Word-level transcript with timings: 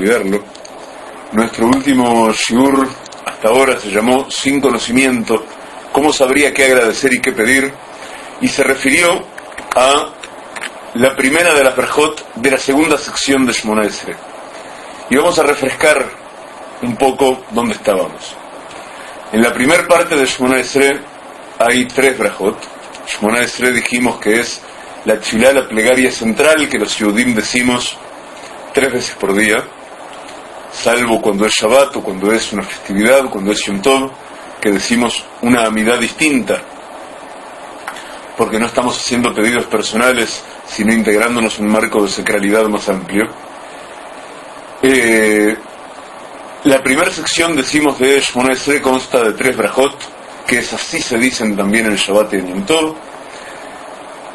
olvidarlo. 0.00 0.42
Nuestro 1.32 1.66
último 1.66 2.32
shiur 2.32 2.88
hasta 3.26 3.48
ahora 3.48 3.78
se 3.78 3.90
llamó 3.90 4.30
Sin 4.30 4.60
conocimiento, 4.60 5.44
cómo 5.92 6.12
sabría 6.12 6.54
qué 6.54 6.64
agradecer 6.64 7.12
y 7.12 7.20
qué 7.20 7.32
pedir, 7.32 7.72
y 8.40 8.48
se 8.48 8.64
refirió 8.64 9.22
a 9.76 10.08
la 10.94 11.14
primera 11.14 11.52
de 11.52 11.62
las 11.62 11.76
Berjot 11.76 12.34
de 12.34 12.50
la 12.50 12.56
segunda 12.56 12.96
sección 12.96 13.44
de 13.44 13.52
Shmona 13.52 13.84
Esre. 13.84 14.16
Y 15.10 15.16
vamos 15.16 15.38
a 15.38 15.42
refrescar 15.42 16.06
un 16.82 16.96
poco 16.96 17.44
dónde 17.50 17.74
estábamos. 17.74 18.34
En 19.32 19.42
la 19.42 19.52
primera 19.52 19.86
parte 19.86 20.16
de 20.16 20.24
Shmona 20.24 20.58
Esre 20.58 20.98
hay 21.58 21.84
tres 21.84 22.18
Berjot. 22.18 22.56
Shmona 23.06 23.40
Esre 23.40 23.70
dijimos 23.70 24.18
que 24.18 24.40
es 24.40 24.62
la 25.04 25.20
chilá, 25.20 25.52
la 25.52 25.68
plegaria 25.68 26.10
central 26.10 26.68
que 26.70 26.78
los 26.78 26.96
Yudim 26.96 27.34
decimos 27.34 27.96
tres 28.72 28.92
veces 28.92 29.14
por 29.16 29.34
día, 29.34 29.62
salvo 30.72 31.20
cuando 31.20 31.46
es 31.46 31.52
Shabbat 31.52 31.96
o 31.96 32.02
cuando 32.02 32.32
es 32.32 32.52
una 32.52 32.62
festividad, 32.62 33.24
cuando 33.30 33.52
es 33.52 33.64
Yom 33.64 33.80
Tov, 33.82 34.10
que 34.60 34.70
decimos 34.70 35.24
una 35.42 35.64
amidad 35.66 35.98
distinta, 35.98 36.62
porque 38.36 38.58
no 38.58 38.66
estamos 38.66 38.96
haciendo 38.96 39.34
pedidos 39.34 39.66
personales, 39.66 40.42
sino 40.66 40.92
integrándonos 40.92 41.58
en 41.58 41.66
un 41.66 41.72
marco 41.72 42.02
de 42.02 42.08
sacralidad 42.08 42.64
más 42.66 42.88
amplio. 42.88 43.28
Eh, 44.82 45.56
la 46.64 46.82
primera 46.82 47.10
sección, 47.10 47.56
decimos, 47.56 47.98
de 47.98 48.20
Shmona 48.20 48.52
Esre 48.52 48.80
consta 48.80 49.22
de 49.24 49.32
tres 49.32 49.56
brajot, 49.56 49.94
que 50.46 50.58
es 50.58 50.72
así 50.72 51.00
se 51.00 51.18
dicen 51.18 51.56
también 51.56 51.86
en 51.86 51.96
Shabbat 51.96 52.32
y 52.34 52.36
en 52.36 52.48
Yom 52.48 52.66
Tov. 52.66 52.96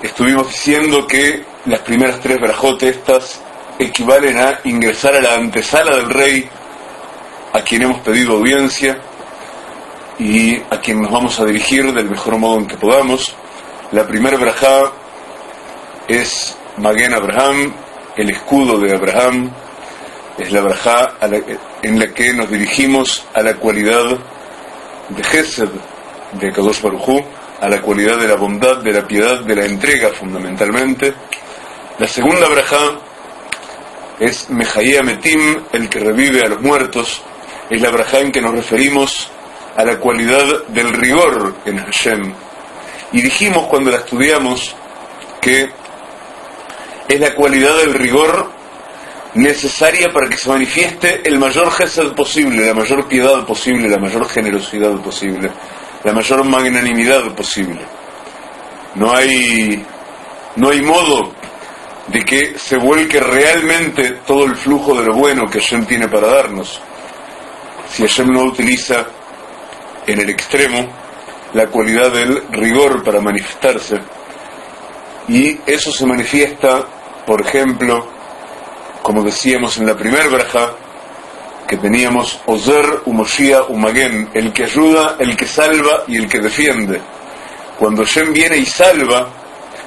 Estuvimos 0.01 0.47
diciendo 0.47 1.07
que 1.07 1.43
las 1.65 1.79
primeras 1.79 2.19
tres 2.19 2.39
brajot 2.39 2.81
estas 2.83 3.41
equivalen 3.79 4.37
a 4.37 4.59
ingresar 4.63 5.15
a 5.15 5.21
la 5.21 5.35
antesala 5.35 5.95
del 5.95 6.09
rey 6.09 6.49
a 7.53 7.61
quien 7.61 7.83
hemos 7.83 7.99
pedido 7.99 8.33
audiencia 8.33 8.97
y 10.19 10.55
a 10.57 10.79
quien 10.81 11.01
nos 11.01 11.11
vamos 11.11 11.39
a 11.39 11.45
dirigir 11.45 11.93
del 11.93 12.09
mejor 12.09 12.37
modo 12.37 12.59
en 12.59 12.67
que 12.67 12.77
podamos. 12.77 13.35
La 13.91 14.07
primera 14.07 14.37
brajá 14.37 14.91
es 16.07 16.57
Maguen 16.77 17.13
Abraham, 17.13 17.73
el 18.15 18.29
escudo 18.29 18.79
de 18.79 18.95
Abraham, 18.95 19.51
es 20.37 20.51
la 20.51 20.61
brajá 20.61 21.13
en 21.81 21.99
la 21.99 22.13
que 22.13 22.33
nos 22.33 22.49
dirigimos 22.49 23.25
a 23.33 23.41
la 23.41 23.55
cualidad 23.55 24.17
de 25.09 25.23
Gesed 25.23 25.69
de 26.33 26.51
Kadosh 26.51 26.81
Barujú, 26.81 27.23
a 27.61 27.69
la 27.69 27.81
cualidad 27.81 28.17
de 28.17 28.27
la 28.27 28.35
bondad, 28.35 28.77
de 28.77 28.91
la 28.91 29.07
piedad, 29.07 29.39
de 29.39 29.55
la 29.55 29.65
entrega 29.65 30.09
fundamentalmente. 30.09 31.13
La 31.97 32.07
segunda 32.07 32.49
brajá 32.49 32.99
es 34.19 34.49
Mejaya 34.49 35.03
Metim, 35.03 35.61
el 35.71 35.89
que 35.89 35.99
revive 35.99 36.41
a 36.41 36.49
los 36.49 36.61
muertos, 36.61 37.21
es 37.69 37.81
la 37.81 37.89
brajá 37.89 38.19
en 38.19 38.31
que 38.31 38.41
nos 38.41 38.53
referimos 38.53 39.29
a 39.75 39.83
la 39.83 39.99
cualidad 39.99 40.65
del 40.67 40.93
rigor 40.93 41.55
en 41.65 41.79
Hashem. 41.79 42.33
Y 43.11 43.21
dijimos 43.21 43.67
cuando 43.67 43.91
la 43.91 43.97
estudiamos 43.97 44.75
que 45.41 45.69
es 47.07 47.19
la 47.19 47.35
cualidad 47.35 47.77
del 47.77 47.93
rigor 47.93 48.49
necesaria 49.35 50.11
para 50.11 50.29
que 50.29 50.37
se 50.37 50.49
manifieste 50.49 51.21
el 51.27 51.37
mayor 51.37 51.69
gesed 51.71 52.13
posible, 52.13 52.65
la 52.65 52.73
mayor 52.73 53.07
piedad 53.07 53.45
posible, 53.45 53.89
la 53.89 53.97
mayor 53.97 54.27
generosidad 54.27 54.93
posible, 55.01 55.51
la 56.03 56.13
mayor 56.13 56.43
magnanimidad 56.45 57.35
posible. 57.35 57.81
No 58.95 59.13
hay, 59.13 59.85
no 60.55 60.69
hay 60.69 60.81
modo 60.81 61.33
de 62.07 62.23
que 62.23 62.57
se 62.57 62.77
vuelque 62.77 63.19
realmente 63.19 64.19
todo 64.25 64.45
el 64.45 64.55
flujo 64.55 64.95
de 64.95 65.05
lo 65.05 65.13
bueno 65.13 65.49
que 65.49 65.59
Hashem 65.59 65.85
tiene 65.85 66.07
para 66.07 66.27
darnos. 66.27 66.79
Si 67.89 68.03
Hashem 68.03 68.31
no 68.31 68.43
utiliza 68.43 69.05
en 70.05 70.19
el 70.19 70.29
extremo 70.29 70.87
la 71.53 71.67
cualidad 71.67 72.11
del 72.11 72.43
rigor 72.51 73.03
para 73.03 73.19
manifestarse, 73.21 73.99
y 75.27 75.59
eso 75.65 75.91
se 75.91 76.05
manifiesta, 76.05 76.85
por 77.25 77.41
ejemplo, 77.41 78.07
como 79.01 79.23
decíamos 79.23 79.77
en 79.77 79.87
la 79.87 79.95
primera 79.95 80.27
braja, 80.27 80.73
que 81.67 81.77
teníamos 81.77 82.39
Ozer, 82.45 83.01
Umoshia, 83.05 83.63
Umagen, 83.63 84.29
el 84.33 84.53
que 84.53 84.65
ayuda, 84.65 85.15
el 85.19 85.35
que 85.35 85.47
salva 85.47 86.03
y 86.07 86.17
el 86.17 86.29
que 86.29 86.39
defiende. 86.39 87.01
Cuando 87.79 88.03
Hashem 88.03 88.33
viene 88.33 88.57
y 88.57 88.65
salva, 88.65 89.27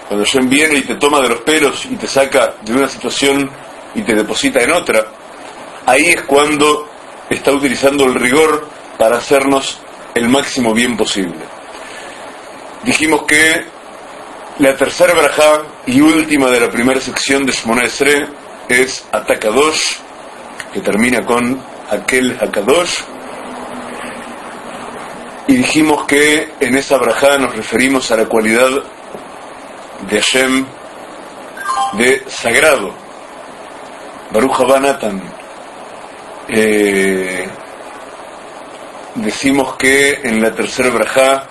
cuando 0.08 0.24
Hashem 0.24 0.48
viene 0.48 0.76
y 0.76 0.82
te 0.82 0.94
toma 0.94 1.20
de 1.20 1.28
los 1.28 1.40
pelos 1.40 1.84
y 1.84 1.96
te 1.96 2.06
saca 2.06 2.54
de 2.62 2.72
una 2.72 2.88
situación 2.88 3.50
y 3.94 4.02
te 4.02 4.14
deposita 4.14 4.62
en 4.62 4.72
otra, 4.72 5.06
ahí 5.84 6.06
es 6.06 6.22
cuando 6.22 6.88
está 7.28 7.52
utilizando 7.52 8.04
el 8.04 8.14
rigor 8.14 8.66
para 8.96 9.18
hacernos 9.18 9.78
el 10.14 10.28
máximo 10.30 10.72
bien 10.72 10.96
posible. 10.96 11.44
Dijimos 12.84 13.24
que 13.24 13.64
la 14.60 14.74
tercera 14.76 15.12
braja 15.12 15.62
y 15.86 16.00
última 16.00 16.48
de 16.50 16.60
la 16.60 16.70
primera 16.70 17.00
sección 17.00 17.44
de 17.44 17.52
Shmona 17.52 17.84
Esre 17.84 18.28
es 18.66 19.06
Atakadosh, 19.12 19.98
que 20.72 20.80
termina 20.80 21.24
con 21.24 21.62
aquel 21.90 22.38
Hakadosh. 22.40 23.02
Y 25.48 25.56
dijimos 25.56 26.04
que 26.06 26.54
en 26.60 26.76
esa 26.76 26.96
braja 26.96 27.36
nos 27.36 27.54
referimos 27.54 28.10
a 28.10 28.16
la 28.16 28.24
cualidad 28.24 28.70
de 30.00 30.20
Hashem 30.20 30.66
de 31.94 32.24
sagrado. 32.28 32.92
Baruch 34.30 34.60
Habanatan. 34.60 35.22
Eh, 36.48 37.48
decimos 39.14 39.76
que 39.76 40.20
en 40.22 40.42
la 40.42 40.54
tercera 40.54 40.90
braja 40.90 41.46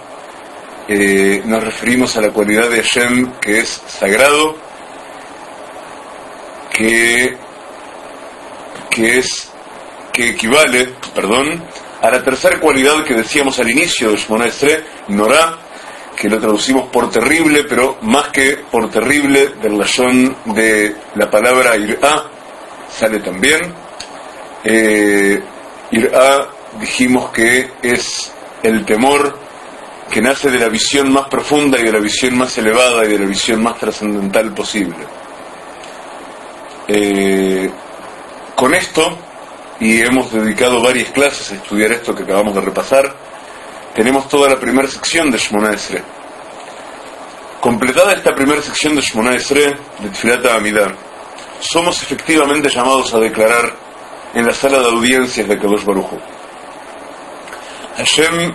eh, 0.87 1.41
nos 1.45 1.63
referimos 1.63 2.15
a 2.17 2.21
la 2.21 2.29
cualidad 2.29 2.69
de 2.69 2.81
Hashem 2.81 3.33
que 3.39 3.59
es 3.59 3.81
sagrado, 3.87 4.55
que, 6.71 7.37
que 8.89 9.19
es 9.19 9.51
que 10.13 10.29
equivale, 10.29 10.93
perdón, 11.13 11.63
a 12.01 12.09
la 12.09 12.23
tercera 12.23 12.59
cualidad 12.59 13.03
que 13.03 13.13
decíamos 13.13 13.59
al 13.59 13.69
inicio 13.69 14.11
de 14.11 14.17
Shmona 14.17 14.47
Estre, 14.47 14.83
Norah, 15.09 15.66
que 16.17 16.27
lo 16.27 16.39
traducimos 16.39 16.89
por 16.89 17.11
terrible, 17.11 17.63
pero 17.65 17.99
más 18.01 18.29
que 18.29 18.57
por 18.71 18.89
terrible, 18.89 19.49
del 19.61 19.77
razón 19.77 20.35
de 20.45 20.95
la 21.13 21.29
palabra 21.29 21.77
irá, 21.77 22.23
sale 22.89 23.19
también. 23.19 23.71
Eh, 24.63 25.39
irá 25.91 26.49
dijimos 26.79 27.29
que 27.29 27.69
es 27.83 28.31
el 28.63 28.83
temor 28.83 29.37
que 30.11 30.21
nace 30.21 30.49
de 30.49 30.57
la 30.57 30.69
visión 30.69 31.11
más 31.11 31.27
profunda 31.27 31.79
y 31.79 31.83
de 31.83 31.91
la 31.91 31.99
visión 31.99 32.35
más 32.35 32.57
elevada 32.57 33.05
y 33.05 33.09
de 33.09 33.19
la 33.19 33.25
visión 33.25 33.61
más 33.61 33.77
trascendental 33.77 34.53
posible. 34.53 35.05
Eh, 36.87 37.69
con 38.55 38.73
esto, 38.73 39.17
y 39.79 40.01
hemos 40.01 40.31
dedicado 40.31 40.81
varias 40.81 41.09
clases 41.09 41.51
a 41.51 41.55
estudiar 41.55 41.91
esto 41.91 42.15
que 42.15 42.23
acabamos 42.23 42.55
de 42.55 42.61
repasar, 42.61 43.13
tenemos 43.97 44.29
toda 44.29 44.47
la 44.47 44.59
primera 44.59 44.87
sección 44.87 45.31
de 45.31 45.39
Shmona 45.39 45.73
Esre. 45.73 46.03
Completada 47.59 48.13
esta 48.13 48.35
primera 48.35 48.61
sección 48.61 48.95
de 48.95 49.01
Shmona 49.01 49.33
Esre, 49.33 49.75
de 49.97 50.09
Tfilata 50.11 50.53
Amidad, 50.53 50.93
somos 51.59 52.03
efectivamente 52.03 52.69
llamados 52.69 53.11
a 53.15 53.19
declarar 53.19 53.73
en 54.35 54.45
la 54.45 54.53
sala 54.53 54.77
de 54.81 54.85
audiencias 54.85 55.47
de 55.47 55.57
Kadosh 55.57 55.83
Barujo. 55.83 56.19
Hashem 57.97 58.53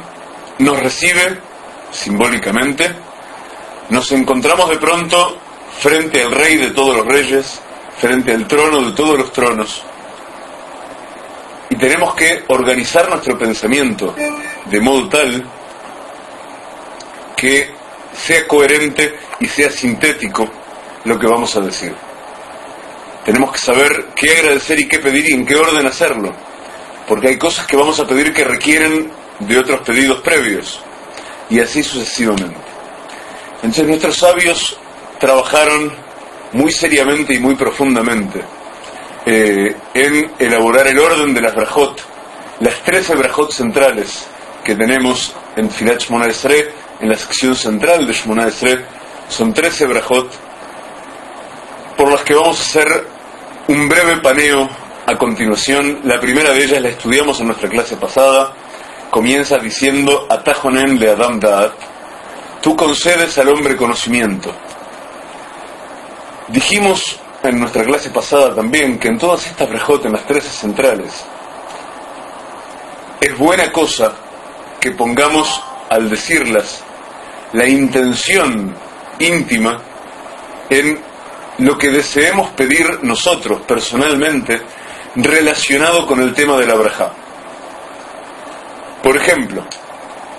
nos 0.61 0.79
recibe 0.79 1.41
simbólicamente, 1.91 2.95
nos 3.89 4.13
encontramos 4.13 4.71
de 4.71 4.77
pronto 4.77 5.39
frente 5.81 6.23
al 6.23 6.31
Rey 6.31 6.55
de 6.55 6.71
todos 6.71 6.99
los 6.99 7.07
reyes, 7.07 7.61
frente 7.99 8.33
al 8.33 8.47
trono 8.47 8.81
de 8.83 8.93
todos 8.93 9.19
los 9.19 9.33
tronos, 9.33 9.83
y 11.73 11.77
tenemos 11.77 12.15
que 12.15 12.45
organizar 12.49 13.09
nuestro 13.09 13.39
pensamiento 13.39 14.15
de 14.67 14.79
modo 14.79 15.09
tal 15.09 15.43
que 17.35 17.71
sea 18.15 18.47
coherente 18.47 19.15
y 19.41 19.49
sea 19.49 19.71
sintético 19.71 20.47
lo 21.05 21.19
que 21.19 21.27
vamos 21.27 21.57
a 21.57 21.63
decir. 21.63 21.95
Tenemos 23.25 23.53
que 23.53 23.59
saber 23.59 24.09
qué 24.15 24.33
agradecer 24.33 24.81
y 24.81 24.87
qué 24.87 24.99
pedir 24.99 25.31
y 25.31 25.33
en 25.33 25.47
qué 25.47 25.57
orden 25.57 25.87
hacerlo, 25.87 26.35
porque 27.09 27.29
hay 27.29 27.39
cosas 27.39 27.67
que 27.67 27.77
vamos 27.77 27.99
a 28.01 28.07
pedir 28.07 28.35
que 28.35 28.45
requieren 28.45 29.11
de 29.39 29.59
otros 29.59 29.81
pedidos 29.81 30.21
previos, 30.21 30.79
y 31.49 31.59
así 31.59 31.83
sucesivamente. 31.83 32.61
Entonces 33.63 33.87
nuestros 33.87 34.19
sabios 34.19 34.77
trabajaron 35.19 35.91
muy 36.53 36.71
seriamente 36.71 37.33
y 37.33 37.39
muy 37.39 37.55
profundamente 37.55 38.43
eh, 39.27 39.77
en 39.95 40.33
elaborar 40.39 40.87
el 40.87 40.99
orden 40.99 41.35
de 41.35 41.41
las 41.41 41.55
brajot, 41.55 42.03
las 42.61 42.83
13 42.83 43.15
brajot 43.15 43.53
centrales 43.53 44.27
que 44.65 44.75
tenemos 44.75 45.35
en 45.57 45.71
Filat 45.71 46.01
Shmona 46.01 46.27
en 47.01 47.09
la 47.09 47.17
sección 47.17 47.55
central 47.55 48.07
de 48.07 48.13
Shmona 48.13 48.49
son 49.29 49.53
13 49.53 49.87
brajot 49.87 50.31
por 51.97 52.11
las 52.11 52.23
que 52.23 52.35
vamos 52.35 52.59
a 52.59 52.63
hacer 52.63 53.07
un 53.69 53.89
breve 53.89 54.17
paneo 54.19 54.69
a 55.07 55.17
continuación, 55.17 56.01
la 56.05 56.21
primera 56.21 56.53
de 56.53 56.65
ellas 56.65 56.83
la 56.83 56.89
estudiamos 56.89 57.41
en 57.41 57.47
nuestra 57.47 57.69
clase 57.69 57.97
pasada, 57.97 58.55
comienza 59.11 59.59
diciendo 59.59 60.27
Atajonen 60.29 60.99
le 60.99 61.11
Adam 61.11 61.39
Da'at, 61.39 61.73
tú 62.61 62.77
concedes 62.77 63.37
al 63.39 63.49
hombre 63.49 63.77
conocimiento. 63.77 64.53
Dijimos 66.49 67.19
en 67.43 67.61
nuestra 67.61 67.85
clase 67.85 68.11
pasada 68.11 68.55
también 68.55 68.99
que 68.99 69.09
en 69.09 69.19
todas 69.19 69.47
estas 69.47 69.69
brejotas, 69.69 70.07
en 70.07 70.13
las 70.13 70.27
tres 70.27 70.45
centrales, 70.45 71.25
es 73.21 73.39
buena 73.39 73.71
cosa 73.73 74.13
que 74.81 74.93
pongamos 74.93 75.63
al 75.89 76.09
decirlas 76.09 76.83
la 77.53 77.67
intención 77.67 78.75
íntima 79.19 79.81
en 80.71 80.99
lo 81.59 81.77
que 81.77 81.91
deseemos 81.91 82.51
pedir 82.51 83.01
nosotros 83.03 83.61
personalmente 83.63 84.63
relacionado 85.15 86.07
con 86.07 86.21
el 86.21 86.35
tema 86.35 86.57
de 86.57 86.67
la 86.67 86.75
braja. 86.75 87.13
Por 89.03 89.17
ejemplo, 89.17 89.65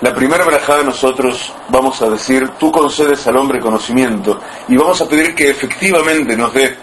la 0.00 0.14
primera 0.14 0.44
braja 0.44 0.82
nosotros 0.82 1.52
vamos 1.68 2.02
a 2.02 2.10
decir, 2.10 2.50
tú 2.58 2.72
concedes 2.72 3.26
al 3.26 3.36
hombre 3.36 3.60
conocimiento 3.60 4.40
y 4.68 4.76
vamos 4.76 5.00
a 5.00 5.08
pedir 5.08 5.34
que 5.34 5.48
efectivamente 5.48 6.36
nos 6.36 6.52
dé 6.52 6.76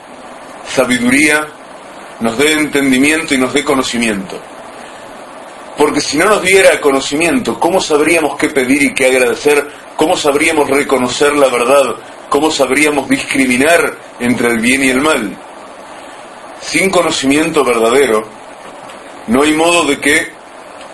sabiduría, 0.67 1.47
nos 2.19 2.37
dé 2.37 2.53
entendimiento 2.53 3.33
y 3.33 3.37
nos 3.37 3.53
dé 3.53 3.63
conocimiento. 3.63 4.39
Porque 5.77 6.01
si 6.01 6.17
no 6.17 6.25
nos 6.25 6.41
diera 6.41 6.79
conocimiento, 6.79 7.59
¿cómo 7.59 7.81
sabríamos 7.81 8.37
qué 8.37 8.49
pedir 8.49 8.83
y 8.83 8.93
qué 8.93 9.07
agradecer? 9.07 9.67
¿Cómo 9.95 10.15
sabríamos 10.15 10.69
reconocer 10.69 11.33
la 11.33 11.47
verdad? 11.47 11.95
¿Cómo 12.29 12.51
sabríamos 12.51 13.09
discriminar 13.09 13.97
entre 14.19 14.49
el 14.49 14.59
bien 14.59 14.83
y 14.83 14.89
el 14.89 15.01
mal? 15.01 15.35
Sin 16.61 16.89
conocimiento 16.89 17.63
verdadero, 17.63 18.27
no 19.27 19.43
hay 19.43 19.53
modo 19.53 19.85
de 19.85 19.99
que 19.99 20.31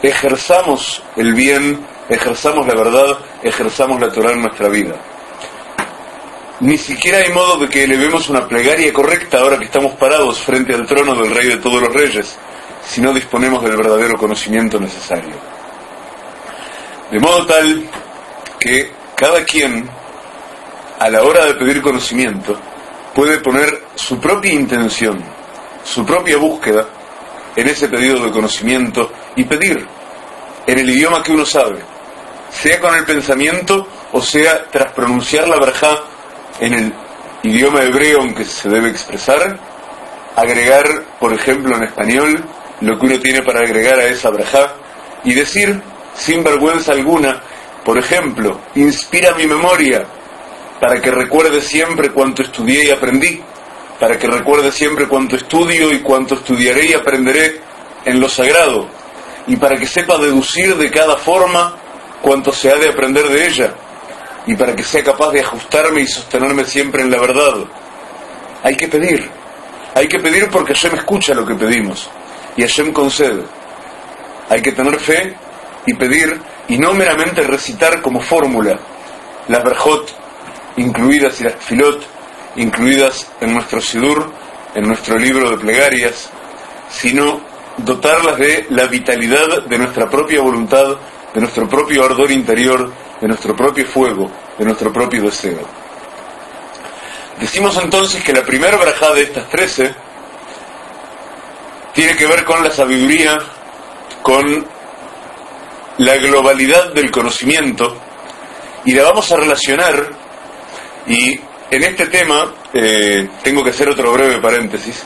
ejerzamos 0.01 1.03
el 1.15 1.33
bien, 1.33 1.85
ejerzamos 2.07 2.65
la 2.67 2.75
verdad, 2.75 3.17
ejerzamos 3.43 3.99
la 3.99 4.11
Torah 4.11 4.31
en 4.31 4.41
nuestra 4.41 4.69
vida. 4.69 4.95
Ni 6.59 6.77
siquiera 6.77 7.19
hay 7.19 7.31
modo 7.31 7.57
de 7.57 7.69
que 7.69 7.83
elevemos 7.83 8.29
una 8.29 8.47
plegaria 8.47 8.91
correcta 8.91 9.41
ahora 9.41 9.59
que 9.59 9.65
estamos 9.65 9.93
parados 9.93 10.41
frente 10.41 10.73
al 10.73 10.87
trono 10.87 11.13
del 11.13 11.33
Rey 11.33 11.49
de 11.49 11.57
todos 11.57 11.79
los 11.79 11.93
Reyes 11.93 12.35
si 12.83 12.99
no 12.99 13.13
disponemos 13.13 13.61
del 13.61 13.77
verdadero 13.77 14.17
conocimiento 14.17 14.79
necesario. 14.79 15.35
De 17.11 17.19
modo 17.19 17.45
tal 17.45 17.87
que 18.59 18.91
cada 19.15 19.43
quien, 19.43 19.87
a 20.97 21.09
la 21.09 21.21
hora 21.23 21.45
de 21.45 21.53
pedir 21.53 21.79
conocimiento, 21.81 22.59
puede 23.13 23.37
poner 23.37 23.83
su 23.93 24.19
propia 24.19 24.51
intención, 24.51 25.23
su 25.83 26.03
propia 26.05 26.37
búsqueda 26.37 26.87
en 27.55 27.67
ese 27.67 27.87
pedido 27.87 28.23
de 28.23 28.31
conocimiento 28.31 29.11
y 29.35 29.43
pedir 29.43 29.85
en 30.65 30.79
el 30.79 30.89
idioma 30.89 31.21
que 31.21 31.33
uno 31.33 31.45
sabe, 31.45 31.79
sea 32.49 32.79
con 32.79 32.95
el 32.95 33.05
pensamiento 33.05 33.87
o 34.11 34.21
sea 34.21 34.65
tras 34.71 34.91
pronunciar 34.93 35.47
la 35.47 35.57
verja 35.57 35.99
en 36.59 36.73
el 36.73 36.93
idioma 37.43 37.83
hebreo 37.83 38.21
en 38.21 38.33
que 38.33 38.45
se 38.45 38.69
debe 38.69 38.89
expresar, 38.89 39.59
agregar, 40.35 41.03
por 41.19 41.33
ejemplo, 41.33 41.75
en 41.75 41.83
español, 41.83 42.43
lo 42.81 42.99
que 42.99 43.05
uno 43.05 43.19
tiene 43.19 43.41
para 43.41 43.59
agregar 43.59 43.99
a 43.99 44.05
esa 44.05 44.29
braja 44.29 44.73
y 45.23 45.33
decir 45.33 45.81
sin 46.13 46.43
vergüenza 46.43 46.91
alguna, 46.91 47.41
por 47.83 47.97
ejemplo, 47.97 48.59
inspira 48.75 49.33
mi 49.35 49.45
memoria 49.45 50.05
para 50.79 51.01
que 51.01 51.09
recuerde 51.09 51.61
siempre 51.61 52.11
cuanto 52.11 52.43
estudié 52.43 52.87
y 52.87 52.91
aprendí, 52.91 53.41
para 53.99 54.17
que 54.17 54.27
recuerde 54.27 54.71
siempre 54.71 55.07
cuanto 55.07 55.35
estudio 55.35 55.91
y 55.91 56.01
cuanto 56.01 56.35
estudiaré 56.35 56.87
y 56.87 56.93
aprenderé 56.93 57.61
en 58.05 58.19
lo 58.19 58.29
sagrado, 58.29 58.87
y 59.47 59.55
para 59.55 59.77
que 59.77 59.87
sepa 59.87 60.17
deducir 60.17 60.75
de 60.75 60.91
cada 60.91 61.17
forma 61.17 61.75
cuanto 62.21 62.51
se 62.51 62.71
ha 62.71 62.75
de 62.75 62.89
aprender 62.89 63.27
de 63.27 63.47
ella, 63.47 63.73
y 64.47 64.55
para 64.55 64.75
que 64.75 64.83
sea 64.83 65.03
capaz 65.03 65.31
de 65.31 65.41
ajustarme 65.41 66.01
y 66.01 66.07
sostenerme 66.07 66.63
siempre 66.63 67.03
en 67.03 67.11
la 67.11 67.19
verdad. 67.19 67.65
Hay 68.63 68.75
que 68.75 68.87
pedir, 68.87 69.29
hay 69.93 70.07
que 70.07 70.19
pedir 70.19 70.49
porque 70.49 70.73
me 70.89 70.97
escucha 70.97 71.35
lo 71.35 71.45
que 71.45 71.53
pedimos 71.53 72.09
y 72.55 72.61
Hashem 72.61 72.91
concede. 72.93 73.43
Hay 74.49 74.61
que 74.61 74.71
tener 74.71 74.97
fe 74.99 75.35
y 75.85 75.93
pedir 75.93 76.39
y 76.69 76.77
no 76.77 76.93
meramente 76.93 77.43
recitar 77.43 78.01
como 78.01 78.21
fórmula 78.21 78.79
las 79.47 79.63
berjot 79.63 80.15
incluidas 80.77 81.39
y 81.41 81.43
las 81.43 81.55
filot 81.55 82.01
incluidas 82.55 83.29
en 83.41 83.53
nuestro 83.53 83.81
sidur, 83.81 84.31
en 84.75 84.87
nuestro 84.87 85.17
libro 85.17 85.51
de 85.51 85.57
plegarias, 85.57 86.29
sino 86.89 87.41
dotarlas 87.77 88.37
de 88.37 88.65
la 88.69 88.85
vitalidad 88.85 89.63
de 89.63 89.77
nuestra 89.77 90.09
propia 90.09 90.41
voluntad, 90.41 90.97
de 91.33 91.41
nuestro 91.41 91.67
propio 91.67 92.05
ardor 92.05 92.31
interior, 92.31 92.91
de 93.19 93.27
nuestro 93.27 93.55
propio 93.55 93.85
fuego, 93.85 94.31
de 94.57 94.65
nuestro 94.65 94.91
propio 94.91 95.23
deseo. 95.23 95.59
Decimos 97.39 97.77
entonces 97.77 98.23
que 98.23 98.33
la 98.33 98.43
primera 98.43 98.77
braja 98.77 99.13
de 99.13 99.23
estas 99.23 99.47
trece 99.49 99.93
tiene 101.93 102.15
que 102.15 102.27
ver 102.27 102.43
con 102.43 102.63
la 102.63 102.71
sabiduría, 102.71 103.39
con 104.21 104.65
la 105.97 106.17
globalidad 106.17 106.93
del 106.93 107.09
conocimiento, 107.11 107.97
y 108.85 108.93
la 108.93 109.03
vamos 109.03 109.31
a 109.31 109.37
relacionar, 109.37 110.09
y 111.07 111.39
en 111.71 111.83
este 111.83 112.07
tema 112.07 112.53
eh, 112.73 113.27
tengo 113.43 113.63
que 113.63 113.71
hacer 113.71 113.89
otro 113.89 114.11
breve 114.11 114.39
paréntesis, 114.39 115.05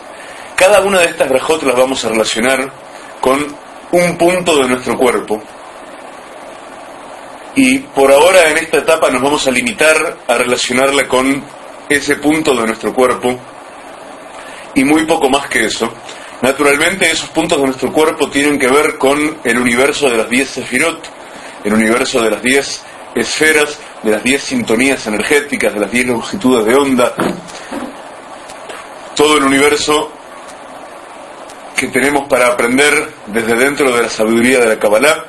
cada 0.56 0.81
una 0.81 1.00
de 1.00 1.06
estas 1.06 1.30
rajotas 1.30 1.63
las 1.63 1.78
vamos 1.78 2.04
a 2.06 2.10
relacionar 2.10 2.72
con 3.19 3.56
un 3.92 4.18
punto 4.18 4.58
de 4.58 4.68
nuestro 4.68 4.98
cuerpo, 4.98 5.42
y 7.56 7.80
por 7.80 8.12
ahora 8.12 8.50
en 8.50 8.57
esta 8.57 8.77
etapa 8.77 9.09
nos 9.09 9.21
vamos 9.21 9.48
a 9.48 9.51
limitar 9.51 10.18
a 10.27 10.36
relacionarla 10.36 11.07
con 11.07 11.44
ese 11.89 12.15
punto 12.18 12.56
de 12.56 12.68
nuestro 12.68 12.94
cuerpo, 12.94 13.39
y 14.74 14.83
muy 14.83 15.06
poco 15.06 15.30
más 15.30 15.48
que 15.48 15.65
eso, 15.65 15.92
Naturalmente 16.42 17.09
esos 17.12 17.30
puntos 17.30 17.59
de 17.59 17.65
nuestro 17.65 17.94
cuerpo 17.94 18.27
tienen 18.27 18.57
que 18.57 18.68
ver 18.68 18.98
con 18.98 19.38
el 19.44 19.57
universo 19.59 20.09
de 20.09 20.18
las 20.18 20.27
10 20.27 20.50
sefirot, 20.50 21.09
el 21.63 21.74
universo 21.74 22.19
de 22.24 22.31
las 22.31 22.42
10 22.42 22.81
esferas, 23.13 23.80
de 24.01 24.12
las 24.12 24.24
10 24.24 24.42
sintonías 24.42 25.06
energéticas, 25.06 25.71
de 25.71 25.80
las 25.80 25.92
10 25.92 26.07
longitudes 26.07 26.65
de 26.65 26.74
onda, 26.74 27.13
todo 29.15 29.38
el 29.38 29.44
universo 29.44 30.12
que 31.75 31.88
tenemos 31.89 32.27
para 32.27 32.48
aprender 32.48 33.13
desde 33.27 33.56
dentro 33.56 33.95
de 33.95 34.01
la 34.01 34.09
sabiduría 34.09 34.60
de 34.62 34.65
la 34.65 34.79
Kabbalah, 34.79 35.25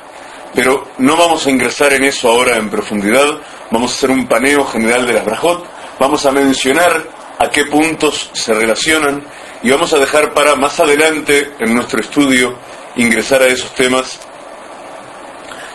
pero 0.53 0.87
no 0.99 1.17
vamos 1.17 1.45
a 1.45 1.49
ingresar 1.49 1.93
en 1.93 2.03
eso 2.03 2.29
ahora 2.29 2.57
en 2.57 2.69
profundidad, 2.69 3.39
vamos 3.71 3.91
a 3.91 3.95
hacer 3.95 4.11
un 4.11 4.27
paneo 4.27 4.65
general 4.65 5.05
de 5.05 5.13
las 5.13 5.25
brajot, 5.25 5.65
vamos 5.99 6.25
a 6.25 6.31
mencionar 6.31 7.07
a 7.39 7.49
qué 7.49 7.65
puntos 7.65 8.29
se 8.33 8.53
relacionan 8.53 9.23
y 9.61 9.71
vamos 9.71 9.93
a 9.93 9.99
dejar 9.99 10.33
para 10.33 10.55
más 10.55 10.79
adelante 10.79 11.53
en 11.59 11.73
nuestro 11.73 12.01
estudio 12.01 12.57
ingresar 12.95 13.41
a 13.41 13.47
esos 13.47 13.73
temas 13.73 14.19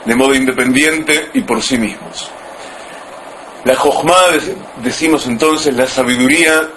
de 0.04 0.14
modo 0.14 0.35
independiente 0.35 1.30
y 1.35 1.40
por 1.42 1.62
sí 1.62 1.76
mismos. 1.76 2.30
La 3.64 3.75
Jochma, 3.75 4.14
decimos 4.76 5.26
entonces, 5.26 5.75
la 5.75 5.87
sabiduría 5.87 6.68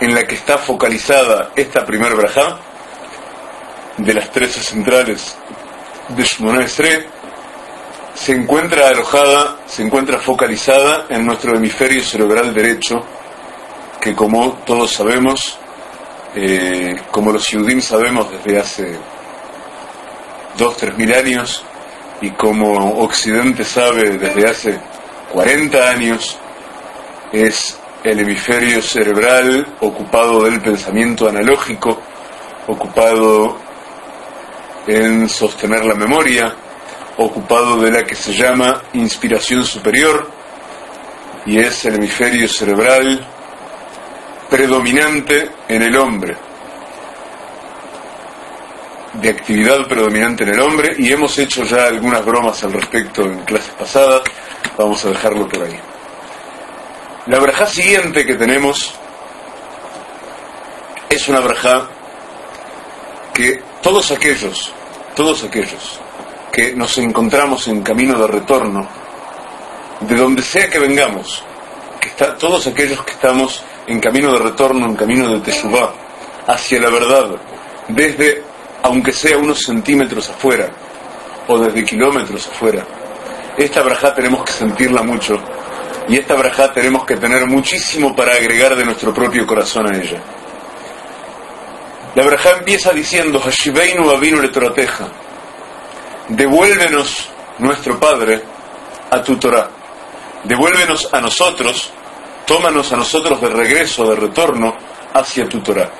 en 0.00 0.14
la 0.14 0.26
que 0.26 0.36
está 0.36 0.56
focalizada 0.56 1.50
esta 1.56 1.84
primer 1.84 2.14
braja 2.14 2.58
de 3.96 4.14
las 4.14 4.30
trece 4.30 4.60
centrales 4.60 5.36
de 6.08 6.22
Shmona 6.22 6.64
Esre, 6.64 7.08
se 8.16 8.32
encuentra 8.32 8.88
alojada, 8.88 9.58
se 9.66 9.82
encuentra 9.82 10.18
focalizada 10.18 11.06
en 11.08 11.24
nuestro 11.24 11.54
hemisferio 11.54 12.02
cerebral 12.02 12.52
derecho, 12.52 13.04
que 14.00 14.14
como 14.14 14.58
todos 14.64 14.90
sabemos 14.90 15.58
eh, 16.38 16.94
como 17.10 17.32
los 17.32 17.46
Yudim 17.46 17.80
sabemos 17.80 18.30
desde 18.30 18.58
hace 18.58 18.96
dos, 20.58 20.76
tres 20.76 20.94
mil 20.98 21.10
años, 21.14 21.64
y 22.20 22.30
como 22.30 23.00
Occidente 23.00 23.64
sabe 23.64 24.18
desde 24.18 24.46
hace 24.46 24.78
40 25.32 25.88
años, 25.88 26.36
es 27.32 27.78
el 28.04 28.20
hemisferio 28.20 28.82
cerebral 28.82 29.66
ocupado 29.80 30.44
del 30.44 30.60
pensamiento 30.60 31.26
analógico, 31.26 31.98
ocupado 32.66 33.56
en 34.86 35.30
sostener 35.30 35.86
la 35.86 35.94
memoria, 35.94 36.54
ocupado 37.18 37.80
de 37.80 37.90
la 37.90 38.04
que 38.04 38.14
se 38.14 38.34
llama 38.34 38.82
inspiración 38.92 39.64
superior, 39.64 40.30
y 41.46 41.58
es 41.58 41.84
el 41.84 41.94
hemisferio 41.94 42.48
cerebral 42.48 43.26
predominante 44.50 45.50
en 45.68 45.82
el 45.82 45.96
hombre, 45.96 46.36
de 49.14 49.28
actividad 49.30 49.86
predominante 49.88 50.44
en 50.44 50.50
el 50.50 50.60
hombre, 50.60 50.94
y 50.98 51.10
hemos 51.10 51.38
hecho 51.38 51.64
ya 51.64 51.86
algunas 51.86 52.24
bromas 52.24 52.62
al 52.64 52.72
respecto 52.72 53.22
en 53.22 53.44
clases 53.44 53.72
pasadas, 53.72 54.22
vamos 54.76 55.04
a 55.04 55.10
dejarlo 55.10 55.48
por 55.48 55.62
ahí. 55.62 55.80
La 57.26 57.38
braja 57.38 57.66
siguiente 57.66 58.26
que 58.26 58.34
tenemos 58.34 58.94
es 61.08 61.28
una 61.28 61.40
braja 61.40 61.88
que 63.32 63.62
todos 63.82 64.10
aquellos, 64.10 64.72
todos 65.14 65.42
aquellos 65.42 66.00
que 66.56 66.72
nos 66.72 66.96
encontramos 66.96 67.68
en 67.68 67.82
camino 67.82 68.18
de 68.18 68.26
retorno, 68.26 68.88
de 70.00 70.16
donde 70.16 70.40
sea 70.40 70.70
que 70.70 70.78
vengamos, 70.78 71.44
que 72.00 72.08
está, 72.08 72.34
todos 72.38 72.66
aquellos 72.66 73.04
que 73.04 73.10
estamos 73.10 73.62
en 73.86 74.00
camino 74.00 74.32
de 74.32 74.38
retorno, 74.38 74.86
en 74.86 74.96
camino 74.96 75.28
de 75.28 75.40
Teshuvah, 75.40 75.92
hacia 76.46 76.80
la 76.80 76.88
verdad, 76.88 77.36
desde, 77.88 78.42
aunque 78.82 79.12
sea 79.12 79.36
unos 79.36 79.64
centímetros 79.66 80.30
afuera, 80.30 80.70
o 81.46 81.58
desde 81.58 81.84
kilómetros 81.84 82.46
afuera, 82.46 82.86
esta 83.58 83.82
brajá 83.82 84.14
tenemos 84.14 84.42
que 84.42 84.52
sentirla 84.52 85.02
mucho, 85.02 85.38
y 86.08 86.16
esta 86.16 86.36
brajá 86.36 86.72
tenemos 86.72 87.04
que 87.04 87.16
tener 87.16 87.44
muchísimo 87.44 88.16
para 88.16 88.32
agregar 88.32 88.74
de 88.74 88.84
nuestro 88.86 89.12
propio 89.12 89.46
corazón 89.46 89.92
a 89.92 89.94
ella. 89.94 90.22
La 92.14 92.24
brajá 92.24 92.52
empieza 92.52 92.94
diciendo, 92.94 93.40
Hashibeinu 93.40 94.08
Avinu 94.08 94.40
Letorateja, 94.40 95.06
devuélvenos 96.28 97.28
nuestro 97.58 97.98
Padre 97.98 98.42
a 99.10 99.22
tu 99.22 99.36
Torah, 99.36 99.68
devuélvenos 100.44 101.08
a 101.12 101.20
nosotros, 101.20 101.92
tómanos 102.44 102.92
a 102.92 102.96
nosotros 102.96 103.40
de 103.40 103.48
regreso, 103.48 104.08
de 104.10 104.16
retorno 104.16 104.76
hacia 105.14 105.48
tu 105.48 105.60
Torah. 105.60 105.90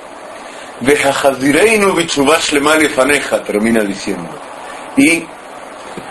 termina 3.43 3.81
diciendo, 3.81 4.29
y 4.95 5.25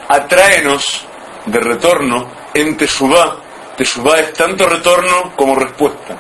atráenos 0.09 1.07
de 1.47 1.61
retorno 1.61 2.29
en 2.55 2.77
Teshuvah. 2.77 3.37
Teshuvah 3.77 4.21
es 4.21 4.33
tanto 4.33 4.67
retorno 4.67 5.33
como 5.37 5.55
respuesta, 5.55 6.17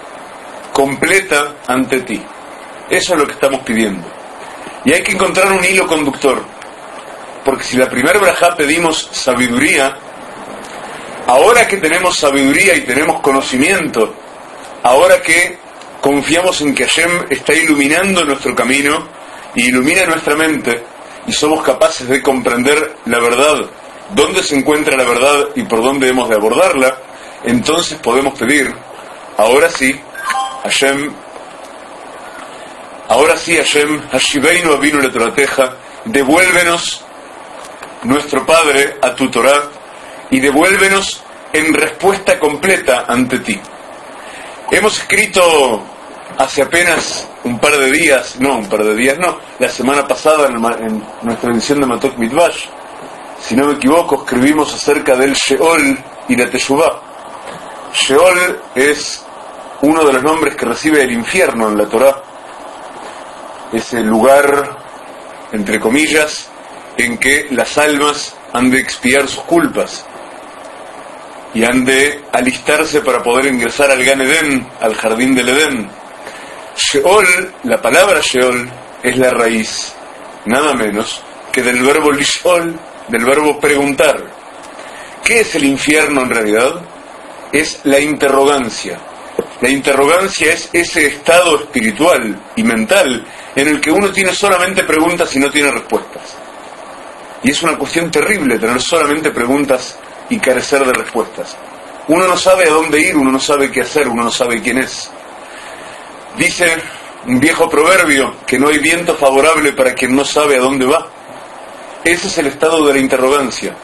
completa 0.72 1.56
ante 1.66 2.00
ti. 2.00 2.22
Eso 2.88 3.14
es 3.14 3.18
lo 3.18 3.26
que 3.26 3.32
estamos 3.32 3.60
pidiendo. 3.60 4.06
Y 4.84 4.92
hay 4.92 5.02
que 5.02 5.12
encontrar 5.12 5.50
un 5.50 5.64
hilo 5.64 5.86
conductor. 5.86 6.55
Porque 7.46 7.62
si 7.62 7.76
la 7.76 7.88
primera 7.88 8.18
braja 8.18 8.56
pedimos 8.56 9.08
sabiduría, 9.12 9.96
ahora 11.28 11.68
que 11.68 11.76
tenemos 11.76 12.18
sabiduría 12.18 12.74
y 12.74 12.80
tenemos 12.80 13.20
conocimiento, 13.20 14.12
ahora 14.82 15.22
que 15.22 15.56
confiamos 16.00 16.60
en 16.60 16.74
que 16.74 16.84
Hashem 16.84 17.26
está 17.30 17.54
iluminando 17.54 18.24
nuestro 18.24 18.52
camino 18.56 19.06
y 19.54 19.68
ilumina 19.68 20.04
nuestra 20.06 20.34
mente 20.34 20.82
y 21.28 21.32
somos 21.32 21.62
capaces 21.62 22.08
de 22.08 22.20
comprender 22.20 22.96
la 23.04 23.20
verdad, 23.20 23.70
dónde 24.10 24.42
se 24.42 24.56
encuentra 24.56 24.96
la 24.96 25.04
verdad 25.04 25.50
y 25.54 25.62
por 25.62 25.82
dónde 25.84 26.08
hemos 26.08 26.28
de 26.28 26.34
abordarla, 26.34 26.98
entonces 27.44 27.96
podemos 27.98 28.36
pedir, 28.36 28.74
ahora 29.36 29.70
sí, 29.70 29.98
Hashem 30.64 31.12
Ahora 33.08 33.36
sí, 33.36 33.56
Hashem, 33.56 34.02
Hashibeinu 34.10 34.72
Avinu 34.72 34.98
Letorateja, 34.98 35.76
devuélvenos 36.06 37.05
nuestro 38.06 38.44
Padre 38.46 38.96
a 39.02 39.14
tu 39.14 39.30
Torah 39.30 39.70
y 40.30 40.40
devuélvenos 40.40 41.22
en 41.52 41.74
respuesta 41.74 42.38
completa 42.38 43.04
ante 43.06 43.40
ti. 43.40 43.60
Hemos 44.70 44.98
escrito 44.98 45.82
hace 46.38 46.62
apenas 46.62 47.28
un 47.44 47.58
par 47.58 47.76
de 47.76 47.90
días, 47.90 48.36
no, 48.40 48.58
un 48.58 48.68
par 48.68 48.84
de 48.84 48.94
días 48.94 49.18
no, 49.18 49.38
la 49.58 49.68
semana 49.68 50.06
pasada 50.06 50.48
en, 50.48 51.02
nuestra 51.22 51.52
edición 51.52 51.80
de 51.80 51.86
Matok 51.86 52.16
Mitvash, 52.16 52.66
si 53.40 53.54
no 53.54 53.66
me 53.66 53.74
equivoco, 53.74 54.24
escribimos 54.24 54.72
acerca 54.74 55.14
del 55.14 55.34
Sheol 55.34 55.98
y 56.28 56.36
la 56.36 56.48
Teshuvah. 56.50 57.00
Sheol 57.92 58.60
es 58.74 59.24
uno 59.82 60.04
de 60.04 60.12
los 60.14 60.22
nombres 60.22 60.56
que 60.56 60.64
recibe 60.64 61.02
el 61.02 61.12
infierno 61.12 61.68
en 61.68 61.78
la 61.78 61.86
Torah 61.86 62.22
ese 63.72 64.00
lugar, 64.00 64.78
entre 65.52 65.80
comillas, 65.80 66.48
en 66.96 67.18
que 67.18 67.46
las 67.50 67.78
almas 67.78 68.36
han 68.52 68.70
de 68.70 68.78
expiar 68.78 69.28
sus 69.28 69.42
culpas 69.44 70.04
y 71.54 71.64
han 71.64 71.84
de 71.84 72.20
alistarse 72.32 73.00
para 73.00 73.22
poder 73.22 73.46
ingresar 73.46 73.90
al 73.90 74.04
Gan 74.04 74.20
Eden, 74.20 74.66
al 74.80 74.94
jardín 74.94 75.34
del 75.34 75.48
Edén. 75.48 75.88
Sheol, 76.76 77.54
la 77.64 77.80
palabra 77.80 78.20
Sheol, 78.20 78.70
es 79.02 79.16
la 79.16 79.30
raíz, 79.30 79.94
nada 80.44 80.74
menos 80.74 81.22
que 81.52 81.62
del 81.62 81.82
verbo 81.82 82.12
lishol, 82.12 82.78
del 83.08 83.24
verbo 83.24 83.58
preguntar. 83.58 84.22
¿Qué 85.24 85.40
es 85.40 85.54
el 85.54 85.64
infierno 85.64 86.22
en 86.22 86.30
realidad? 86.30 86.82
Es 87.50 87.80
la 87.84 87.98
interrogancia. 87.98 88.98
La 89.62 89.70
interrogancia 89.70 90.52
es 90.52 90.68
ese 90.74 91.06
estado 91.06 91.56
espiritual 91.56 92.38
y 92.56 92.62
mental 92.62 93.26
en 93.54 93.68
el 93.68 93.80
que 93.80 93.90
uno 93.90 94.12
tiene 94.12 94.34
solamente 94.34 94.84
preguntas 94.84 95.34
y 95.34 95.38
no 95.38 95.50
tiene 95.50 95.70
respuestas. 95.70 96.36
Y 97.42 97.50
es 97.50 97.62
una 97.62 97.76
cuestión 97.76 98.10
terrible 98.10 98.58
tener 98.58 98.80
solamente 98.80 99.30
preguntas 99.30 99.98
y 100.28 100.38
carecer 100.38 100.84
de 100.84 100.92
respuestas. 100.92 101.56
Uno 102.08 102.26
no 102.26 102.36
sabe 102.36 102.68
a 102.68 102.72
dónde 102.72 103.00
ir, 103.00 103.16
uno 103.16 103.32
no 103.32 103.40
sabe 103.40 103.70
qué 103.70 103.82
hacer, 103.82 104.08
uno 104.08 104.24
no 104.24 104.30
sabe 104.30 104.62
quién 104.62 104.78
es. 104.78 105.10
Dice 106.36 106.76
un 107.26 107.40
viejo 107.40 107.68
proverbio 107.68 108.36
que 108.46 108.58
no 108.58 108.68
hay 108.68 108.78
viento 108.78 109.14
favorable 109.16 109.72
para 109.72 109.94
quien 109.94 110.14
no 110.14 110.24
sabe 110.24 110.56
a 110.56 110.60
dónde 110.60 110.86
va. 110.86 111.08
Ese 112.04 112.28
es 112.28 112.38
el 112.38 112.46
estado 112.46 112.86
de 112.86 112.94
la 112.94 113.00
interrogancia. 113.00 113.74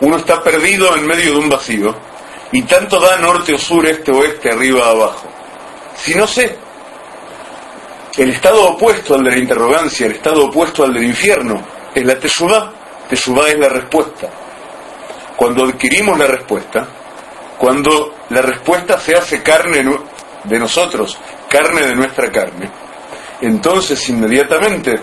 Uno 0.00 0.16
está 0.16 0.42
perdido 0.42 0.96
en 0.96 1.06
medio 1.06 1.32
de 1.32 1.38
un 1.38 1.48
vacío 1.50 1.94
y 2.52 2.62
tanto 2.62 2.98
da 2.98 3.18
norte 3.18 3.54
o 3.54 3.58
sur, 3.58 3.86
este 3.86 4.10
oeste, 4.10 4.50
arriba 4.50 4.90
o 4.92 5.02
abajo. 5.02 5.28
Si 5.96 6.14
no 6.14 6.26
sé, 6.26 6.56
el 8.16 8.30
estado 8.30 8.70
opuesto 8.70 9.14
al 9.14 9.24
de 9.24 9.30
la 9.30 9.38
interrogancia, 9.38 10.06
el 10.06 10.12
estado 10.12 10.46
opuesto 10.46 10.84
al 10.84 10.94
del 10.94 11.04
infierno, 11.04 11.62
es 11.94 12.04
la 12.04 12.18
Teshuvah. 12.18 12.72
Teshuvah 13.10 13.48
es 13.48 13.58
la 13.58 13.68
respuesta. 13.68 14.28
Cuando 15.36 15.64
adquirimos 15.64 16.16
la 16.16 16.26
respuesta, 16.26 16.86
cuando 17.58 18.14
la 18.30 18.40
respuesta 18.40 18.98
se 19.00 19.16
hace 19.16 19.42
carne 19.42 19.84
de 20.44 20.58
nosotros, 20.58 21.18
carne 21.48 21.82
de 21.82 21.96
nuestra 21.96 22.30
carne, 22.30 22.70
entonces 23.40 24.08
inmediatamente, 24.08 24.98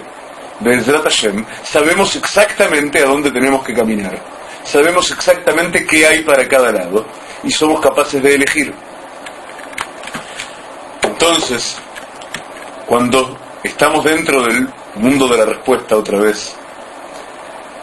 Bezrat 0.62 1.04
Hashem, 1.04 1.46
sabemos 1.64 2.16
exactamente 2.16 3.04
a 3.04 3.08
dónde 3.08 3.30
tenemos 3.30 3.64
que 3.66 3.74
caminar. 3.74 4.18
Sabemos 4.64 5.12
exactamente 5.12 5.86
qué 5.86 6.08
hay 6.08 6.22
para 6.24 6.48
cada 6.48 6.72
lado 6.72 7.06
y 7.44 7.52
somos 7.52 7.82
capaces 7.82 8.22
de 8.24 8.36
elegir. 8.36 8.74
Entonces, 11.04 11.78
cuando 12.86 13.38
estamos 13.64 14.06
dentro 14.06 14.44
del 14.44 14.68
mundo 14.96 15.28
de 15.28 15.38
la 15.38 15.46
respuesta 15.46 15.98
otra 15.98 16.20
vez, 16.20 16.56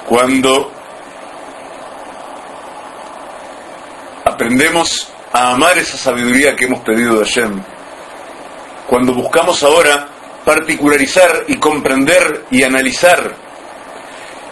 cuando 0.08 0.70
aprendemos 4.24 5.12
a 5.32 5.52
amar 5.52 5.78
esa 5.78 5.96
sabiduría 5.96 6.54
que 6.54 6.66
hemos 6.66 6.80
pedido 6.80 7.18
de 7.18 7.24
Hashem, 7.24 7.62
cuando 8.88 9.12
buscamos 9.14 9.62
ahora 9.62 10.08
particularizar 10.44 11.44
y 11.48 11.56
comprender 11.56 12.44
y 12.50 12.62
analizar 12.62 13.34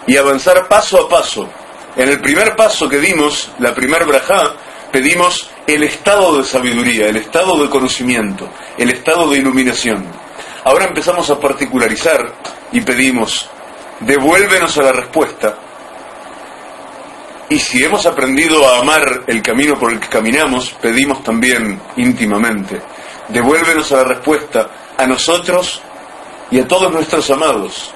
y 0.07 0.17
avanzar 0.17 0.67
paso 0.67 1.05
a 1.05 1.09
paso. 1.09 1.47
En 1.95 2.09
el 2.09 2.19
primer 2.19 2.55
paso 2.55 2.89
que 2.89 2.99
dimos, 2.99 3.51
la 3.59 3.73
primer 3.73 4.05
brajá, 4.05 4.55
pedimos 4.91 5.49
el 5.67 5.83
estado 5.83 6.37
de 6.37 6.43
sabiduría, 6.43 7.07
el 7.07 7.17
estado 7.17 7.61
de 7.61 7.69
conocimiento, 7.69 8.49
el 8.77 8.89
estado 8.89 9.29
de 9.29 9.37
iluminación. 9.37 10.05
Ahora 10.65 10.85
empezamos 10.85 11.29
a 11.29 11.39
particularizar 11.39 12.33
y 12.71 12.81
pedimos, 12.81 13.49
devuélvenos 14.05 14.77
a 14.77 14.83
la 14.83 14.91
respuesta. 14.91 15.55
Y 17.49 17.59
si 17.59 17.83
hemos 17.83 18.05
aprendido 18.05 18.67
a 18.67 18.79
amar 18.79 19.23
el 19.27 19.41
camino 19.41 19.77
por 19.77 19.91
el 19.91 19.99
que 19.99 20.07
caminamos, 20.07 20.71
pedimos 20.81 21.23
también 21.23 21.79
íntimamente, 21.97 22.81
devuélvenos 23.27 23.91
a 23.91 23.97
la 23.97 24.03
respuesta 24.05 24.69
a 24.97 25.05
nosotros 25.05 25.81
y 26.49 26.59
a 26.59 26.67
todos 26.67 26.91
nuestros 26.91 27.29
amados, 27.29 27.93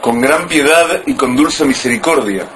con 0.00 0.20
gran 0.20 0.46
piedad 0.48 1.02
y 1.06 1.14
con 1.14 1.36
dulce 1.36 1.64
misericordia. 1.64 2.46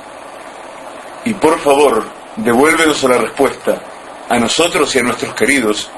Y 1.24 1.34
por 1.34 1.58
favor, 1.58 2.04
devuélvenos 2.36 3.04
a 3.04 3.08
la 3.08 3.18
respuesta 3.18 3.82
a 4.28 4.38
nosotros 4.38 4.94
y 4.94 4.98
a 4.98 5.02
nuestros 5.02 5.34
queridos 5.34 5.90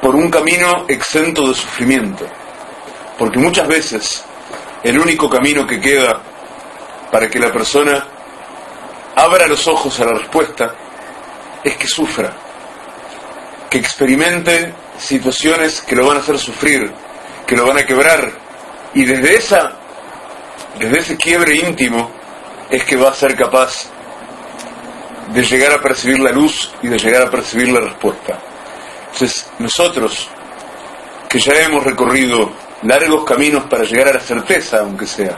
por 0.00 0.14
un 0.14 0.30
camino 0.30 0.84
exento 0.88 1.48
de 1.48 1.54
sufrimiento. 1.54 2.26
Porque 3.18 3.38
muchas 3.38 3.68
veces 3.68 4.24
el 4.82 4.98
único 4.98 5.28
camino 5.30 5.66
que 5.66 5.80
queda 5.80 6.20
para 7.10 7.28
que 7.28 7.38
la 7.38 7.52
persona 7.52 8.04
abra 9.14 9.46
los 9.46 9.66
ojos 9.68 9.98
a 10.00 10.06
la 10.06 10.14
respuesta 10.14 10.74
es 11.62 11.76
que 11.76 11.86
sufra, 11.86 12.32
que 13.70 13.78
experimente 13.78 14.74
situaciones 14.98 15.82
que 15.82 15.94
lo 15.94 16.06
van 16.06 16.16
a 16.16 16.20
hacer 16.20 16.38
sufrir, 16.38 16.92
que 17.46 17.56
lo 17.56 17.66
van 17.66 17.78
a 17.78 17.86
quebrar, 17.86 18.32
y 18.94 19.04
desde 19.04 19.36
esa, 19.36 19.72
desde 20.78 20.98
ese 20.98 21.16
quiebre 21.16 21.56
íntimo 21.56 22.10
es 22.70 22.84
que 22.84 22.96
va 22.96 23.10
a 23.10 23.14
ser 23.14 23.36
capaz 23.36 23.88
de 25.32 25.42
llegar 25.42 25.72
a 25.72 25.80
percibir 25.80 26.18
la 26.20 26.32
luz 26.32 26.72
y 26.82 26.88
de 26.88 26.98
llegar 26.98 27.22
a 27.22 27.30
percibir 27.30 27.68
la 27.68 27.80
respuesta. 27.80 28.38
Entonces, 29.12 29.50
nosotros, 29.58 30.28
que 31.28 31.38
ya 31.38 31.52
hemos 31.60 31.84
recorrido 31.84 32.50
largos 32.82 33.24
caminos 33.24 33.64
para 33.64 33.84
llegar 33.84 34.08
a 34.08 34.14
la 34.14 34.20
certeza, 34.20 34.80
aunque 34.80 35.06
sea, 35.06 35.36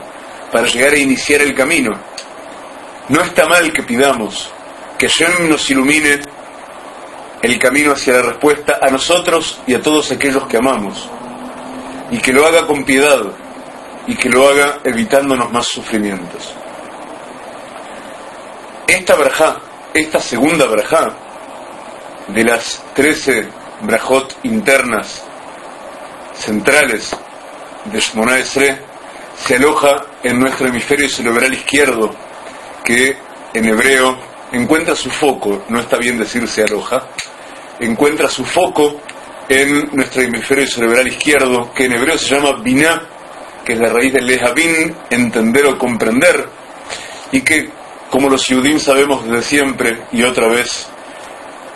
para 0.51 0.67
llegar 0.67 0.93
a 0.93 0.97
iniciar 0.97 1.41
el 1.41 1.55
camino. 1.55 1.97
No 3.09 3.21
está 3.21 3.45
mal 3.45 3.71
que 3.71 3.83
pidamos 3.83 4.49
que 4.97 5.07
Hashem 5.07 5.49
nos 5.49 5.69
ilumine 5.69 6.21
el 7.41 7.59
camino 7.59 7.91
hacia 7.91 8.13
la 8.13 8.21
respuesta 8.23 8.79
a 8.81 8.89
nosotros 8.89 9.61
y 9.67 9.75
a 9.75 9.81
todos 9.81 10.11
aquellos 10.11 10.47
que 10.47 10.57
amamos, 10.57 11.07
y 12.09 12.17
que 12.19 12.33
lo 12.33 12.45
haga 12.45 12.65
con 12.65 12.83
piedad, 12.83 13.21
y 14.07 14.15
que 14.15 14.29
lo 14.29 14.47
haga 14.47 14.79
evitándonos 14.83 15.51
más 15.51 15.67
sufrimientos. 15.67 16.53
Esta 18.87 19.15
brajá, 19.15 19.57
esta 19.93 20.19
segunda 20.19 20.65
brajá, 20.65 21.13
de 22.27 22.43
las 22.43 22.83
trece 22.95 23.47
brajot 23.81 24.35
internas 24.43 25.23
centrales 26.33 27.15
de 27.85 27.99
Shmona 27.99 28.37
Esre, 28.39 28.77
se 29.37 29.55
aloja 29.55 30.05
en 30.23 30.39
nuestro 30.39 30.67
hemisferio 30.67 31.09
cerebral 31.09 31.53
izquierdo, 31.53 32.15
que 32.83 33.17
en 33.53 33.65
hebreo 33.65 34.17
encuentra 34.51 34.95
su 34.95 35.09
foco, 35.09 35.63
no 35.69 35.79
está 35.79 35.97
bien 35.97 36.17
decir 36.17 36.47
se 36.47 36.63
aloja, 36.63 37.07
encuentra 37.79 38.29
su 38.29 38.45
foco 38.45 39.01
en 39.49 39.89
nuestro 39.93 40.21
hemisferio 40.21 40.67
cerebral 40.67 41.07
izquierdo, 41.07 41.71
que 41.73 41.85
en 41.85 41.93
hebreo 41.93 42.17
se 42.17 42.35
llama 42.35 42.53
Binah, 42.61 43.01
que 43.63 43.73
es 43.73 43.79
la 43.79 43.89
raíz 43.89 44.13
del 44.13 44.27
Lehavin, 44.27 44.95
entender 45.09 45.65
o 45.65 45.77
comprender, 45.77 46.47
y 47.31 47.41
que, 47.41 47.69
como 48.09 48.29
los 48.29 48.45
Yudim 48.45 48.79
sabemos 48.79 49.25
desde 49.25 49.41
siempre 49.41 50.03
y 50.11 50.23
otra 50.23 50.47
vez, 50.47 50.87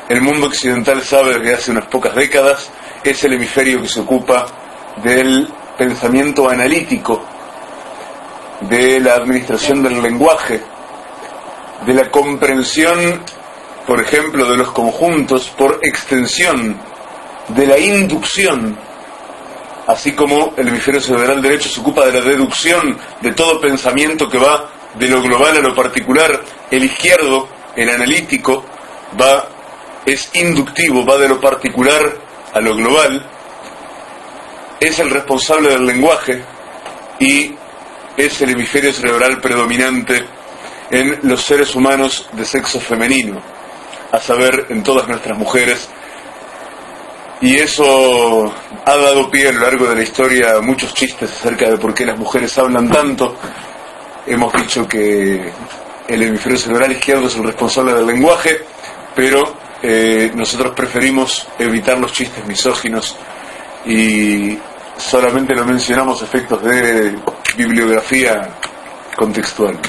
el 0.08 0.22
mundo 0.22 0.48
occidental 0.48 1.04
sabe 1.04 1.38
desde 1.38 1.54
hace 1.54 1.72
unas 1.72 1.86
pocas 1.86 2.16
décadas, 2.16 2.72
es 3.04 3.24
el 3.24 3.34
hemisferio 3.34 3.82
que 3.82 3.88
se 3.88 4.00
ocupa 4.00 4.48
del 5.04 5.48
pensamiento 5.80 6.50
analítico, 6.50 7.24
de 8.60 9.00
la 9.00 9.14
administración 9.16 9.82
del 9.82 10.04
lenguaje, 10.04 10.62
de 11.86 11.94
la 11.94 12.12
comprensión, 12.12 13.22
por 13.88 14.02
ejemplo, 14.02 14.52
de 14.52 14.58
los 14.58 14.72
conjuntos 14.72 15.48
por 15.58 15.80
extensión, 15.82 16.78
de 17.48 17.66
la 17.66 17.80
inducción, 17.80 18.78
así 19.88 20.12
como 20.12 20.54
el 20.58 20.68
hemisferio 20.68 21.00
cerebral 21.00 21.42
derecho 21.42 21.70
se 21.70 21.80
ocupa 21.80 22.06
de 22.06 22.20
la 22.20 22.22
deducción 22.22 22.98
de 23.22 23.32
todo 23.32 23.62
pensamiento 23.62 24.30
que 24.30 24.38
va 24.38 24.70
de 24.96 25.08
lo 25.08 25.22
global 25.22 25.56
a 25.56 25.62
lo 25.62 25.74
particular, 25.74 26.42
el 26.70 26.84
izquierdo, 26.84 27.48
el 27.78 27.90
analítico, 27.90 28.66
va 29.20 29.48
es 30.06 30.30
inductivo, 30.34 31.06
va 31.06 31.18
de 31.18 31.30
lo 31.30 31.40
particular 31.40 32.18
a 32.54 32.60
lo 32.60 32.76
global, 32.76 33.26
es 34.80 35.00
el 35.00 35.10
responsable 35.10 35.70
del 35.70 35.86
lenguaje 35.86 36.42
y 37.20 37.54
es 38.16 38.42
el 38.42 38.52
hemisferio 38.52 38.94
cerebral 38.94 39.40
predominante 39.40 40.26
en 40.90 41.20
los 41.24 41.44
seres 41.44 41.76
humanos 41.76 42.28
de 42.34 42.46
sexo 42.46 42.80
femenino, 42.80 43.42
a 44.12 44.20
saber, 44.20 44.68
en 44.70 44.84
todas 44.84 45.08
nuestras 45.08 45.38
mujeres. 45.38 45.88
Y 47.42 47.56
eso 47.56 48.54
ha 48.86 48.98
dado 48.98 49.30
pie 49.30 49.50
a 49.50 49.52
lo 49.52 49.62
largo 49.62 49.88
de 49.88 49.96
la 49.96 50.04
historia 50.04 50.58
a 50.58 50.62
muchos 50.62 50.94
chistes 50.94 51.32
acerca 51.32 51.70
de 51.70 51.78
por 51.78 51.94
qué 51.94 52.06
las 52.06 52.18
mujeres 52.18 52.58
hablan 52.58 52.90
tanto. 52.90 53.38
Hemos 54.26 54.52
dicho 54.54 54.88
que 54.88 55.50
el 56.08 56.24
hemisferio 56.24 56.58
cerebral 56.58 56.92
izquierdo 56.92 57.28
es 57.28 57.36
el 57.36 57.44
responsable 57.44 57.94
del 57.94 58.08
lenguaje, 58.08 58.60
pero 59.16 59.58
eh, 59.82 60.32
nosotros 60.34 60.74
preferimos 60.76 61.48
evitar 61.58 61.98
los 61.98 62.12
chistes 62.12 62.46
misóginos 62.46 63.16
y 63.86 64.58
solamente 64.98 65.56
lo 65.56 65.66
mencionamos 65.66 66.22
efectos 66.22 66.64
de 66.64 67.18
bibliografía 67.56 68.50
contextual. 69.16 69.80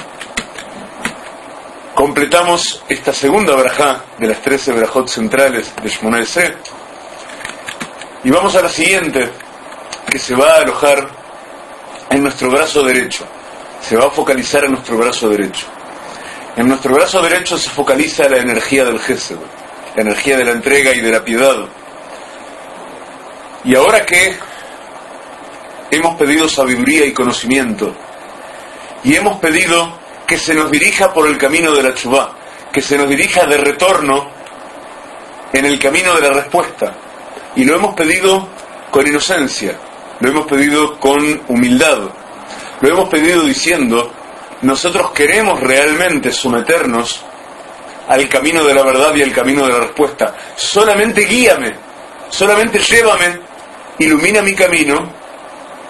Completamos 1.93 2.83
esta 2.87 3.13
segunda 3.13 3.55
brajá 3.55 4.03
de 4.17 4.27
las 4.27 4.41
13 4.41 4.73
brajot 4.73 5.07
centrales 5.07 5.73
de 5.83 5.89
Shmoneh 5.89 6.25
y 8.23 8.29
vamos 8.29 8.55
a 8.55 8.61
la 8.61 8.69
siguiente 8.69 9.29
que 10.09 10.19
se 10.19 10.35
va 10.35 10.53
a 10.53 10.61
alojar 10.61 11.09
en 12.09 12.23
nuestro 12.23 12.49
brazo 12.49 12.83
derecho, 12.83 13.25
se 13.81 13.95
va 13.95 14.07
a 14.07 14.09
focalizar 14.09 14.65
en 14.65 14.71
nuestro 14.71 14.97
brazo 14.97 15.29
derecho. 15.29 15.65
En 16.55 16.67
nuestro 16.67 16.93
brazo 16.93 17.21
derecho 17.21 17.57
se 17.57 17.69
focaliza 17.69 18.27
la 18.27 18.37
energía 18.37 18.83
del 18.83 18.99
Gesed, 18.99 19.37
la 19.95 20.01
energía 20.01 20.37
de 20.37 20.43
la 20.43 20.51
entrega 20.51 20.93
y 20.93 20.99
de 20.99 21.11
la 21.11 21.23
piedad. 21.23 21.65
Y 23.63 23.75
ahora 23.75 24.05
que 24.05 24.35
hemos 25.91 26.15
pedido 26.15 26.47
sabiduría 26.47 27.05
y 27.05 27.13
conocimiento, 27.13 27.93
y 29.03 29.15
hemos 29.15 29.39
pedido 29.39 29.99
que 30.25 30.37
se 30.37 30.53
nos 30.53 30.71
dirija 30.71 31.13
por 31.13 31.27
el 31.27 31.37
camino 31.37 31.73
de 31.73 31.83
la 31.83 31.93
chubá, 31.93 32.33
que 32.71 32.81
se 32.81 32.97
nos 32.97 33.09
dirija 33.09 33.45
de 33.45 33.57
retorno 33.57 34.29
en 35.53 35.65
el 35.65 35.77
camino 35.77 36.15
de 36.15 36.21
la 36.21 36.29
respuesta. 36.29 36.95
Y 37.55 37.65
lo 37.65 37.75
hemos 37.75 37.93
pedido 37.95 38.47
con 38.89 39.05
inocencia, 39.05 39.77
lo 40.19 40.29
hemos 40.29 40.47
pedido 40.47 40.97
con 40.99 41.41
humildad, 41.47 42.09
lo 42.79 42.89
hemos 42.89 43.09
pedido 43.09 43.43
diciendo, 43.43 44.11
nosotros 44.61 45.11
queremos 45.11 45.59
realmente 45.59 46.31
someternos 46.31 47.21
al 48.07 48.27
camino 48.29 48.63
de 48.63 48.73
la 48.73 48.83
verdad 48.83 49.13
y 49.15 49.21
al 49.21 49.33
camino 49.33 49.65
de 49.65 49.73
la 49.73 49.79
respuesta. 49.79 50.35
Solamente 50.55 51.25
guíame, 51.25 51.75
solamente 52.29 52.79
llévame, 52.79 53.50
ilumina 54.03 54.41
mi 54.41 54.55
camino 54.55 55.09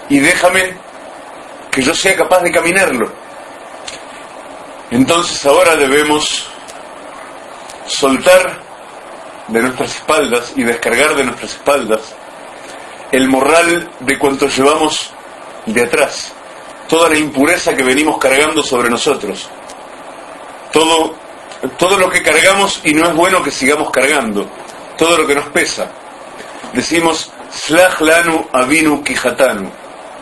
y 0.09 0.19
déjame 0.19 0.75
que 1.71 1.81
yo 1.81 1.93
sea 1.93 2.15
capaz 2.15 2.41
de 2.41 2.51
caminarlo. 2.51 3.11
Entonces 4.89 5.45
ahora 5.45 5.75
debemos 5.75 6.47
soltar 7.87 8.59
de 9.47 9.61
nuestras 9.61 9.95
espaldas 9.95 10.53
y 10.55 10.63
descargar 10.63 11.15
de 11.15 11.23
nuestras 11.23 11.53
espaldas 11.53 12.15
el 13.11 13.27
morral 13.29 13.89
de 13.99 14.19
cuanto 14.19 14.47
llevamos 14.47 15.11
de 15.65 15.83
atrás, 15.83 16.31
toda 16.87 17.09
la 17.09 17.17
impureza 17.17 17.75
que 17.75 17.83
venimos 17.83 18.17
cargando 18.17 18.63
sobre 18.63 18.89
nosotros, 18.89 19.49
todo 20.71 21.15
todo 21.77 21.97
lo 21.97 22.09
que 22.09 22.23
cargamos 22.23 22.81
y 22.83 22.93
no 22.93 23.07
es 23.07 23.15
bueno 23.15 23.41
que 23.43 23.51
sigamos 23.51 23.91
cargando, 23.91 24.47
todo 24.97 25.17
lo 25.17 25.27
que 25.27 25.35
nos 25.35 25.47
pesa. 25.49 25.91
Decimos, 26.73 27.31
avinu 28.53 29.03
kijatanu, 29.03 29.69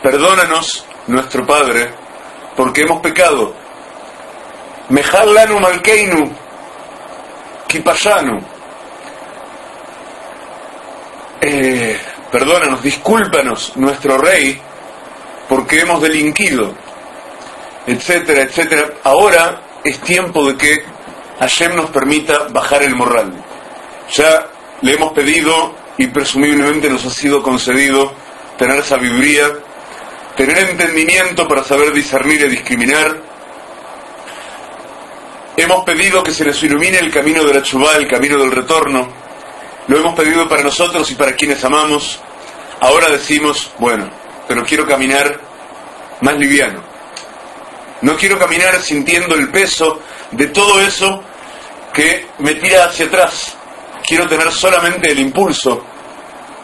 perdónanos, 0.02 0.84
nuestro 1.06 1.46
Padre, 1.46 1.90
porque 2.56 2.82
hemos 2.82 3.00
pecado. 3.00 3.54
Mejal 4.88 5.34
lanu 5.34 5.60
malkeinu 5.60 6.32
kipayanu. 7.68 8.40
Eh, 11.40 11.98
perdónanos, 12.30 12.82
discúlpanos, 12.82 13.76
nuestro 13.76 14.18
Rey, 14.18 14.60
porque 15.48 15.80
hemos 15.80 16.02
delinquido, 16.02 16.74
etcétera, 17.86 18.42
etcétera. 18.42 18.84
Ahora 19.04 19.62
es 19.84 20.00
tiempo 20.00 20.46
de 20.46 20.56
que 20.56 20.84
Hashem 21.38 21.74
nos 21.76 21.90
permita 21.90 22.48
bajar 22.50 22.82
el 22.82 22.94
morral. 22.94 23.32
Ya 24.12 24.46
le 24.82 24.94
hemos 24.94 25.12
pedido 25.12 25.79
y 26.00 26.06
presumiblemente 26.06 26.88
nos 26.88 27.04
ha 27.04 27.10
sido 27.10 27.42
concedido 27.42 28.14
tener 28.56 28.82
sabiduría, 28.82 29.52
tener 30.34 30.70
entendimiento 30.70 31.46
para 31.46 31.62
saber 31.62 31.92
discernir 31.92 32.40
y 32.40 32.48
discriminar. 32.48 33.18
Hemos 35.58 35.84
pedido 35.84 36.22
que 36.22 36.30
se 36.30 36.46
les 36.46 36.62
ilumine 36.62 36.98
el 37.00 37.12
camino 37.12 37.44
de 37.44 37.52
la 37.52 37.62
chubá, 37.62 37.96
el 37.96 38.08
camino 38.08 38.38
del 38.38 38.50
retorno. 38.50 39.08
Lo 39.88 39.98
hemos 39.98 40.14
pedido 40.14 40.48
para 40.48 40.62
nosotros 40.62 41.10
y 41.10 41.16
para 41.16 41.36
quienes 41.36 41.62
amamos. 41.64 42.18
Ahora 42.80 43.10
decimos, 43.10 43.70
bueno, 43.78 44.08
pero 44.48 44.64
quiero 44.64 44.86
caminar 44.86 45.38
más 46.22 46.34
liviano. 46.38 46.82
No 48.00 48.16
quiero 48.16 48.38
caminar 48.38 48.80
sintiendo 48.80 49.34
el 49.34 49.50
peso 49.50 50.00
de 50.30 50.46
todo 50.46 50.80
eso 50.80 51.22
que 51.92 52.26
me 52.38 52.54
tira 52.54 52.86
hacia 52.86 53.04
atrás. 53.04 53.54
Quiero 54.10 54.26
tener 54.26 54.50
solamente 54.50 55.12
el 55.12 55.20
impulso 55.20 55.84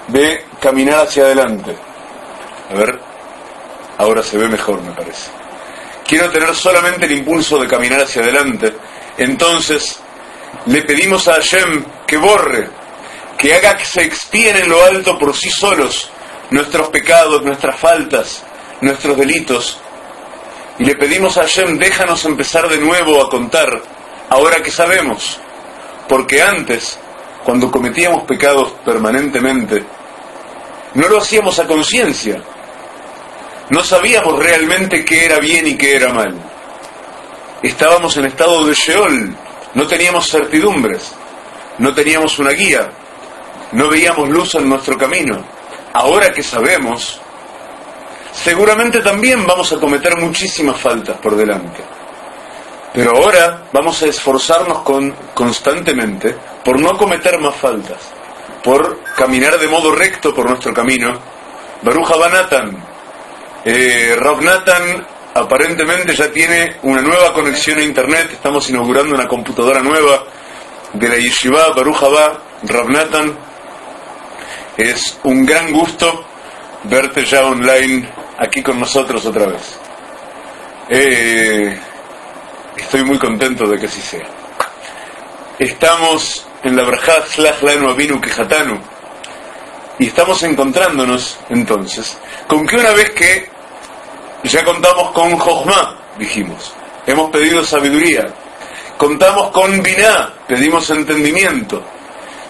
de 0.09 0.47
caminar 0.61 1.07
hacia 1.07 1.23
adelante. 1.23 1.77
A 2.73 2.75
ver, 2.75 2.99
ahora 3.99 4.21
se 4.25 4.37
ve 4.37 4.49
mejor, 4.49 4.83
me 4.83 4.91
parece. 4.91 5.31
Quiero 6.05 6.29
tener 6.33 6.53
solamente 6.57 7.07
el 7.07 7.13
impulso 7.13 7.61
de 7.61 7.69
caminar 7.69 8.01
hacia 8.01 8.23
adelante. 8.23 8.75
Entonces, 9.17 10.01
le 10.67 10.83
pedimos 10.83 11.29
a 11.29 11.35
Hashem 11.35 11.85
que 12.05 12.17
borre, 12.17 12.69
que 13.39 13.55
haga 13.55 13.77
que 13.77 13.85
se 13.85 14.03
expíen 14.03 14.57
en 14.57 14.69
lo 14.69 14.85
alto 14.85 15.17
por 15.17 15.33
sí 15.37 15.49
solos 15.49 16.11
nuestros 16.51 16.89
pecados, 16.89 17.45
nuestras 17.45 17.79
faltas, 17.79 18.43
nuestros 18.81 19.17
delitos. 19.17 19.79
Y 20.81 20.85
le 20.85 20.97
pedimos 20.97 21.39
a 21.39 21.43
Hashem, 21.43 21.79
déjanos 21.79 22.25
empezar 22.25 22.69
de 22.69 22.79
nuevo 22.79 23.23
a 23.23 23.31
contar 23.31 23.81
ahora 24.31 24.65
que 24.65 24.73
sabemos, 24.73 25.39
porque 26.09 26.43
antes, 26.43 26.99
cuando 27.47 27.71
cometíamos 27.71 28.25
pecados 28.25 28.73
permanentemente, 28.85 29.85
no 30.95 31.07
lo 31.07 31.19
hacíamos 31.19 31.57
a 31.61 31.67
conciencia, 31.67 32.43
No 33.69 33.85
sabíamos 33.85 34.39
realmente 34.39 35.05
qué 35.05 35.27
era 35.27 35.39
bien 35.39 35.67
y 35.67 35.77
qué 35.77 35.95
era 35.97 36.13
mal. 36.13 36.35
Estábamos 37.63 38.17
en 38.17 38.25
estado 38.25 38.65
de 38.65 38.75
Sheol, 38.75 39.37
no 39.75 39.87
teníamos 39.87 40.29
certidumbres, 40.29 41.13
no 41.79 41.95
teníamos 41.95 42.37
una 42.41 42.51
guía, 42.51 42.91
no 43.73 43.89
veíamos 43.89 44.29
luz 44.29 44.55
en 44.57 44.69
nuestro 44.69 44.99
camino. 44.99 45.45
Ahora 45.93 46.33
que 46.33 46.43
sabemos, 46.43 47.21
seguramente 48.33 49.01
también 49.01 49.47
vamos 49.47 49.73
a 49.73 49.79
cometer 49.79 50.17
muchísimas 50.17 50.81
faltas 50.81 51.17
por 51.19 51.37
delante. 51.37 51.96
Pero 52.97 53.11
ahora 53.11 53.65
vamos 53.73 54.03
a 54.03 54.07
esforzarnos 54.07 54.79
con, 54.79 55.15
constantemente 55.35 56.35
por 56.65 56.81
no 56.81 56.97
cometer 56.97 57.39
más 57.39 57.55
faltas, 57.55 57.99
por 58.65 59.03
caminar 59.15 59.59
de 59.59 59.69
modo 59.69 59.95
recto 59.95 60.35
por 60.35 60.49
nuestro 60.49 60.73
camino. 60.73 61.13
Baruja 61.83 62.17
Banatan, 62.17 62.83
eh, 63.67 64.17
aparentemente 65.35 66.17
ya 66.17 66.33
tiene 66.33 66.79
una 66.85 67.03
nueva 67.03 67.35
conexión 67.35 67.79
a 67.81 67.83
internet, 67.83 68.31
estamos 68.33 68.71
inaugurando 68.71 69.15
una 69.15 69.29
computadora 69.29 69.83
nueva 69.83 70.25
de 70.95 71.07
la 71.07 71.17
Yeshiva 71.17 71.75
Rob 71.77 72.89
Nathan. 72.89 73.37
Es 74.75 75.19
un 75.25 75.45
gran 75.45 75.71
gusto 75.71 76.25
verte 76.85 77.27
ya 77.27 77.45
online 77.45 78.09
aquí 78.39 78.63
con 78.63 78.81
nosotros 78.81 79.27
otra 79.27 79.45
vez. 79.45 79.79
Eh, 80.89 81.79
estoy 82.87 83.03
muy 83.03 83.19
contento 83.19 83.67
de 83.67 83.81
que 83.81 83.87
así 83.87 84.01
sea. 84.01 84.29
Estamos 85.59 86.47
en 86.63 86.77
la 86.77 86.85
Brajat 86.85 87.35
Lanu 87.37 87.89
Avinu 87.89 88.21
Kejatanu 88.21 88.79
y 89.99 90.07
estamos 90.07 90.41
encontrándonos 90.45 91.37
entonces 91.51 92.17
con 92.47 92.65
que 92.65 92.77
una 92.77 92.93
vez 92.93 93.11
que 93.11 93.51
ya 94.45 94.65
contamos 94.65 95.11
con 95.11 95.37
Jochma, 95.37 95.99
dijimos. 96.17 96.73
Hemos 97.09 97.31
pedido 97.31 97.65
sabiduría. 97.65 98.29
Contamos 98.97 99.51
con 99.51 99.83
Binah, 99.83 100.33
pedimos 100.47 100.89
entendimiento. 100.91 101.83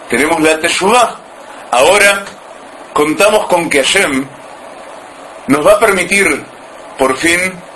Tenemos 0.07 0.39
la 0.41 0.59
Teshuvah. 0.59 1.15
Ahora 1.71 2.25
contamos 2.93 3.47
con 3.47 3.67
que 3.71 3.83
Hashem 3.83 4.23
nos 5.47 5.65
va 5.65 5.73
a 5.73 5.79
permitir 5.79 6.43
por 6.99 7.17
fin 7.17 7.66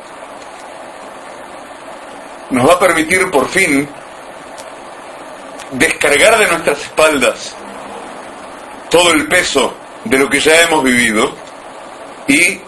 nos 2.52 2.68
va 2.68 2.74
a 2.74 2.80
permitir 2.80 3.30
por 3.32 3.50
fin 3.50 3.88
descargar 5.72 6.38
de 6.38 6.48
nuestras 6.48 6.82
espaldas 6.82 7.56
todo 8.90 9.12
el 9.14 9.28
peso 9.28 9.74
de 10.04 10.18
lo 10.18 10.30
que 10.30 10.40
ya 10.40 10.62
hemos 10.62 10.84
vivido 10.84 11.34
y 12.28 12.60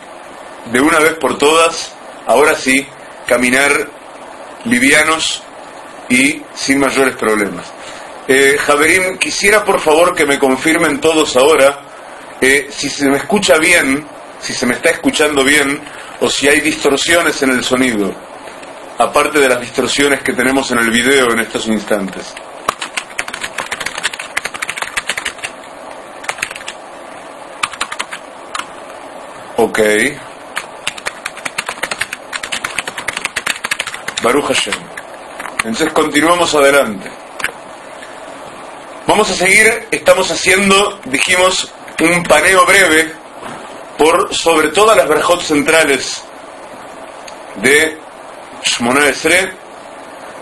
de 0.71 0.81
una 0.81 0.99
vez 0.99 1.15
por 1.15 1.37
todas, 1.37 1.93
ahora 2.25 2.55
sí, 2.55 2.87
caminar 3.27 3.89
livianos 4.65 5.43
y 6.09 6.41
sin 6.55 6.79
mayores 6.79 7.15
problemas. 7.15 7.65
Eh, 8.27 8.57
Javerín, 8.57 9.17
quisiera 9.17 9.65
por 9.65 9.81
favor 9.81 10.15
que 10.15 10.25
me 10.25 10.39
confirmen 10.39 11.01
todos 11.01 11.35
ahora 11.35 11.81
eh, 12.39 12.69
si 12.71 12.89
se 12.89 13.09
me 13.09 13.17
escucha 13.17 13.57
bien, 13.57 14.05
si 14.39 14.53
se 14.53 14.65
me 14.65 14.75
está 14.75 14.91
escuchando 14.91 15.43
bien 15.43 15.81
o 16.21 16.29
si 16.29 16.47
hay 16.47 16.61
distorsiones 16.61 17.41
en 17.43 17.51
el 17.51 17.63
sonido, 17.63 18.13
aparte 18.97 19.39
de 19.39 19.49
las 19.49 19.61
distorsiones 19.61 20.21
que 20.21 20.33
tenemos 20.33 20.69
en 20.71 20.79
el 20.79 20.89
video 20.89 21.31
en 21.31 21.39
estos 21.39 21.67
instantes. 21.67 22.33
Ok. 29.57 29.79
Baruch 34.21 34.45
Hashem. 34.45 34.73
Entonces 35.57 35.93
continuamos 35.93 36.53
adelante. 36.55 37.09
Vamos 39.05 39.29
a 39.29 39.33
seguir, 39.33 39.87
estamos 39.91 40.31
haciendo, 40.31 40.99
dijimos, 41.05 41.71
un 42.01 42.23
paneo 42.23 42.65
breve 42.65 43.13
por 43.97 44.33
sobre 44.33 44.69
todas 44.69 44.97
las 44.97 45.07
verjot 45.07 45.41
centrales 45.41 46.23
de 47.61 48.02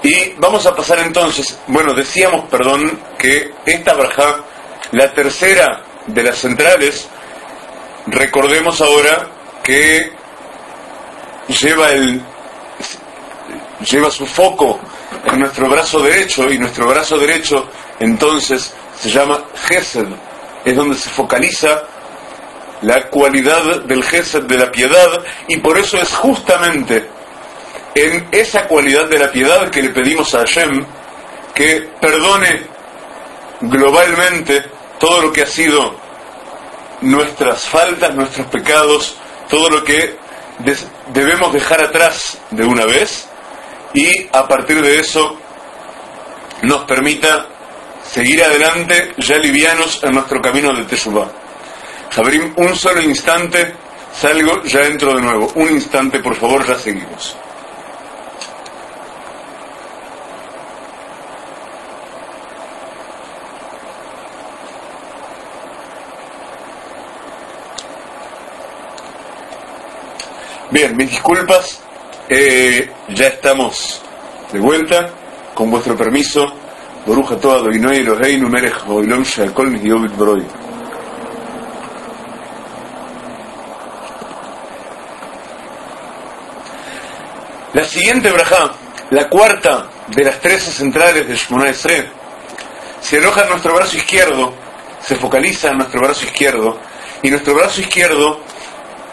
y 0.04 0.34
vamos 0.38 0.66
a 0.66 0.76
pasar 0.76 1.00
entonces, 1.00 1.60
bueno, 1.68 1.94
decíamos, 1.94 2.50
perdón, 2.50 3.00
que 3.18 3.52
esta 3.66 3.94
verja, 3.94 4.38
la 4.92 5.14
tercera 5.14 5.84
de 6.08 6.24
las 6.24 6.40
centrales, 6.40 7.08
recordemos 8.08 8.82
ahora 8.82 9.28
que 9.64 10.12
lleva 11.48 11.92
el 11.92 12.22
lleva 13.88 14.12
su 14.12 14.26
foco 14.26 14.80
en 15.26 15.40
nuestro 15.40 15.68
brazo 15.70 16.02
derecho 16.02 16.50
y 16.52 16.58
nuestro 16.58 16.88
brazo 16.88 17.18
derecho 17.18 17.68
entonces 18.00 18.74
se 19.00 19.10
llama 19.10 19.44
Gesed, 19.68 20.08
es 20.66 20.76
donde 20.76 20.96
se 20.96 21.10
focaliza 21.10 21.84
la 22.82 23.08
cualidad 23.08 23.82
del 23.82 24.04
Gesed 24.04 24.44
de 24.44 24.58
la 24.58 24.72
piedad 24.72 25.24
y 25.48 25.58
por 25.58 25.78
eso 25.78 25.98
es 25.98 26.14
justamente 26.16 27.08
en 27.96 28.28
esa 28.32 28.68
cualidad 28.68 29.08
de 29.08 29.20
la 29.20 29.32
piedad 29.32 29.70
que 29.70 29.82
le 29.82 29.90
pedimos 29.90 30.34
a 30.34 30.40
Hashem 30.40 30.86
que 31.54 31.90
perdone 32.00 32.62
globalmente 33.62 34.64
todo 35.00 35.22
lo 35.22 35.34
que 35.34 35.44
ha 35.44 35.48
sido 35.48 36.00
nuestras 37.02 37.68
faltas, 37.68 38.16
nuestros 38.16 38.48
pecados, 38.48 39.18
todo 39.50 39.70
lo 39.70 39.84
que 39.84 40.16
debemos 41.08 41.52
dejar 41.54 41.82
atrás 41.82 42.38
de 42.52 42.64
una 42.64 42.86
vez 42.86 43.28
y 43.94 44.28
a 44.32 44.48
partir 44.48 44.82
de 44.82 45.00
eso 45.00 45.38
nos 46.62 46.84
permita 46.84 47.48
seguir 48.04 48.44
adelante 48.44 49.14
ya 49.18 49.38
livianos 49.38 50.04
en 50.04 50.12
nuestro 50.12 50.42
camino 50.42 50.74
de 50.74 50.84
Teshuvah. 50.84 51.32
Jabrim, 52.12 52.54
un 52.58 52.76
solo 52.76 53.02
instante, 53.02 53.74
salgo, 54.14 54.64
ya 54.64 54.86
entro 54.86 55.14
de 55.14 55.22
nuevo. 55.22 55.52
Un 55.56 55.72
instante, 55.72 56.20
por 56.20 56.36
favor, 56.36 56.68
ya 56.68 56.78
seguimos. 56.78 57.38
Bien, 70.72 70.96
mis 70.96 71.12
disculpas, 71.12 71.82
eh, 72.30 72.90
ya 73.10 73.28
estamos 73.28 74.02
de 74.54 74.60
vuelta, 74.60 75.10
con 75.54 75.70
vuestro 75.70 75.98
permiso. 75.98 76.46
Boruja 77.06 77.36
toda 77.36 77.58
Doinoi 77.58 77.98
Eloheinu 77.98 78.48
Melech 78.48 78.88
Oilom 78.88 79.24
Sheakol 79.24 79.70
Mihyobit 79.70 80.16
Broi. 80.16 80.46
La 87.74 87.84
siguiente 87.84 88.32
braja, 88.32 88.72
la 89.10 89.28
cuarta 89.28 89.90
de 90.08 90.24
las 90.24 90.40
trece 90.40 90.72
centrales 90.72 91.28
de 91.28 91.36
Shmona 91.36 91.70
Esre, 91.70 92.10
se 93.02 93.18
aloja 93.18 93.44
en 93.44 93.50
nuestro 93.50 93.76
brazo 93.76 93.98
izquierdo, 93.98 94.54
se 95.02 95.18
focaliza 95.18 95.72
en 95.72 95.80
nuestro 95.80 96.00
brazo 96.00 96.24
izquierdo, 96.24 96.80
y 97.22 97.30
nuestro 97.30 97.56
brazo 97.56 97.82
izquierdo 97.82 98.40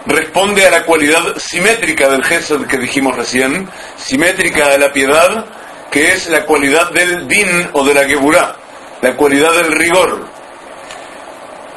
responde 0.06 0.66
a 0.66 0.70
la 0.70 0.84
cualidad 0.84 1.36
simétrica 1.36 2.08
del 2.08 2.24
Gesed 2.24 2.66
que 2.66 2.78
dijimos 2.78 3.16
recién, 3.16 3.68
simétrica 3.96 4.68
a 4.68 4.78
la 4.78 4.92
piedad, 4.92 5.44
que 5.90 6.12
es 6.12 6.28
la 6.28 6.44
cualidad 6.44 6.90
del 6.90 7.26
din 7.28 7.68
o 7.72 7.84
de 7.84 7.94
la 7.94 8.04
geburá, 8.04 8.56
la 9.02 9.16
cualidad 9.16 9.52
del 9.54 9.72
rigor. 9.72 10.26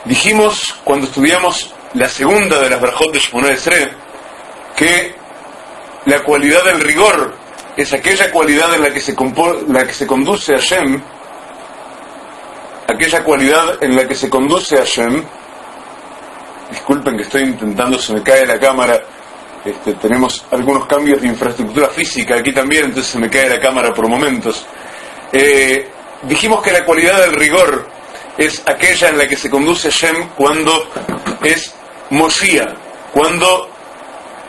Dijimos 0.05 0.75
cuando 0.83 1.07
estudiamos 1.07 1.73
la 1.93 2.07
segunda 2.07 2.59
de 2.59 2.69
las 2.69 2.81
brajot 2.81 3.11
de 3.11 3.53
Esre 3.53 3.91
que 4.75 5.15
la 6.05 6.23
cualidad 6.23 6.63
del 6.63 6.79
rigor 6.79 7.33
es 7.77 7.93
aquella 7.93 8.31
cualidad 8.31 8.73
en 8.73 8.81
la 8.81 8.91
que 8.91 8.99
se, 8.99 9.15
la 9.67 9.85
que 9.85 9.93
se 9.93 10.07
conduce 10.07 10.55
a 10.55 10.57
Shem, 10.57 11.01
aquella 12.87 13.23
cualidad 13.23 13.83
en 13.83 13.95
la 13.95 14.07
que 14.07 14.15
se 14.15 14.29
conduce 14.29 14.77
a 14.77 14.83
Shem, 14.83 15.23
disculpen 16.71 17.17
que 17.17 17.23
estoy 17.23 17.43
intentando, 17.43 17.99
se 17.99 18.13
me 18.13 18.23
cae 18.23 18.45
la 18.45 18.59
cámara. 18.59 18.99
Este, 19.63 19.93
tenemos 19.93 20.43
algunos 20.49 20.87
cambios 20.87 21.21
de 21.21 21.27
infraestructura 21.27 21.89
física 21.89 22.37
aquí 22.37 22.51
también, 22.51 22.85
entonces 22.85 23.11
se 23.11 23.19
me 23.19 23.29
cae 23.29 23.49
la 23.49 23.59
cámara 23.59 23.93
por 23.93 24.07
momentos. 24.07 24.65
Eh, 25.31 25.87
dijimos 26.23 26.63
que 26.63 26.71
la 26.71 26.83
cualidad 26.83 27.19
del 27.21 27.33
rigor 27.33 27.87
es 28.37 28.63
aquella 28.65 29.09
en 29.09 29.17
la 29.19 29.27
que 29.27 29.35
se 29.35 29.49
conduce 29.49 29.91
Shem 29.91 30.29
cuando 30.29 30.89
es 31.43 31.75
Mosía, 32.09 32.73
cuando 33.13 33.69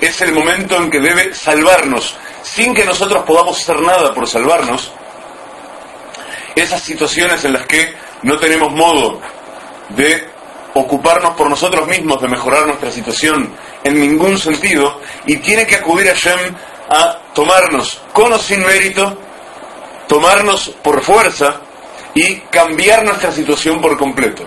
es 0.01 0.21
el 0.23 0.33
momento 0.33 0.77
en 0.77 0.91
que 0.91 1.01
debe 1.01 1.35
salvarnos, 1.35 2.17
sin 2.43 2.75
que 2.75 2.85
nosotros 2.85 3.23
podamos 3.25 3.61
hacer 3.61 3.81
nada 3.81 4.15
por 4.15 4.27
salvarnos. 4.27 4.93
Esas 6.55 6.83
situaciones 6.83 7.45
en 7.45 7.53
las 7.55 7.67
que 7.67 7.95
no 8.23 8.39
tenemos 8.39 8.73
modo 8.73 9.21
de 9.91 10.32
ocuparnos 10.75 11.35
por 11.37 11.49
nosotros 11.49 11.87
mismos 11.87 12.21
de 12.21 12.29
mejorar 12.29 12.67
nuestra 12.67 12.91
situación 12.91 13.53
en 13.85 14.01
ningún 14.01 14.39
sentido 14.39 15.01
y 15.27 15.37
tiene 15.37 15.67
que 15.67 15.77
acudir 15.77 16.11
a 16.11 16.15
Shem 16.15 16.55
a 16.89 17.19
tomarnos 17.35 18.01
con 18.13 18.33
o 18.33 18.39
sin 18.39 18.65
mérito, 18.65 19.17
tomarnos 20.09 20.71
por 20.83 21.03
fuerza 21.03 21.61
y 22.15 22.37
cambiar 22.51 23.05
nuestra 23.05 23.33
situación 23.33 23.81
por 23.81 23.97
completo. 23.99 24.45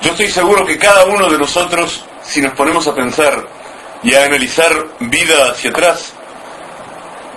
Yo 0.00 0.10
estoy 0.10 0.28
seguro 0.28 0.66
que 0.66 0.78
cada 0.78 1.04
uno 1.04 1.30
de 1.30 1.38
nosotros, 1.38 2.04
si 2.22 2.40
nos 2.40 2.54
ponemos 2.54 2.86
a 2.88 2.94
pensar 2.94 3.46
y 4.02 4.14
a 4.14 4.24
analizar 4.24 4.72
vida 4.98 5.50
hacia 5.50 5.70
atrás, 5.70 6.12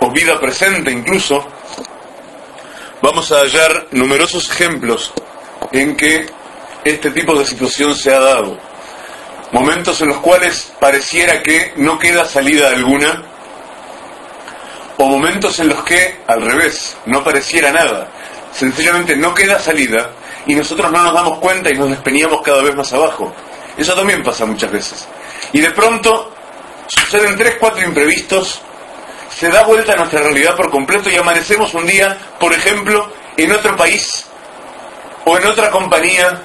o 0.00 0.10
vida 0.10 0.38
presente 0.40 0.90
incluso, 0.90 1.46
vamos 3.00 3.30
a 3.32 3.40
hallar 3.40 3.86
numerosos 3.92 4.50
ejemplos 4.50 5.12
en 5.72 5.96
que 5.96 6.26
este 6.90 7.10
tipo 7.10 7.38
de 7.38 7.44
situación 7.44 7.94
se 7.94 8.14
ha 8.14 8.20
dado. 8.20 8.58
Momentos 9.52 10.00
en 10.00 10.08
los 10.08 10.18
cuales 10.18 10.72
pareciera 10.80 11.42
que 11.42 11.72
no 11.76 11.98
queda 11.98 12.24
salida 12.24 12.68
alguna, 12.68 13.22
o 14.98 15.06
momentos 15.06 15.58
en 15.60 15.68
los 15.68 15.82
que, 15.84 16.20
al 16.26 16.42
revés, 16.42 16.96
no 17.06 17.22
pareciera 17.22 17.70
nada. 17.70 18.08
Sencillamente 18.52 19.16
no 19.16 19.34
queda 19.34 19.58
salida 19.58 20.10
y 20.46 20.54
nosotros 20.54 20.90
no 20.90 21.02
nos 21.02 21.12
damos 21.12 21.38
cuenta 21.38 21.70
y 21.70 21.74
nos 21.74 21.90
despeñamos 21.90 22.40
cada 22.42 22.62
vez 22.62 22.74
más 22.74 22.92
abajo. 22.92 23.32
Eso 23.76 23.94
también 23.94 24.22
pasa 24.22 24.46
muchas 24.46 24.70
veces. 24.72 25.06
Y 25.52 25.60
de 25.60 25.70
pronto 25.72 26.32
suceden 26.86 27.36
tres, 27.36 27.56
cuatro 27.60 27.84
imprevistos, 27.84 28.60
se 29.34 29.48
da 29.48 29.64
vuelta 29.64 29.92
a 29.92 29.96
nuestra 29.96 30.20
realidad 30.20 30.56
por 30.56 30.70
completo 30.70 31.10
y 31.10 31.16
amanecemos 31.16 31.74
un 31.74 31.86
día, 31.86 32.16
por 32.40 32.52
ejemplo, 32.54 33.12
en 33.36 33.52
otro 33.52 33.76
país, 33.76 34.24
o 35.26 35.36
en 35.36 35.46
otra 35.46 35.70
compañía, 35.70 36.42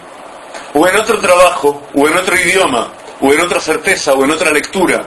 o 0.74 0.88
en 0.88 0.96
otro 0.96 1.20
trabajo, 1.20 1.88
o 1.94 2.08
en 2.08 2.18
otro 2.18 2.36
idioma, 2.36 2.92
o 3.20 3.34
en 3.34 3.42
otra 3.42 3.60
certeza, 3.60 4.14
o 4.14 4.24
en 4.24 4.32
otra 4.32 4.52
lectura, 4.52 5.06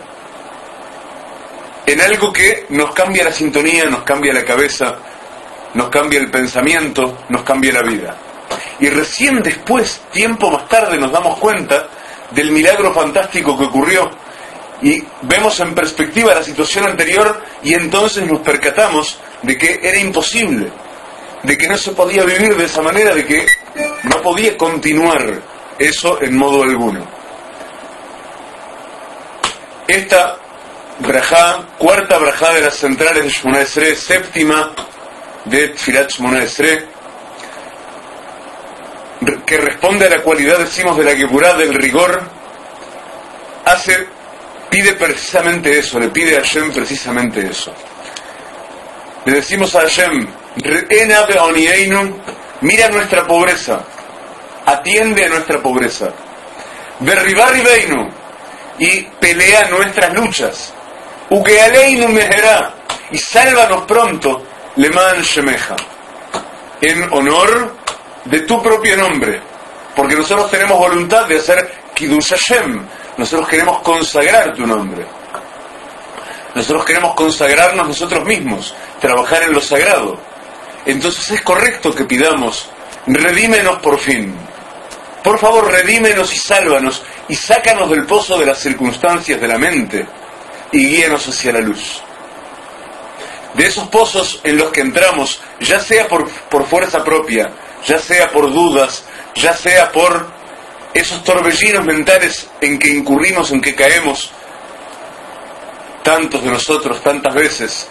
en 1.87 2.01
algo 2.01 2.33
que 2.33 2.67
nos 2.71 2.93
cambia 2.95 3.25
la 3.25 3.33
sintonía, 3.33 3.85
nos 3.87 4.03
cambia 4.03 4.33
la 4.33 4.45
cabeza, 4.45 4.97
nos 5.75 5.89
cambia 5.89 6.21
el 6.21 6.31
pensamiento, 6.31 7.25
nos 7.29 7.43
cambia 7.43 7.73
la 7.73 7.83
vida. 7.83 8.17
Y 8.81 8.89
recién 8.89 9.43
después, 9.43 10.03
tiempo 10.13 10.51
más 10.51 10.69
tarde, 10.69 10.97
nos 10.99 11.13
damos 11.13 11.39
cuenta 11.39 11.89
del 12.31 12.51
milagro 12.53 12.93
fantástico 12.93 13.57
que 13.57 13.65
ocurrió 13.65 14.11
y 14.83 15.03
vemos 15.23 15.61
en 15.61 15.75
perspectiva 15.75 16.35
la 16.35 16.43
situación 16.43 16.85
anterior 16.87 17.43
y 17.63 17.75
entonces 17.75 18.27
nos 18.27 18.41
percatamos 18.41 19.19
de 19.43 19.57
que 19.57 19.81
era 19.83 19.99
imposible, 19.99 20.71
de 21.43 21.59
que 21.59 21.69
no 21.69 21.77
se 21.77 21.93
podía 21.93 22.25
vivir 22.25 22.57
de 22.57 22.65
esa 22.65 22.83
manera, 22.83 23.15
de 23.15 23.25
que 23.25 23.47
no 24.05 24.21
podía 24.23 24.57
continuar 24.57 25.54
eso 25.79 26.21
en 26.23 26.37
modo 26.37 26.63
alguno. 26.63 27.07
Esta 29.87 30.37
brajá, 30.99 31.63
cuarta 31.79 32.19
brajá 32.19 32.53
de 32.53 32.63
las 32.63 32.75
centrales 32.75 33.25
de 33.25 33.31
Shmona 33.31 33.61
Esre, 33.61 33.95
séptima 33.95 34.73
de 35.45 35.69
Tfilat 35.69 36.11
Shmona 36.11 36.43
Esre, 36.43 36.87
que 39.47 39.59
responde 39.59 40.07
a 40.07 40.11
la 40.11 40.23
cualidad, 40.23 40.59
decimos, 40.59 40.97
de 40.97 41.05
la 41.05 41.15
Geburá, 41.15 41.55
del 41.55 41.75
rigor, 41.75 42.23
hace, 43.65 44.07
pide 44.71 44.95
precisamente 44.95 45.79
eso, 45.79 45.99
le 45.99 46.09
pide 46.09 46.37
a 46.37 46.41
Hashem 46.41 46.73
precisamente 46.73 47.47
eso. 47.47 47.73
Le 49.25 49.33
decimos 49.35 49.75
a 49.75 49.81
Hashem, 49.81 50.29
mira 52.61 52.89
nuestra 52.91 53.27
pobreza, 53.27 53.81
atiende 54.67 55.25
a 55.25 55.29
nuestra 55.29 55.61
pobreza. 55.61 56.11
Derribar 57.01 57.53
y 58.79 59.03
pelea 59.03 59.69
nuestras 59.69 60.13
luchas. 60.15 60.75
Ugealeinu 61.31 62.09
mejerá 62.09 62.75
y 63.11 63.19
sálvanos 63.19 63.85
pronto, 63.85 64.47
Leman 64.77 65.23
Shemeja, 65.23 65.77
en 66.81 67.03
honor 67.13 67.77
de 68.25 68.41
tu 68.41 68.63
propio 68.63 68.97
nombre, 68.97 69.41
porque 69.95 70.17
nosotros 70.17 70.51
tenemos 70.51 70.79
voluntad 70.79 71.27
de 71.27 71.39
hacer 71.39 71.73
Kiddush 71.95 72.31
Hashem, 72.31 72.85
nosotros 73.17 73.49
queremos 73.49 73.81
consagrar 73.83 74.55
tu 74.55 74.67
nombre. 74.67 75.05
Nosotros 76.55 76.85
queremos 76.85 77.15
consagrarnos 77.15 77.89
nosotros 77.89 78.25
mismos, 78.25 78.75
trabajar 79.01 79.43
en 79.43 79.53
lo 79.53 79.61
sagrado. 79.61 80.19
Entonces 80.87 81.31
es 81.31 81.43
correcto 81.43 81.95
que 81.95 82.05
pidamos, 82.05 82.71
redímenos 83.07 83.79
por 83.81 83.99
fin. 83.99 84.35
Por 85.25 85.39
favor, 85.39 85.73
redímenos 85.73 86.35
y 86.35 86.37
sálvanos 86.37 87.03
y 87.29 87.35
sácanos 87.35 87.89
del 87.89 88.05
pozo 88.05 88.39
de 88.39 88.45
las 88.45 88.59
circunstancias 88.59 89.41
de 89.41 89.49
la 89.49 89.57
mente 89.57 90.07
y 90.71 90.87
guíanos 90.87 91.27
hacia 91.27 91.51
la 91.51 91.61
luz. 91.61 92.03
De 93.55 93.67
esos 93.67 93.89
pozos 93.89 94.43
en 94.45 94.59
los 94.59 94.71
que 94.71 94.83
entramos, 94.83 95.41
ya 95.61 95.81
sea 95.81 96.07
por, 96.09 96.29
por 96.29 96.67
fuerza 96.67 97.03
propia, 97.03 97.51
ya 97.87 97.99
sea 97.99 98.31
por 98.31 98.53
dudas, 98.53 99.05
ya 99.35 99.55
sea 99.55 99.91
por 99.93 100.31
esos 100.93 101.25
torbellinos 101.25 101.87
mentales 101.87 102.51
en 102.61 102.79
que 102.79 102.91
incurrimos, 102.91 103.51
en 103.51 103.63
que 103.63 103.75
caemos, 103.75 104.31
tantos 106.03 106.45
de 106.45 106.51
nosotros 106.51 107.03
tantas 107.03 107.35
veces, 107.35 107.89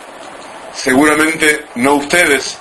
seguramente 0.72 1.66
no 1.74 1.96
ustedes, 1.96 2.60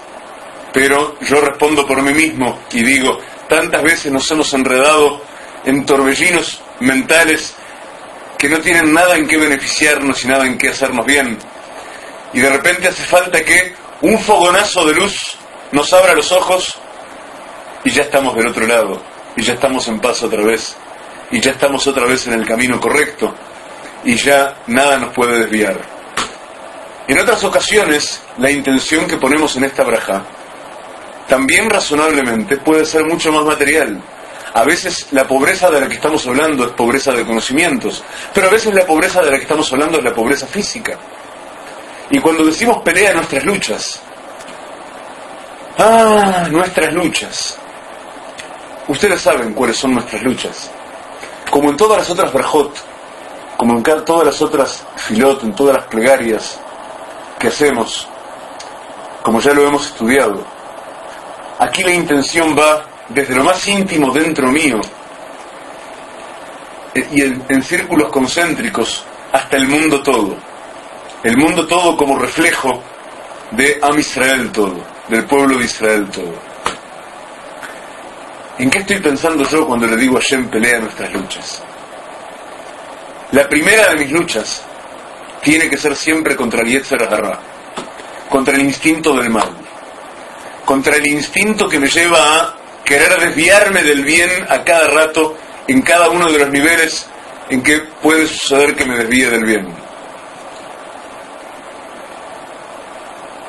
pero 0.73 1.19
yo 1.21 1.43
respondo 1.43 1.87
por 1.87 2.01
mí 2.01 2.15
mismo 2.15 2.59
y 2.73 2.83
digo, 2.83 3.21
tantas 3.53 3.83
veces 3.83 4.11
nos 4.11 4.31
hemos 4.31 4.51
enredado 4.55 5.21
en 5.67 5.85
torbellinos 5.85 6.63
mentales 6.81 7.55
que 8.39 8.49
no 8.49 8.61
tienen 8.61 8.95
nada 8.95 9.15
en 9.15 9.29
qué 9.29 9.37
beneficiarnos 9.37 10.25
y 10.25 10.29
nada 10.29 10.47
en 10.47 10.57
qué 10.57 10.71
hacernos 10.71 11.05
bien. 11.05 11.37
Y 12.33 12.41
de 12.41 12.49
repente 12.49 12.89
hace 12.89 13.05
falta 13.05 13.45
que 13.45 13.75
un 14.01 14.19
fogonazo 14.19 14.87
de 14.87 14.95
luz 14.95 15.37
nos 15.71 15.93
abra 15.93 16.15
los 16.15 16.33
ojos 16.33 16.79
y 17.85 17.91
ya 17.91 18.05
estamos 18.05 18.35
del 18.37 18.47
otro 18.47 18.67
lado, 18.67 19.03
y 19.37 19.43
ya 19.43 19.53
estamos 19.53 19.87
en 19.87 20.01
paz 20.01 20.23
otra 20.23 20.43
vez, 20.43 20.75
y 21.31 21.39
ya 21.39 21.51
estamos 21.51 21.87
otra 21.87 22.07
vez 22.07 22.27
en 22.29 22.33
el 22.33 22.47
camino 22.47 22.81
correcto, 22.81 23.35
y 24.03 24.17
ya 24.17 24.63
nada 24.69 24.97
nos 24.97 25.13
puede 25.13 25.41
desviar. 25.41 25.79
En 27.07 27.19
otras 27.19 27.45
ocasiones, 27.45 28.23
la 28.39 28.51
intención 28.51 29.07
que 29.07 29.19
ponemos 29.19 29.57
en 29.57 29.65
esta 29.65 29.83
braja, 29.83 30.25
también 31.29 31.71
razonablemente, 31.71 32.57
puede 32.59 32.85
ser 32.85 33.05
mucho 33.05 33.33
más 33.33 33.45
material. 33.45 34.01
A 34.55 34.65
veces 34.65 35.07
la 35.13 35.27
pobreza 35.27 35.71
de 35.71 35.81
la 35.81 35.89
que 35.89 35.95
estamos 35.95 36.27
hablando 36.27 36.65
es 36.65 36.73
pobreza 36.73 37.13
de 37.13 37.25
conocimientos, 37.25 38.05
pero 38.35 38.49
a 38.49 38.51
veces 38.51 38.75
la 38.75 38.85
pobreza 38.85 39.23
de 39.23 39.31
la 39.31 39.37
que 39.37 39.45
estamos 39.45 39.73
hablando 39.73 39.99
es 39.99 40.05
la 40.05 40.15
pobreza 40.15 40.47
física. 40.47 40.99
Y 42.11 42.19
cuando 42.19 42.45
decimos 42.45 42.83
pelea 42.83 43.15
nuestras 43.15 43.45
luchas, 43.45 44.03
ah, 45.79 46.47
nuestras 46.51 46.93
luchas, 46.93 47.59
Ustedes 48.89 49.21
saben 49.21 49.55
cuáles 49.55 49.77
son 49.77 49.95
nuestras 49.95 50.23
luchas. 50.23 50.71
Como 51.51 51.71
en 51.71 51.77
todas 51.77 51.99
las 51.99 52.11
otras 52.11 52.33
brajot, 52.33 52.75
como 53.57 53.77
en 53.77 53.83
todas 53.83 54.27
las 54.27 54.43
otras 54.43 54.85
filot, 54.97 55.45
en 55.45 55.55
todas 55.55 55.77
las 55.77 55.87
plegarias 55.87 56.59
que 57.39 57.49
hacemos, 57.49 58.09
como 59.23 59.41
ya 59.41 59.55
lo 59.55 59.67
hemos 59.67 59.87
estudiado, 59.87 60.45
aquí 61.63 61.85
la 61.85 61.93
intención 61.93 62.59
va 62.59 62.85
desde 63.09 63.35
lo 63.35 63.45
más 63.45 63.67
íntimo 63.69 64.13
dentro 64.13 64.51
mío 64.51 64.81
eh, 66.95 67.09
y 67.13 67.23
en, 67.23 67.63
círculos 67.63 68.11
concéntricos 68.11 69.05
hasta 69.33 69.57
el 69.57 69.69
mundo 69.69 70.03
todo. 70.03 70.37
El 71.23 71.37
mundo 71.37 71.67
todo 71.67 71.97
como 71.97 72.19
reflejo 72.19 72.83
de 73.53 73.79
Am 73.81 73.99
Israel 73.99 74.51
todo, 74.51 74.77
del 75.09 75.25
pueblo 75.25 75.59
de 75.59 75.65
Israel 75.65 76.09
todo. 76.11 76.35
¿En 78.59 78.69
qué 78.69 78.79
estoy 78.79 78.99
pensando 78.99 79.49
yo 79.49 79.67
cuando 79.67 79.87
le 79.87 79.97
digo 79.97 80.19
a 80.19 80.21
Shem 80.21 80.49
pelea 80.49 80.81
nuestras 80.81 81.13
luchas? 81.13 81.63
La 83.31 83.49
primera 83.49 83.91
de 83.91 83.97
mis 83.97 84.11
luchas 84.11 84.63
tiene 85.43 85.71
que 85.71 85.79
ser 85.79 85.95
siempre 85.95 86.35
contra 86.35 86.63
el 86.63 86.69
Yetzer 86.69 87.09
contra 88.29 88.55
el 88.55 88.63
instinto 88.63 89.15
del 89.15 89.31
mal, 89.31 89.62
contra 90.65 90.97
el 90.97 91.07
instinto 91.07 91.69
que 91.69 91.79
me 91.79 91.89
lleva 91.89 92.19
a 92.19 92.55
querer 92.85 93.19
desviarme 93.19 93.83
del 93.83 94.05
bien 94.05 94.31
a 94.49 94.65
cada 94.65 94.89
rato 94.89 95.37
en 95.69 95.83
cada 95.83 96.11
uno 96.11 96.31
de 96.31 96.39
los 96.39 96.51
niveles 96.51 97.07
en 97.49 97.63
que 97.63 97.81
puede 98.03 98.27
suceder 98.27 98.75
que 98.75 98.85
me 98.85 98.97
desvíe 98.97 99.31
del 99.31 99.45
bien. 99.45 99.69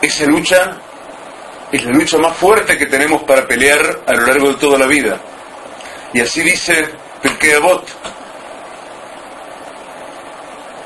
Esa 0.02 0.26
lucha 0.26 0.78
es 1.72 1.86
la 1.86 1.92
lucha 1.92 2.18
más 2.18 2.36
fuerte 2.36 2.78
que 2.78 2.86
tenemos 2.86 3.24
para 3.24 3.48
pelear 3.48 4.02
a 4.06 4.14
lo 4.14 4.28
largo 4.28 4.50
de 4.50 4.56
toda 4.56 4.78
la 4.78 4.86
vida. 4.86 5.20
Y 6.14 6.20
así 6.20 6.42
dice 6.42 6.90
Pirkei 7.22 7.54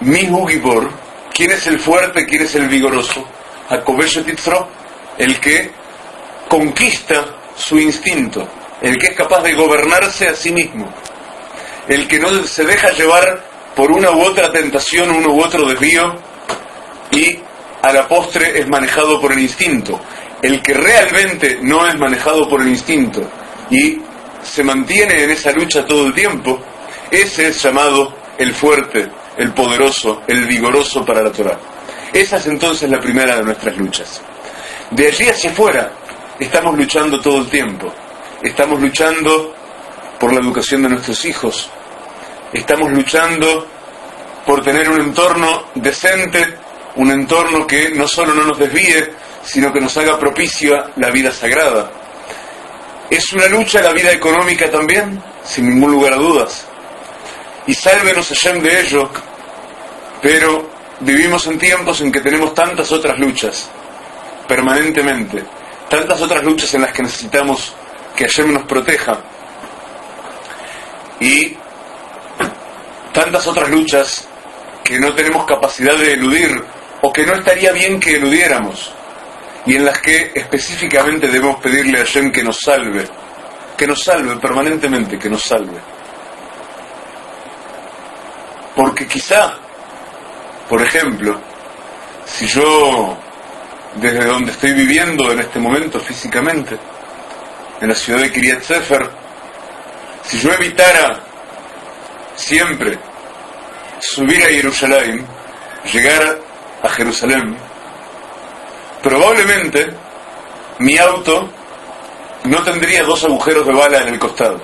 mi 0.01 0.29
Hugibor, 0.29 0.91
¿quién 1.33 1.51
es 1.51 1.65
el 1.65 1.79
fuerte, 1.79 2.25
quién 2.27 2.43
es 2.43 2.53
el 2.55 2.67
vigoroso? 2.67 3.25
Jacobeshe 3.69 4.21
Titzro, 4.21 4.67
el 5.17 5.39
que 5.39 5.71
conquista 6.47 7.25
su 7.55 7.79
instinto, 7.79 8.47
el 8.81 8.97
que 8.97 9.07
es 9.07 9.15
capaz 9.15 9.41
de 9.43 9.53
gobernarse 9.53 10.27
a 10.27 10.35
sí 10.35 10.51
mismo. 10.51 10.91
el 11.87 12.05
que 12.05 12.19
no 12.19 12.43
se 12.43 12.65
deja 12.65 12.91
llevar 12.91 13.45
por 13.73 13.91
una 13.91 14.11
u 14.11 14.21
otra 14.21 14.51
tentación, 14.51 15.09
uno 15.09 15.29
u 15.29 15.41
otro 15.41 15.65
desvío, 15.65 16.15
y 17.11 17.39
a 17.81 17.93
la 17.93 18.07
postre 18.07 18.59
es 18.59 18.67
manejado 18.67 19.21
por 19.21 19.31
el 19.31 19.39
instinto. 19.39 19.99
El 20.41 20.61
que 20.61 20.73
realmente 20.73 21.59
no 21.61 21.87
es 21.87 21.97
manejado 21.97 22.49
por 22.49 22.61
el 22.61 22.67
instinto 22.67 23.21
y 23.69 23.99
se 24.43 24.63
mantiene 24.63 25.23
en 25.23 25.31
esa 25.31 25.51
lucha 25.51 25.85
todo 25.85 26.07
el 26.07 26.13
tiempo, 26.13 26.59
ese 27.09 27.47
es 27.47 27.63
llamado 27.63 28.13
el 28.37 28.53
fuerte, 28.53 29.07
el 29.37 29.53
poderoso, 29.53 30.23
el 30.27 30.45
vigoroso 30.45 31.05
para 31.05 31.21
la 31.21 31.31
Torah. 31.31 31.57
Esa 32.13 32.37
es 32.37 32.45
entonces 32.47 32.89
la 32.89 32.99
primera 32.99 33.37
de 33.37 33.43
nuestras 33.43 33.77
luchas. 33.77 34.21
De 34.91 35.07
allí 35.07 35.27
hacia 35.27 35.51
afuera 35.51 35.91
estamos 36.39 36.77
luchando 36.77 37.19
todo 37.19 37.39
el 37.39 37.47
tiempo. 37.47 37.93
Estamos 38.41 38.79
luchando 38.79 39.55
por 40.19 40.33
la 40.33 40.39
educación 40.39 40.83
de 40.83 40.89
nuestros 40.89 41.25
hijos. 41.25 41.69
Estamos 42.53 42.91
luchando 42.91 43.67
por 44.45 44.63
tener 44.63 44.89
un 44.89 45.01
entorno 45.01 45.65
decente, 45.75 46.57
un 46.95 47.11
entorno 47.11 47.65
que 47.65 47.89
no 47.89 48.07
solo 48.07 48.33
no 48.33 48.43
nos 48.43 48.57
desvíe, 48.57 49.11
sino 49.43 49.73
que 49.73 49.81
nos 49.81 49.97
haga 49.97 50.19
propicia 50.19 50.91
la 50.97 51.09
vida 51.09 51.31
sagrada. 51.31 51.91
Es 53.09 53.33
una 53.33 53.47
lucha 53.47 53.81
la 53.81 53.93
vida 53.93 54.11
económica 54.11 54.69
también, 54.69 55.21
sin 55.43 55.69
ningún 55.69 55.91
lugar 55.91 56.13
a 56.13 56.17
dudas. 56.17 56.67
Y 57.65 57.73
sálvenos 57.73 58.29
Hashem 58.29 58.61
de 58.61 58.81
ello, 58.81 59.09
pero 60.21 60.69
vivimos 60.99 61.47
en 61.47 61.57
tiempos 61.57 62.01
en 62.01 62.11
que 62.11 62.21
tenemos 62.21 62.53
tantas 62.53 62.91
otras 62.91 63.17
luchas, 63.19 63.69
permanentemente, 64.47 65.43
tantas 65.89 66.21
otras 66.21 66.43
luchas 66.43 66.73
en 66.73 66.81
las 66.81 66.91
que 66.91 67.03
necesitamos 67.03 67.73
que 68.15 68.25
Hashem 68.25 68.53
nos 68.53 68.63
proteja, 68.63 69.19
y 71.19 71.57
tantas 73.13 73.47
otras 73.47 73.69
luchas 73.69 74.27
que 74.83 74.99
no 74.99 75.13
tenemos 75.13 75.45
capacidad 75.45 75.97
de 75.97 76.13
eludir 76.13 76.63
o 77.01 77.11
que 77.11 77.25
no 77.25 77.33
estaría 77.33 77.71
bien 77.71 77.99
que 77.99 78.15
eludiéramos 78.15 78.91
y 79.65 79.75
en 79.75 79.85
las 79.85 79.99
que 79.99 80.31
específicamente 80.33 81.27
debemos 81.27 81.57
pedirle 81.61 81.99
a 81.99 82.05
Hashem 82.05 82.31
que 82.31 82.43
nos 82.43 82.59
salve, 82.61 83.07
que 83.75 83.85
nos 83.85 84.03
salve 84.03 84.35
permanentemente, 84.37 85.19
que 85.19 85.29
nos 85.29 85.43
salve. 85.43 85.77
Porque 88.75 89.07
quizá, 89.07 89.55
por 90.69 90.81
ejemplo, 90.81 91.37
si 92.25 92.47
yo 92.47 93.17
desde 93.95 94.25
donde 94.25 94.51
estoy 94.51 94.73
viviendo 94.73 95.31
en 95.31 95.39
este 95.39 95.59
momento 95.59 95.99
físicamente, 95.99 96.77
en 97.81 97.87
la 97.89 97.95
ciudad 97.95 98.19
de 98.19 98.31
Kiryat 98.31 98.61
Sefer, 98.61 99.09
si 100.23 100.39
yo 100.39 100.51
evitara 100.51 101.19
siempre 102.35 102.97
subir 103.99 104.43
a 104.43 104.47
Jerusalén, 104.47 105.25
llegar 105.91 106.39
a 106.83 106.89
Jerusalén, 106.89 107.57
probablemente 109.01 109.93
mi 110.79 110.97
auto 110.97 111.49
no 112.43 112.63
tendría 112.63 113.03
dos 113.03 113.23
agujeros 113.23 113.65
de 113.65 113.73
bala 113.73 114.01
en 114.03 114.09
el 114.09 114.19
costado. 114.19 114.59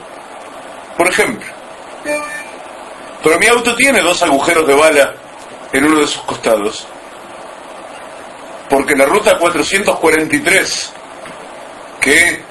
Por 0.97 1.07
ejemplo. 1.07 1.47
Pero 3.23 3.39
mi 3.39 3.47
auto 3.47 3.75
tiene 3.75 4.01
dos 4.01 4.21
agujeros 4.21 4.67
de 4.67 4.73
bala 4.73 5.13
en 5.71 5.85
uno 5.85 6.01
de 6.01 6.07
sus 6.07 6.21
costados. 6.23 6.87
Porque 8.69 8.95
la 8.95 9.05
ruta 9.05 9.37
443, 9.37 10.93
que 11.99 12.41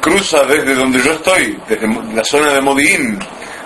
cruza 0.00 0.44
desde 0.44 0.74
donde 0.74 1.00
yo 1.00 1.12
estoy, 1.12 1.58
desde 1.68 1.86
la 2.14 2.24
zona 2.24 2.52
de 2.52 2.60
Modi'in 2.60 3.18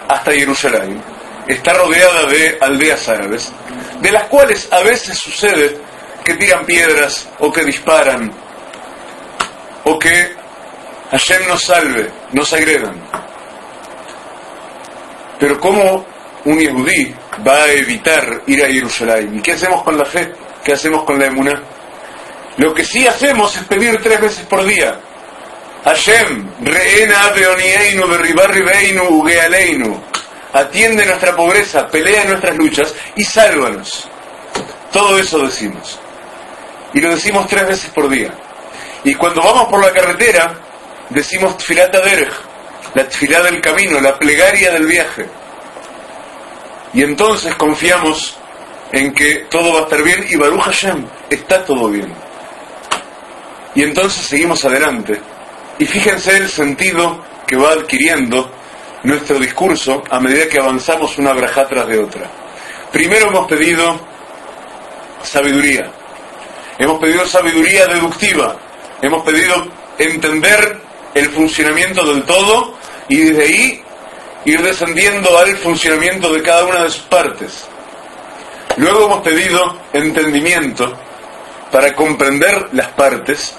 hasta 0.08 0.32
Jerusalén, 0.32 1.02
está 1.46 1.72
rodeada 1.72 2.26
de 2.26 2.58
aldeas 2.60 3.08
árabes, 3.08 3.52
de 4.00 4.12
las 4.12 4.24
cuales 4.24 4.68
a 4.72 4.80
veces 4.80 5.18
sucede 5.18 5.78
que 6.24 6.34
tiran 6.34 6.64
piedras 6.64 7.28
o 7.38 7.52
que 7.52 7.64
disparan 7.64 8.32
o 9.84 9.98
que 9.98 10.34
Hashem 11.10 11.46
nos 11.46 11.62
salve, 11.62 12.10
nos 12.32 12.52
agredan. 12.52 13.00
Pero 15.38 15.60
¿cómo 15.60 16.04
un 16.44 16.58
yehudí 16.58 17.14
va 17.46 17.56
a 17.56 17.72
evitar 17.72 18.42
ir 18.46 18.64
a 18.64 18.66
Jerusalén? 18.66 19.36
¿Y 19.36 19.40
qué 19.40 19.52
hacemos 19.52 19.82
con 19.82 19.96
la 19.96 20.04
fe? 20.04 20.32
¿Qué 20.64 20.72
hacemos 20.72 21.04
con 21.04 21.18
la 21.18 21.26
emuná? 21.26 21.62
Lo 22.56 22.72
que 22.74 22.84
sí 22.84 23.06
hacemos 23.06 23.56
es 23.56 23.64
pedir 23.64 24.00
tres 24.02 24.20
veces 24.20 24.46
por 24.46 24.64
día. 24.64 24.98
Hashem, 25.84 26.50
reena 26.62 27.30
beonieinu, 27.30 28.08
berribarribeinu, 28.08 29.04
ugealeinu 29.08 30.02
atiende 30.56 31.04
nuestra 31.04 31.36
pobreza, 31.36 31.86
pelea 31.88 32.24
nuestras 32.24 32.56
luchas 32.56 32.94
y 33.14 33.24
sálvanos. 33.24 34.08
Todo 34.92 35.18
eso 35.18 35.38
decimos. 35.40 35.98
Y 36.94 37.00
lo 37.00 37.10
decimos 37.10 37.46
tres 37.46 37.66
veces 37.66 37.90
por 37.90 38.08
día. 38.08 38.32
Y 39.04 39.14
cuando 39.14 39.42
vamos 39.42 39.68
por 39.68 39.84
la 39.84 39.92
carretera, 39.92 40.54
decimos 41.10 41.58
tfilata 41.58 42.00
derech, 42.00 42.32
la 42.94 43.06
tfilá 43.06 43.42
del 43.42 43.60
camino, 43.60 44.00
la 44.00 44.18
plegaria 44.18 44.72
del 44.72 44.86
viaje. 44.86 45.26
Y 46.94 47.02
entonces 47.02 47.54
confiamos 47.56 48.38
en 48.92 49.12
que 49.12 49.46
todo 49.50 49.74
va 49.74 49.80
a 49.80 49.82
estar 49.82 50.02
bien 50.02 50.24
y 50.28 50.36
Baruch 50.36 50.62
Hashem, 50.62 51.06
está 51.28 51.64
todo 51.64 51.88
bien. 51.90 52.25
Y 53.76 53.82
entonces 53.82 54.26
seguimos 54.26 54.64
adelante. 54.64 55.20
Y 55.78 55.84
fíjense 55.84 56.34
el 56.38 56.48
sentido 56.48 57.22
que 57.46 57.56
va 57.56 57.72
adquiriendo 57.72 58.50
nuestro 59.02 59.38
discurso 59.38 60.02
a 60.10 60.18
medida 60.18 60.48
que 60.48 60.58
avanzamos 60.58 61.18
una 61.18 61.34
braja 61.34 61.68
tras 61.68 61.86
de 61.86 61.98
otra. 61.98 62.30
Primero 62.90 63.28
hemos 63.28 63.46
pedido 63.46 64.00
sabiduría. 65.22 65.90
Hemos 66.78 66.98
pedido 66.98 67.26
sabiduría 67.26 67.86
deductiva. 67.86 68.56
Hemos 69.02 69.22
pedido 69.22 69.66
entender 69.98 70.80
el 71.12 71.28
funcionamiento 71.28 72.02
del 72.06 72.22
todo 72.22 72.78
y 73.08 73.16
desde 73.16 73.42
ahí 73.42 73.82
ir 74.46 74.62
descendiendo 74.62 75.38
al 75.38 75.54
funcionamiento 75.58 76.32
de 76.32 76.42
cada 76.42 76.64
una 76.64 76.84
de 76.84 76.90
sus 76.90 77.02
partes. 77.02 77.68
Luego 78.78 79.04
hemos 79.04 79.20
pedido 79.20 79.78
entendimiento 79.92 80.96
para 81.70 81.94
comprender 81.94 82.70
las 82.72 82.88
partes 82.88 83.54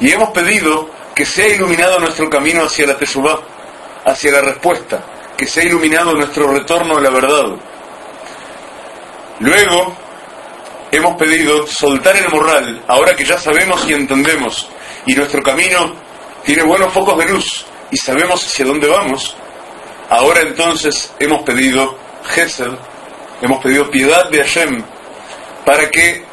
y 0.00 0.10
hemos 0.12 0.30
pedido 0.30 0.90
que 1.14 1.24
sea 1.24 1.48
iluminado 1.48 1.98
nuestro 1.98 2.30
camino 2.30 2.64
hacia 2.64 2.86
la 2.86 2.96
Teshuvah 2.96 3.40
hacia 4.04 4.32
la 4.32 4.40
respuesta, 4.40 5.04
que 5.36 5.46
se 5.46 5.60
ha 5.60 5.64
iluminado 5.64 6.14
nuestro 6.14 6.52
retorno 6.52 6.96
a 6.96 7.00
la 7.00 7.10
verdad. 7.10 7.56
Luego 9.40 9.96
hemos 10.90 11.16
pedido 11.16 11.66
soltar 11.66 12.16
el 12.16 12.28
morral, 12.28 12.82
ahora 12.88 13.14
que 13.14 13.24
ya 13.24 13.38
sabemos 13.38 13.86
y 13.88 13.94
entendemos, 13.94 14.68
y 15.06 15.14
nuestro 15.14 15.42
camino 15.42 15.94
tiene 16.44 16.62
buenos 16.62 16.92
focos 16.92 17.18
de 17.18 17.26
luz, 17.26 17.66
y 17.90 17.96
sabemos 17.96 18.44
hacia 18.44 18.64
dónde 18.64 18.88
vamos, 18.88 19.36
ahora 20.08 20.40
entonces 20.40 21.12
hemos 21.18 21.42
pedido 21.42 21.98
Gesed, 22.24 22.72
hemos 23.42 23.62
pedido 23.62 23.90
piedad 23.90 24.28
de 24.30 24.38
Hashem, 24.38 24.82
para 25.64 25.90
que 25.90 26.24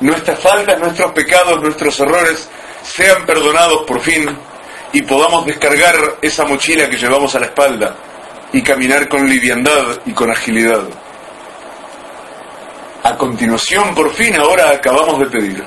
nuestras 0.00 0.38
faltas, 0.38 0.78
nuestros 0.78 1.12
pecados, 1.12 1.60
nuestros 1.60 1.98
errores 2.00 2.48
sean 2.84 3.24
perdonados 3.24 3.84
por 3.86 4.00
fin 4.00 4.28
y 4.92 5.02
podamos 5.02 5.46
descargar 5.46 6.18
esa 6.22 6.44
mochila 6.44 6.88
que 6.88 6.96
llevamos 6.96 7.34
a 7.34 7.40
la 7.40 7.46
espalda 7.46 7.96
y 8.52 8.62
caminar 8.62 9.08
con 9.08 9.28
liviandad 9.28 10.00
y 10.06 10.12
con 10.12 10.30
agilidad. 10.30 10.82
A 13.02 13.16
continuación, 13.16 13.94
por 13.94 14.12
fin, 14.14 14.36
ahora 14.36 14.70
acabamos 14.70 15.18
de 15.18 15.26
pedir 15.26 15.64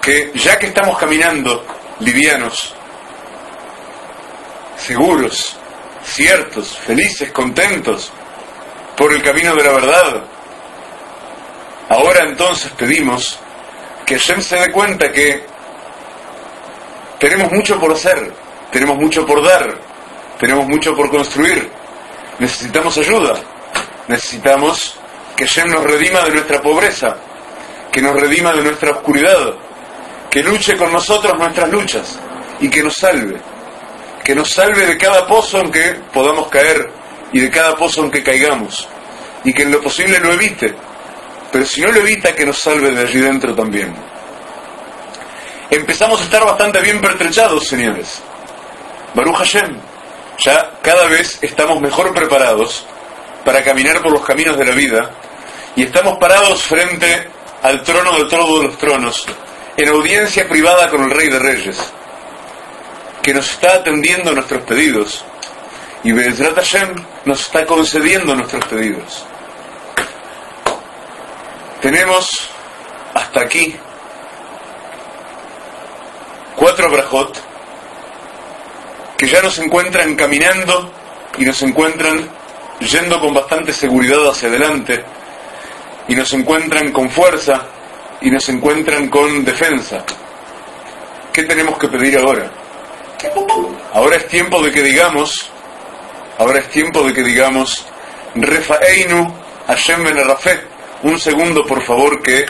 que 0.00 0.32
ya 0.34 0.58
que 0.58 0.66
estamos 0.66 0.98
caminando 0.98 1.64
livianos, 2.00 2.74
seguros, 4.76 5.56
ciertos, 6.02 6.76
felices, 6.78 7.30
contentos 7.32 8.10
por 8.96 9.12
el 9.12 9.22
camino 9.22 9.54
de 9.54 9.62
la 9.62 9.72
verdad, 9.72 10.22
ahora 11.88 12.24
entonces 12.24 12.72
pedimos 12.72 13.38
que 14.04 14.18
Hashem 14.18 14.40
se 14.40 14.56
dé 14.56 14.72
cuenta 14.72 15.12
que 15.12 15.49
tenemos 17.20 17.52
mucho 17.52 17.78
por 17.78 17.92
hacer, 17.92 18.32
tenemos 18.72 18.96
mucho 18.96 19.26
por 19.26 19.44
dar, 19.46 19.74
tenemos 20.38 20.66
mucho 20.66 20.96
por 20.96 21.10
construir. 21.10 21.70
Necesitamos 22.38 22.96
ayuda, 22.96 23.34
necesitamos 24.08 24.98
que 25.36 25.44
Shem 25.44 25.68
nos 25.68 25.84
redima 25.84 26.20
de 26.22 26.30
nuestra 26.30 26.62
pobreza, 26.62 27.14
que 27.92 28.00
nos 28.00 28.18
redima 28.18 28.54
de 28.54 28.62
nuestra 28.62 28.92
oscuridad, 28.92 29.54
que 30.30 30.42
luche 30.42 30.78
con 30.78 30.90
nosotros 30.92 31.38
nuestras 31.38 31.70
luchas 31.70 32.18
y 32.58 32.70
que 32.70 32.82
nos 32.82 32.96
salve, 32.96 33.38
que 34.24 34.34
nos 34.34 34.50
salve 34.50 34.86
de 34.86 34.96
cada 34.96 35.26
pozo 35.26 35.60
en 35.60 35.70
que 35.70 35.96
podamos 36.14 36.48
caer 36.48 36.90
y 37.32 37.40
de 37.40 37.50
cada 37.50 37.76
pozo 37.76 38.02
en 38.02 38.10
que 38.10 38.22
caigamos 38.22 38.88
y 39.44 39.52
que 39.52 39.64
en 39.64 39.72
lo 39.72 39.82
posible 39.82 40.18
lo 40.20 40.32
evite, 40.32 40.74
pero 41.52 41.66
si 41.66 41.82
no 41.82 41.92
lo 41.92 42.00
evita 42.00 42.34
que 42.34 42.46
nos 42.46 42.58
salve 42.58 42.90
de 42.92 43.02
allí 43.02 43.20
dentro 43.20 43.54
también 43.54 44.09
empezamos 45.70 46.20
a 46.20 46.24
estar 46.24 46.44
bastante 46.44 46.80
bien 46.80 47.00
pertrechados, 47.00 47.66
señores. 47.66 48.20
Baruch 49.14 49.36
Hashem, 49.36 49.76
ya 50.38 50.70
cada 50.82 51.06
vez 51.06 51.38
estamos 51.42 51.80
mejor 51.80 52.12
preparados 52.14 52.86
para 53.44 53.62
caminar 53.62 54.02
por 54.02 54.12
los 54.12 54.24
caminos 54.24 54.56
de 54.56 54.64
la 54.64 54.72
vida 54.72 55.10
y 55.76 55.82
estamos 55.82 56.18
parados 56.18 56.62
frente 56.62 57.28
al 57.62 57.82
trono 57.82 58.12
de 58.18 58.24
todos 58.24 58.64
los 58.64 58.78
tronos, 58.78 59.26
en 59.76 59.88
audiencia 59.88 60.48
privada 60.48 60.88
con 60.88 61.04
el 61.04 61.10
Rey 61.10 61.28
de 61.28 61.38
Reyes, 61.38 61.78
que 63.22 63.34
nos 63.34 63.50
está 63.50 63.76
atendiendo 63.76 64.32
nuestros 64.32 64.62
pedidos 64.62 65.24
y 66.02 66.12
Bezrat 66.12 66.54
Hashem 66.54 66.94
nos 67.26 67.42
está 67.42 67.66
concediendo 67.66 68.34
nuestros 68.34 68.64
pedidos. 68.66 69.24
Tenemos 71.80 72.28
hasta 73.14 73.40
aquí 73.40 73.76
cuatro 76.60 76.90
brajot 76.90 77.42
que 79.16 79.26
ya 79.26 79.40
nos 79.40 79.58
encuentran 79.58 80.14
caminando 80.14 80.92
y 81.38 81.44
nos 81.46 81.62
encuentran 81.62 82.28
yendo 82.80 83.18
con 83.18 83.32
bastante 83.32 83.72
seguridad 83.72 84.28
hacia 84.28 84.50
adelante 84.50 85.02
y 86.06 86.14
nos 86.14 86.30
encuentran 86.34 86.92
con 86.92 87.08
fuerza 87.08 87.62
y 88.20 88.30
nos 88.30 88.46
encuentran 88.50 89.08
con 89.08 89.42
defensa. 89.42 90.04
¿Qué 91.32 91.44
tenemos 91.44 91.78
que 91.78 91.88
pedir 91.88 92.18
ahora? 92.18 92.50
Ahora 93.94 94.16
es 94.16 94.28
tiempo 94.28 94.62
de 94.62 94.70
que 94.70 94.82
digamos, 94.82 95.50
ahora 96.36 96.58
es 96.58 96.68
tiempo 96.68 97.02
de 97.04 97.14
que 97.14 97.22
digamos, 97.22 97.86
Refaeinu 98.34 99.34
Hashem 99.66 100.04
Ben. 100.04 100.18
Un 101.04 101.18
segundo, 101.18 101.64
por 101.64 101.82
favor, 101.82 102.20
que 102.22 102.44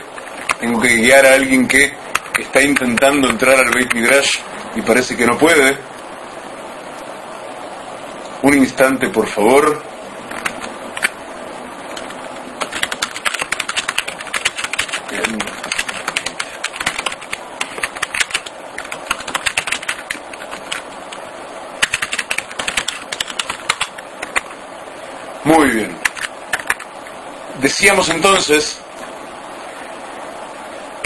tengo 0.59 0.81
que 0.81 0.97
guiar 0.97 1.27
a 1.27 1.35
alguien 1.35 1.69
que 1.69 1.93
está 2.39 2.63
intentando 2.63 3.29
entrar 3.29 3.59
al 3.59 3.71
Beit 3.71 3.95
Midrash 3.95 4.39
y 4.77 4.83
parece 4.83 5.17
que 5.17 5.27
no 5.27 5.37
puede. 5.37 5.77
Un 8.43 8.55
instante, 8.55 9.09
por 9.09 9.27
favor. 9.27 9.83
Muy 25.45 25.71
bien. 25.71 25.97
Decíamos 27.61 28.09
entonces 28.09 28.81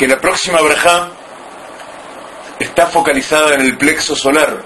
que 0.04 0.08
la 0.08 0.20
próxima 0.20 0.60
braja 0.60 1.12
está 2.58 2.84
focalizada 2.88 3.54
en 3.54 3.62
el 3.62 3.78
plexo 3.78 4.14
solar. 4.14 4.62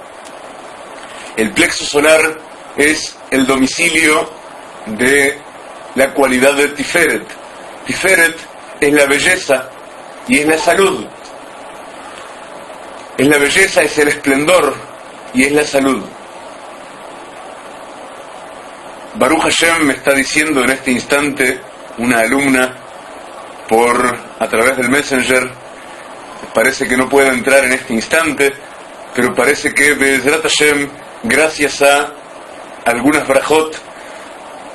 El 1.36 1.52
plexo 1.52 1.84
solar 1.84 2.40
es 2.76 3.16
el 3.30 3.46
domicilio 3.46 4.28
de 4.86 5.38
la 5.94 6.12
cualidad 6.12 6.54
de 6.54 6.70
Tiferet. 6.70 7.22
Tiferet 7.86 8.36
es 8.80 8.92
la 8.92 9.06
belleza 9.06 9.70
y 10.26 10.40
es 10.40 10.46
la 10.48 10.58
salud. 10.58 11.06
Es 13.16 13.28
la 13.28 13.38
belleza, 13.38 13.82
es 13.82 13.96
el 13.96 14.08
esplendor 14.08 14.74
y 15.34 15.44
es 15.44 15.52
la 15.52 15.64
salud. 15.64 16.04
Baruch 19.14 19.42
Hashem 19.42 19.84
me 19.84 19.92
está 19.92 20.14
diciendo 20.14 20.64
en 20.64 20.70
este 20.70 20.90
instante 20.90 21.60
una 21.98 22.18
alumna 22.22 22.74
por 23.68 24.27
a 24.38 24.48
través 24.48 24.76
del 24.76 24.88
Messenger, 24.88 25.50
parece 26.54 26.86
que 26.86 26.96
no 26.96 27.08
puede 27.08 27.28
entrar 27.28 27.64
en 27.64 27.72
este 27.72 27.94
instante, 27.94 28.52
pero 29.14 29.34
parece 29.34 29.74
que 29.74 29.94
Bezrat 29.94 30.42
Hashem, 30.42 30.88
gracias 31.24 31.82
a 31.82 32.12
algunas 32.84 33.26
brajot 33.26 33.76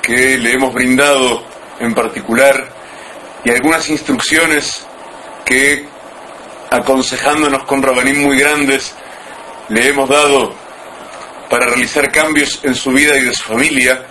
que 0.02 0.36
le 0.38 0.52
hemos 0.52 0.74
brindado 0.74 1.42
en 1.80 1.94
particular 1.94 2.68
y 3.44 3.50
algunas 3.50 3.88
instrucciones 3.88 4.86
que 5.44 5.86
aconsejándonos 6.70 7.64
con 7.64 7.82
rabanín 7.82 8.22
muy 8.22 8.38
grandes 8.38 8.94
le 9.68 9.88
hemos 9.88 10.08
dado 10.08 10.54
para 11.48 11.66
realizar 11.66 12.10
cambios 12.10 12.60
en 12.64 12.74
su 12.74 12.90
vida 12.90 13.16
y 13.16 13.24
de 13.24 13.34
su 13.34 13.44
familia, 13.44 14.02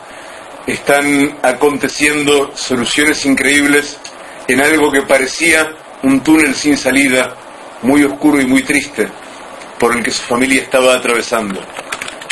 están 0.66 1.38
aconteciendo 1.41 2.54
soluciones 2.56 3.26
increíbles 3.26 3.99
en 4.48 4.62
algo 4.62 4.91
que 4.91 5.02
parecía 5.04 5.72
un 6.04 6.22
túnel 6.22 6.54
sin 6.54 6.78
salida, 6.78 7.36
muy 7.82 8.04
oscuro 8.04 8.41
y 8.41 8.46
muy 8.46 8.64
triste, 8.64 9.08
por 9.80 9.96
el 9.96 10.04
que 10.04 10.12
su 10.12 10.24
familia 10.24 10.62
estaba 10.62 10.96
atravesando. 10.96 11.60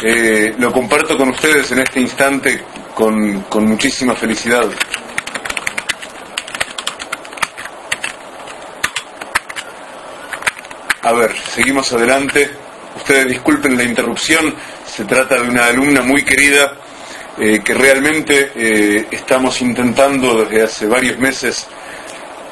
Eh, 0.04 0.56
lo 0.58 0.72
comparto 0.72 1.18
con 1.18 1.30
ustedes 1.30 1.72
en 1.72 1.80
este 1.80 2.00
instante 2.00 2.64
con, 2.94 3.42
con 3.42 3.66
muchísima 3.66 4.16
felicidad. 4.16 4.66
A 11.04 11.14
ver, 11.14 11.36
seguimos 11.54 11.92
adelante. 11.94 12.52
Ustedes 12.96 13.28
disculpen 13.28 13.78
la 13.78 13.84
interrupción, 13.84 14.54
se 14.86 15.06
trata 15.06 15.36
de 15.36 15.50
una 15.50 15.66
alumna 15.66 16.02
muy 16.02 16.24
querida 16.24 16.74
eh, 17.40 17.62
que 17.64 17.74
realmente 17.74 18.52
eh, 18.54 19.08
estamos 19.10 19.62
intentando 19.62 20.44
desde 20.44 20.64
hace 20.64 20.86
varios 20.88 21.18
meses 21.18 21.68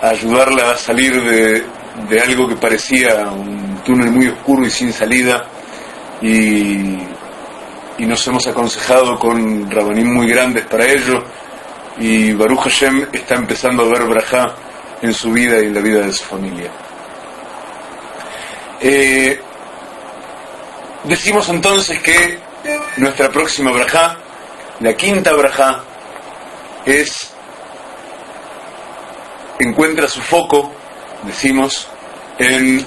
ayudarla 0.01 0.71
a 0.71 0.77
salir 0.77 1.21
de, 1.23 1.63
de, 2.09 2.21
algo 2.21 2.47
que 2.47 2.55
parecía 2.55 3.29
un 3.31 3.81
túnel 3.85 4.11
muy 4.11 4.27
oscuro 4.27 4.65
y 4.65 4.69
sin 4.69 4.93
salida 4.93 5.45
y, 6.21 6.97
y 7.97 8.05
nos 8.05 8.25
hemos 8.27 8.47
aconsejado 8.47 9.17
con 9.19 9.69
rabanín 9.69 10.13
muy 10.13 10.27
grandes 10.27 10.65
para 10.65 10.85
ello 10.85 11.23
y 11.97 12.31
Baruch 12.33 12.61
Hashem 12.61 13.07
está 13.11 13.35
empezando 13.35 13.83
a 13.83 13.89
ver 13.89 14.03
Brajá 14.03 14.55
en 15.01 15.13
su 15.13 15.31
vida 15.31 15.61
y 15.61 15.65
en 15.65 15.73
la 15.73 15.81
vida 15.81 16.01
de 16.01 16.13
su 16.13 16.23
familia. 16.23 16.71
Eh, 18.81 19.39
decimos 21.03 21.49
entonces 21.49 21.99
que 21.99 22.39
nuestra 22.97 23.29
próxima 23.29 23.71
Brajá 23.71 24.17
la 24.79 24.93
quinta 24.93 25.33
braja 25.33 25.83
es, 26.85 27.33
encuentra 29.59 30.07
su 30.07 30.21
foco, 30.21 30.71
decimos, 31.23 31.87
en 32.37 32.85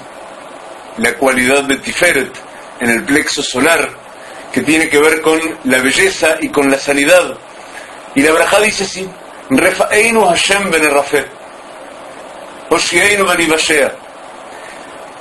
la 0.98 1.14
cualidad 1.14 1.64
de 1.64 1.76
Tiferet, 1.76 2.32
en 2.80 2.90
el 2.90 3.04
plexo 3.04 3.42
solar, 3.42 3.88
que 4.52 4.62
tiene 4.62 4.88
que 4.88 4.98
ver 4.98 5.20
con 5.20 5.40
la 5.64 5.78
belleza 5.78 6.36
y 6.40 6.48
con 6.48 6.70
la 6.70 6.78
sanidad. 6.78 7.36
Y 8.14 8.22
la 8.22 8.32
braja 8.32 8.60
dice 8.60 8.84
así, 8.84 9.08
Refaeinu 9.50 10.26
Hashem 10.26 10.70
ben 10.70 10.90
Oshieinu 12.70 13.26
ben 13.26 13.92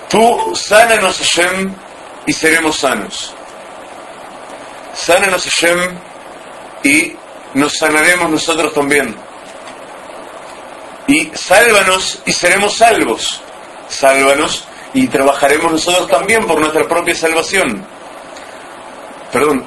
Tú 0.10 0.56
sánanos 0.56 1.18
Hashem 1.18 1.74
y 2.26 2.34
seremos 2.34 2.80
sanos. 2.80 3.34
Sánanos 4.94 5.44
Hashem 5.44 5.98
y 6.84 7.16
nos 7.54 7.74
sanaremos 7.78 8.30
nosotros 8.30 8.74
también. 8.74 9.16
Y 11.12 11.30
sálvanos 11.34 12.22
y 12.26 12.32
seremos 12.32 12.78
salvos. 12.78 13.42
Sálvanos 13.90 14.66
y 14.94 15.08
trabajaremos 15.08 15.70
nosotros 15.70 16.08
también 16.08 16.48
por 16.48 16.58
nuestra 16.58 16.88
propia 16.88 17.14
salvación. 17.14 17.86
Perdón, 19.30 19.66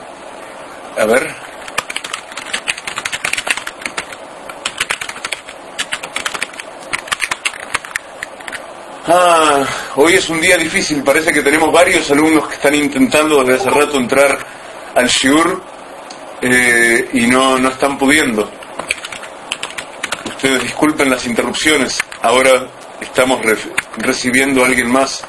a 0.99 1.05
ver. 1.05 1.34
Ah, 9.07 9.66
hoy 9.97 10.14
es 10.14 10.30
un 10.30 10.40
día 10.40 10.57
difícil, 10.57 11.03
parece 11.03 11.30
que 11.30 11.42
tenemos 11.42 11.70
varios 11.70 12.11
alumnos 12.11 12.49
que 12.49 12.55
están 12.55 12.74
intentando 12.74 13.45
desde 13.45 13.61
hace 13.61 13.70
rato 13.70 13.99
entrar 13.99 14.38
al 14.95 15.09
Shiur 15.09 15.62
eh, 16.40 17.11
y 17.12 17.26
no, 17.26 17.59
no 17.59 17.68
están 17.68 17.99
pudiendo. 17.99 18.64
Ustedes 20.45 20.62
disculpen 20.62 21.09
las 21.09 21.24
interrupciones. 21.24 21.99
Ahora 22.20 22.68
estamos 23.01 23.40
recibiendo 23.97 24.62
a 24.62 24.66
alguien 24.66 24.90
más 24.92 25.24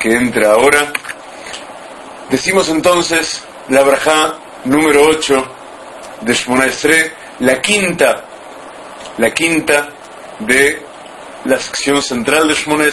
que 0.00 0.12
entra 0.12 0.54
ahora. 0.54 0.92
Decimos 2.30 2.68
entonces 2.68 3.44
la 3.68 3.82
braja 3.84 4.34
número 4.64 5.04
8 5.04 5.46
de 6.22 6.34
Shmona 6.34 6.66
la 7.38 7.62
quinta, 7.62 8.24
la 9.18 9.32
quinta 9.32 9.88
de 10.40 10.82
la 11.44 11.60
sección 11.60 12.02
central 12.02 12.48
de 12.48 12.54
Shmona 12.54 12.86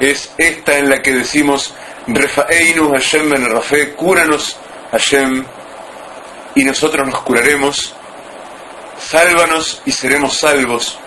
es 0.00 0.32
esta 0.38 0.76
en 0.76 0.90
la 0.90 1.00
que 1.00 1.12
decimos 1.12 1.72
Refaeinu 2.08 2.90
Hashem 2.90 3.30
ben 3.30 3.48
Rafe, 3.48 3.94
cúranos 3.94 4.56
Hashem 4.90 5.44
y 6.56 6.64
nosotros 6.64 7.06
nos 7.06 7.20
curaremos, 7.20 7.94
sálvanos 9.00 9.82
y 9.86 9.92
seremos 9.92 10.38
salvos. 10.38 10.98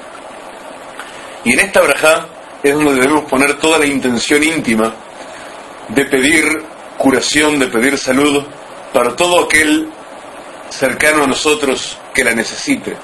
Y 1.43 1.53
en 1.53 1.59
esta 1.59 1.81
braja 1.81 2.27
es 2.61 2.73
donde 2.73 2.93
debemos 2.93 3.25
poner 3.25 3.57
toda 3.59 3.79
la 3.79 3.85
intención 3.85 4.43
íntima 4.43 4.93
de 5.89 6.05
pedir 6.05 6.63
curación, 6.97 7.59
de 7.59 7.67
pedir 7.67 7.97
salud 7.97 8.43
para 8.93 9.15
todo 9.15 9.45
aquel 9.45 9.89
cercano 10.69 11.23
a 11.23 11.27
nosotros 11.27 11.97
que 12.13 12.23
la 12.23 12.33
necesite. 12.33 12.95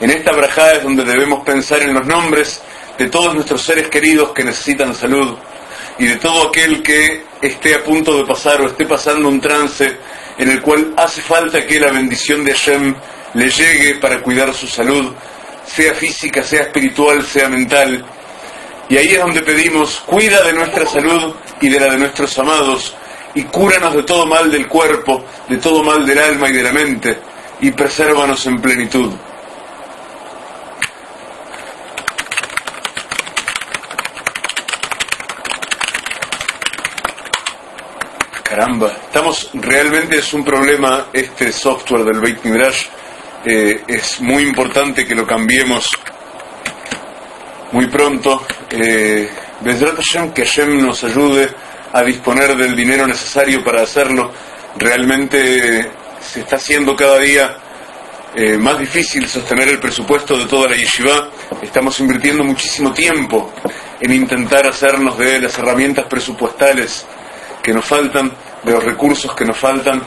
En 0.00 0.10
esta 0.10 0.32
brajá 0.32 0.72
es 0.74 0.82
donde 0.82 1.04
debemos 1.04 1.44
pensar 1.44 1.82
en 1.82 1.94
los 1.94 2.06
nombres 2.06 2.62
de 2.98 3.08
todos 3.08 3.34
nuestros 3.34 3.62
seres 3.62 3.88
queridos 3.88 4.32
que 4.32 4.44
necesitan 4.44 4.94
salud 4.94 5.36
y 5.98 6.06
de 6.06 6.16
todo 6.16 6.48
aquel 6.48 6.82
que 6.82 7.24
esté 7.40 7.74
a 7.74 7.84
punto 7.84 8.16
de 8.16 8.24
pasar 8.24 8.60
o 8.60 8.66
esté 8.66 8.86
pasando 8.86 9.28
un 9.28 9.40
trance 9.40 9.96
en 10.38 10.50
el 10.50 10.60
cual 10.62 10.94
hace 10.96 11.20
falta 11.20 11.66
que 11.66 11.78
la 11.78 11.90
bendición 11.92 12.44
de 12.44 12.52
Hashem 12.52 12.94
le 13.34 13.48
llegue 13.48 13.94
para 13.96 14.20
cuidar 14.20 14.52
su 14.54 14.66
salud, 14.66 15.12
sea 15.64 15.94
física, 15.94 16.42
sea 16.42 16.62
espiritual, 16.62 17.24
sea 17.24 17.48
mental. 17.48 18.04
Y 18.88 18.96
ahí 18.96 19.08
es 19.08 19.20
donde 19.20 19.42
pedimos, 19.42 20.00
cuida 20.06 20.42
de 20.42 20.52
nuestra 20.52 20.86
salud 20.86 21.34
y 21.60 21.68
de 21.68 21.78
la 21.78 21.92
de 21.92 21.98
nuestros 21.98 22.36
amados, 22.38 22.96
y 23.34 23.44
cúranos 23.44 23.94
de 23.94 24.02
todo 24.02 24.26
mal 24.26 24.50
del 24.50 24.66
cuerpo, 24.66 25.24
de 25.48 25.58
todo 25.58 25.84
mal 25.84 26.04
del 26.04 26.18
alma 26.18 26.48
y 26.48 26.52
de 26.54 26.62
la 26.62 26.72
mente, 26.72 27.18
y 27.60 27.70
presérvanos 27.70 28.44
en 28.46 28.60
plenitud. 28.60 29.12
Caramba, 38.42 38.88
estamos 38.88 39.48
realmente 39.54 40.18
es 40.18 40.32
un 40.32 40.44
problema 40.44 41.06
este 41.12 41.52
software 41.52 42.02
del 42.02 42.18
Beit 42.18 42.42
Midrash. 42.42 42.86
Eh, 43.44 43.84
es 43.86 44.20
muy 44.20 44.42
importante 44.42 45.06
que 45.06 45.14
lo 45.14 45.26
cambiemos 45.26 45.88
muy 47.72 47.86
pronto. 47.86 48.46
Eh, 48.70 49.30
que 50.34 50.44
Hashem 50.44 50.80
nos 50.80 51.04
ayude 51.04 51.48
a 51.92 52.02
disponer 52.02 52.56
del 52.56 52.76
dinero 52.76 53.06
necesario 53.06 53.64
para 53.64 53.82
hacerlo. 53.82 54.32
Realmente 54.76 55.90
se 56.20 56.40
está 56.40 56.56
haciendo 56.56 56.94
cada 56.94 57.18
día 57.18 57.56
eh, 58.34 58.56
más 58.56 58.78
difícil 58.78 59.26
sostener 59.26 59.68
el 59.68 59.80
presupuesto 59.80 60.38
de 60.38 60.46
toda 60.46 60.68
la 60.68 60.76
yeshiva. 60.76 61.30
Estamos 61.62 61.98
invirtiendo 62.00 62.44
muchísimo 62.44 62.92
tiempo 62.92 63.52
en 64.00 64.12
intentar 64.12 64.66
hacernos 64.66 65.18
de 65.18 65.40
las 65.40 65.58
herramientas 65.58 66.06
presupuestales 66.06 67.06
que 67.62 67.72
nos 67.72 67.84
faltan, 67.84 68.32
de 68.62 68.72
los 68.72 68.84
recursos 68.84 69.34
que 69.34 69.44
nos 69.44 69.58
faltan, 69.58 70.02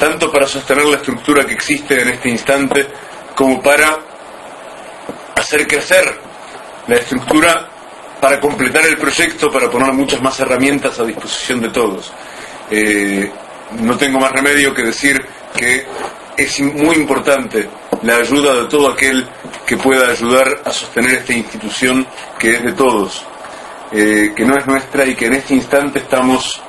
tanto 0.00 0.32
para 0.32 0.46
sostener 0.46 0.86
la 0.86 0.96
estructura 0.96 1.44
que 1.44 1.52
existe 1.52 2.00
en 2.00 2.08
este 2.08 2.30
instante, 2.30 2.88
como 3.36 3.62
para 3.62 3.98
hacer 5.36 5.66
crecer 5.66 6.18
la 6.88 6.96
estructura 6.96 7.68
para 8.18 8.40
completar 8.40 8.86
el 8.86 8.96
proyecto, 8.96 9.50
para 9.50 9.70
poner 9.70 9.92
muchas 9.92 10.22
más 10.22 10.40
herramientas 10.40 10.98
a 10.98 11.04
disposición 11.04 11.60
de 11.60 11.68
todos. 11.68 12.10
Eh, 12.70 13.30
no 13.78 13.98
tengo 13.98 14.18
más 14.18 14.32
remedio 14.32 14.72
que 14.72 14.84
decir 14.84 15.22
que 15.54 15.86
es 16.34 16.60
muy 16.60 16.96
importante 16.96 17.68
la 18.02 18.16
ayuda 18.16 18.54
de 18.54 18.68
todo 18.68 18.88
aquel 18.88 19.28
que 19.66 19.76
pueda 19.76 20.10
ayudar 20.10 20.62
a 20.64 20.72
sostener 20.72 21.18
esta 21.18 21.34
institución 21.34 22.06
que 22.38 22.54
es 22.54 22.62
de 22.62 22.72
todos, 22.72 23.22
eh, 23.92 24.32
que 24.34 24.46
no 24.46 24.56
es 24.56 24.66
nuestra 24.66 25.04
y 25.04 25.14
que 25.14 25.26
en 25.26 25.34
este 25.34 25.54
instante 25.54 25.98
estamos 25.98 26.62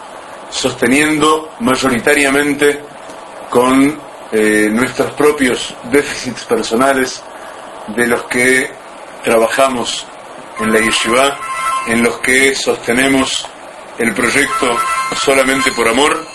sosteniendo 0.49 1.53
mayoritariamente 1.61 2.91
con 3.52 3.99
eh, 4.32 4.70
nuestros 4.72 5.12
propios 5.12 5.76
déficits 5.91 6.45
personales 6.45 7.22
de 7.88 8.08
los 8.08 8.24
que 8.24 8.72
trabajamos 9.26 10.06
en 10.62 10.72
la 10.72 10.80
yeshiva, 10.80 11.38
en 11.88 12.02
los 12.02 12.20
que 12.20 12.56
sostenemos 12.56 13.45
el 13.97 14.14
proyecto 14.14 14.78
solamente 15.22 15.74
por 15.74 15.88
amor 15.89 16.26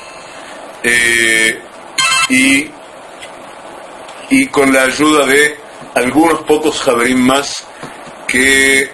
eh, 0.83 1.59
y, 2.29 2.71
y 4.29 4.47
con 4.49 4.73
la 4.73 4.83
ayuda 4.83 5.25
de 5.25 5.57
algunos 5.95 6.43
pocos 6.43 6.83
javerín 6.83 7.23
más 7.23 7.67
que 8.29 8.91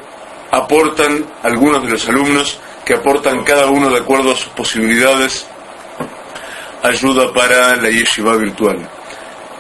aportan 0.53 1.27
algunos 1.43 1.83
de 1.83 1.89
los 1.89 2.09
alumnos 2.09 2.61
que 2.85 2.95
aportan 2.95 3.43
cada 3.43 3.67
uno 3.67 3.91
de 3.91 3.99
acuerdo 3.99 4.31
a 4.31 4.37
sus 4.37 4.51
posibilidades 4.51 5.49
ayuda 6.83 7.33
para 7.33 7.77
la 7.77 7.91
yeshiva 7.91 8.37
virtual. 8.37 8.89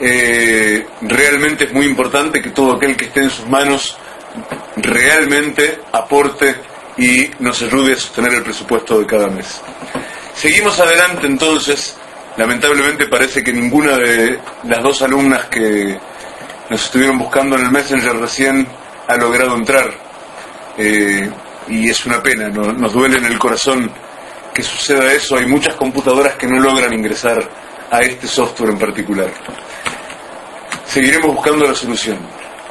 Eh, 0.01 0.87
realmente 1.03 1.65
es 1.65 1.73
muy 1.73 1.87
importante 1.87 2.43
que 2.43 2.51
todo 2.51 2.77
aquel 2.77 2.97
que 2.97 3.07
esté 3.07 3.21
en 3.21 3.31
sus 3.31 3.47
manos 3.49 3.97
realmente 4.77 5.81
aporte 5.93 6.57
y 6.97 7.31
nos 7.39 7.63
ayude 7.63 7.93
a 7.93 7.97
sostener 7.97 8.35
el 8.35 8.43
presupuesto 8.43 8.99
de 8.99 9.07
cada 9.07 9.29
mes. 9.29 9.61
Seguimos 10.35 10.79
adelante 10.81 11.27
entonces. 11.27 11.97
Lamentablemente 12.37 13.07
parece 13.07 13.45
que 13.45 13.53
ninguna 13.53 13.97
de 13.99 14.39
las 14.65 14.83
dos 14.83 15.03
alumnas 15.03 15.47
que 15.47 15.99
nos 16.71 16.85
estuvieron 16.85 17.19
buscando 17.19 17.57
en 17.57 17.67
el 17.67 17.71
Messenger 17.71 18.17
recién 18.17 18.67
ha 19.07 19.17
logrado 19.17 19.55
entrar. 19.55 19.91
Eh, 20.79 21.31
y 21.69 21.91
es 21.91 22.07
una 22.07 22.23
pena, 22.23 22.49
nos 22.49 22.93
duele 22.93 23.19
en 23.19 23.27
el 23.27 23.39
corazón 23.39 23.91
que 24.53 24.63
suceda 24.63 25.13
eso. 25.13 25.37
Hay 25.37 25.47
muchas 25.47 25.75
computadoras 25.75 26.35
que 26.35 26.47
no 26.47 26.61
logran 26.61 26.93
ingresar 26.93 27.49
a 27.91 28.01
este 28.01 28.27
software 28.27 28.71
en 28.71 28.79
particular. 28.79 29.31
Seguiremos 30.87 31.35
buscando 31.35 31.67
la 31.67 31.75
solución. 31.75 32.19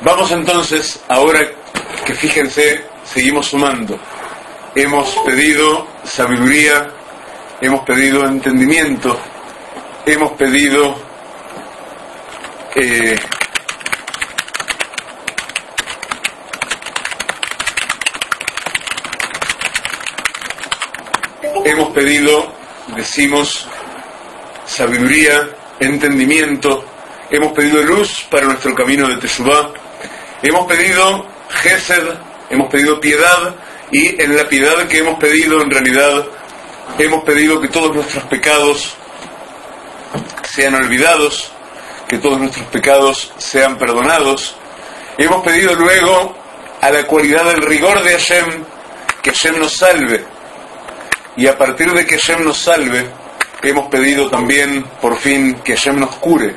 Vamos 0.02 0.32
entonces, 0.32 1.02
ahora 1.08 1.42
que 2.06 2.14
fíjense, 2.14 2.86
seguimos 3.04 3.48
sumando. 3.48 4.00
Hemos 4.76 5.16
pedido 5.26 5.88
sabiduría, 6.04 6.90
hemos 7.60 7.82
pedido 7.82 8.26
entendimiento, 8.26 9.20
hemos 10.06 10.32
pedido 10.34 10.96
eh, 12.76 13.16
hemos 21.66 21.89
pedido, 21.93 22.53
decimos, 22.95 23.68
sabiduría, 24.66 25.49
entendimiento, 25.80 26.86
hemos 27.30 27.53
pedido 27.53 27.82
luz 27.84 28.26
para 28.30 28.45
nuestro 28.45 28.74
camino 28.76 29.07
de 29.07 29.18
Teshuvah, 29.18 29.74
hemos 30.41 30.68
pedido 30.68 31.26
Gesed, 31.49 32.07
hemos 32.49 32.70
pedido 32.70 32.99
piedad, 32.99 33.55
y 33.91 34.22
en 34.22 34.36
la 34.36 34.47
piedad 34.47 34.88
que 34.88 34.99
hemos 34.99 35.20
pedido, 35.20 35.62
en 35.62 35.70
realidad, 35.70 36.26
hemos 36.97 37.24
pedido 37.24 37.59
que 37.59 37.68
todos 37.68 37.93
nuestros 37.93 38.24
pecados 38.26 38.95
sean 40.43 40.76
olvidados, 40.76 41.51
que 42.07 42.18
todos 42.18 42.39
nuestros 42.39 42.66
pecados 42.68 43.34
sean 43.38 43.78
perdonados. 43.78 44.55
Hemos 45.18 45.43
pedido 45.43 45.76
luego 45.76 46.36
a 46.82 46.89
la 46.89 47.05
cualidad 47.05 47.45
del 47.45 47.62
rigor 47.62 48.01
de 48.03 48.12
Hashem, 48.12 48.64
que 49.22 49.32
Hashem 49.32 49.59
nos 49.59 49.78
salve, 49.78 50.26
y 51.36 51.48
a 51.48 51.58
partir 51.58 51.92
de 51.94 52.06
que 52.06 52.18
Hashem 52.18 52.44
nos 52.44 52.58
salve, 52.58 53.06
hemos 53.64 53.88
pedido 53.88 54.30
también 54.30 54.84
por 55.02 55.18
fin 55.18 55.56
que 55.64 55.76
Hashem 55.76 56.00
nos 56.00 56.16
cure, 56.16 56.56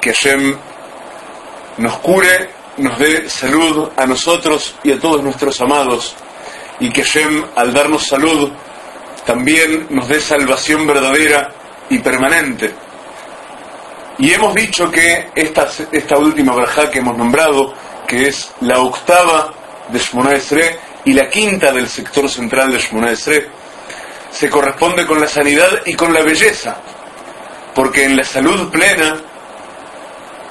que 0.00 0.12
Hashem 0.12 0.56
nos 1.78 1.98
cure, 1.98 2.50
nos 2.78 2.98
dé 2.98 3.28
salud 3.28 3.90
a 3.96 4.06
nosotros 4.06 4.74
y 4.82 4.92
a 4.92 4.98
todos 4.98 5.22
nuestros 5.22 5.60
amados, 5.60 6.14
y 6.78 6.90
que 6.90 7.02
Hashem 7.02 7.44
al 7.56 7.72
darnos 7.72 8.06
salud 8.06 8.50
también 9.26 9.86
nos 9.90 10.08
dé 10.08 10.20
salvación 10.20 10.86
verdadera 10.86 11.52
y 11.90 11.98
permanente. 11.98 12.72
Y 14.18 14.32
hemos 14.32 14.54
dicho 14.54 14.90
que 14.90 15.30
esta, 15.34 16.18
última 16.18 16.54
verja 16.54 16.90
que 16.90 16.98
hemos 16.98 17.16
nombrado, 17.16 17.72
que 18.06 18.28
es 18.28 18.50
la 18.60 18.80
octava 18.80 19.52
de 19.88 19.98
Shmona 19.98 20.32
Esre 20.32 20.78
y 21.04 21.12
la 21.14 21.28
quinta 21.30 21.72
del 21.72 21.88
sector 21.88 22.28
central 22.28 22.72
de 22.72 22.78
Shmona 22.78 23.12
Esre, 23.12 23.48
se 24.30 24.48
corresponde 24.48 25.06
con 25.06 25.20
la 25.20 25.26
sanidad 25.26 25.82
y 25.84 25.94
con 25.94 26.12
la 26.12 26.20
belleza, 26.20 26.76
porque 27.74 28.04
en 28.04 28.16
la 28.16 28.24
salud 28.24 28.70
plena, 28.70 29.16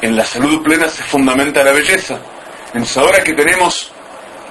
en 0.02 0.16
la 0.16 0.26
salud 0.26 0.62
plena 0.64 0.88
se 0.90 1.04
fundamenta 1.04 1.64
la 1.64 1.72
belleza. 1.72 2.20
Entonces 2.68 2.98
ahora 2.98 3.24
que 3.24 3.34
tenemos 3.34 3.92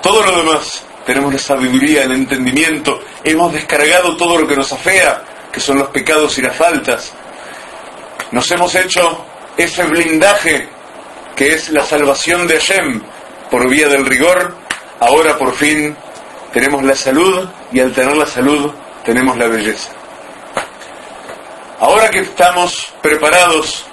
todo 0.02 0.22
lo 0.22 0.36
demás, 0.38 0.84
tenemos 1.06 1.32
la 1.32 1.38
sabiduría, 1.38 2.04
el 2.04 2.12
entendimiento, 2.12 3.00
hemos 3.24 3.52
descargado 3.52 4.16
todo 4.16 4.38
lo 4.38 4.46
que 4.46 4.56
nos 4.56 4.72
afea, 4.72 5.22
que 5.52 5.60
son 5.60 5.78
los 5.78 5.88
pecados 5.88 6.36
y 6.38 6.42
las 6.42 6.56
faltas, 6.56 7.12
nos 8.30 8.50
hemos 8.50 8.74
hecho 8.74 9.24
ese 9.56 9.84
blindaje 9.84 10.68
que 11.34 11.54
es 11.54 11.70
la 11.70 11.84
salvación 11.84 12.46
de 12.46 12.58
Hashem 12.58 13.02
por 13.50 13.68
vía 13.68 13.88
del 13.88 14.04
rigor, 14.04 14.54
ahora 15.00 15.38
por 15.38 15.54
fin 15.54 15.96
tenemos 16.52 16.82
la 16.82 16.94
salud 16.94 17.48
y 17.72 17.80
al 17.80 17.92
tener 17.92 18.16
la 18.16 18.26
salud 18.26 18.72
tenemos 19.04 19.36
la 19.36 19.48
belleza. 19.48 19.90
Ahora 21.80 22.10
que 22.10 22.20
estamos 22.20 22.92
preparados 23.00 23.84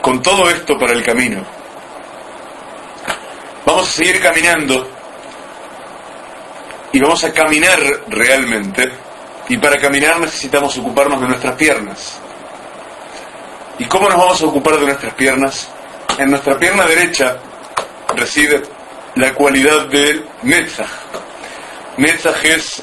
con 0.00 0.22
todo 0.22 0.48
esto 0.50 0.78
para 0.78 0.92
el 0.92 1.04
camino, 1.04 1.44
vamos 3.64 3.88
a 3.88 3.92
seguir 3.92 4.20
caminando 4.20 4.90
y 6.92 7.00
vamos 7.00 7.22
a 7.24 7.32
caminar 7.32 7.78
realmente 8.08 8.90
y 9.48 9.56
para 9.58 9.78
caminar 9.78 10.18
necesitamos 10.18 10.76
ocuparnos 10.78 11.20
de 11.20 11.28
nuestras 11.28 11.54
piernas. 11.54 12.18
¿Y 13.78 13.84
cómo 13.84 14.08
nos 14.08 14.18
vamos 14.18 14.42
a 14.42 14.46
ocupar 14.46 14.78
de 14.78 14.86
nuestras 14.86 15.14
piernas? 15.14 15.68
En 16.18 16.30
nuestra 16.30 16.58
pierna 16.58 16.84
derecha 16.86 17.36
reside 18.16 18.62
la 19.14 19.34
cualidad 19.34 19.86
del 19.86 20.26
Netzach. 20.42 20.90
Netzach 21.98 22.44
es 22.44 22.82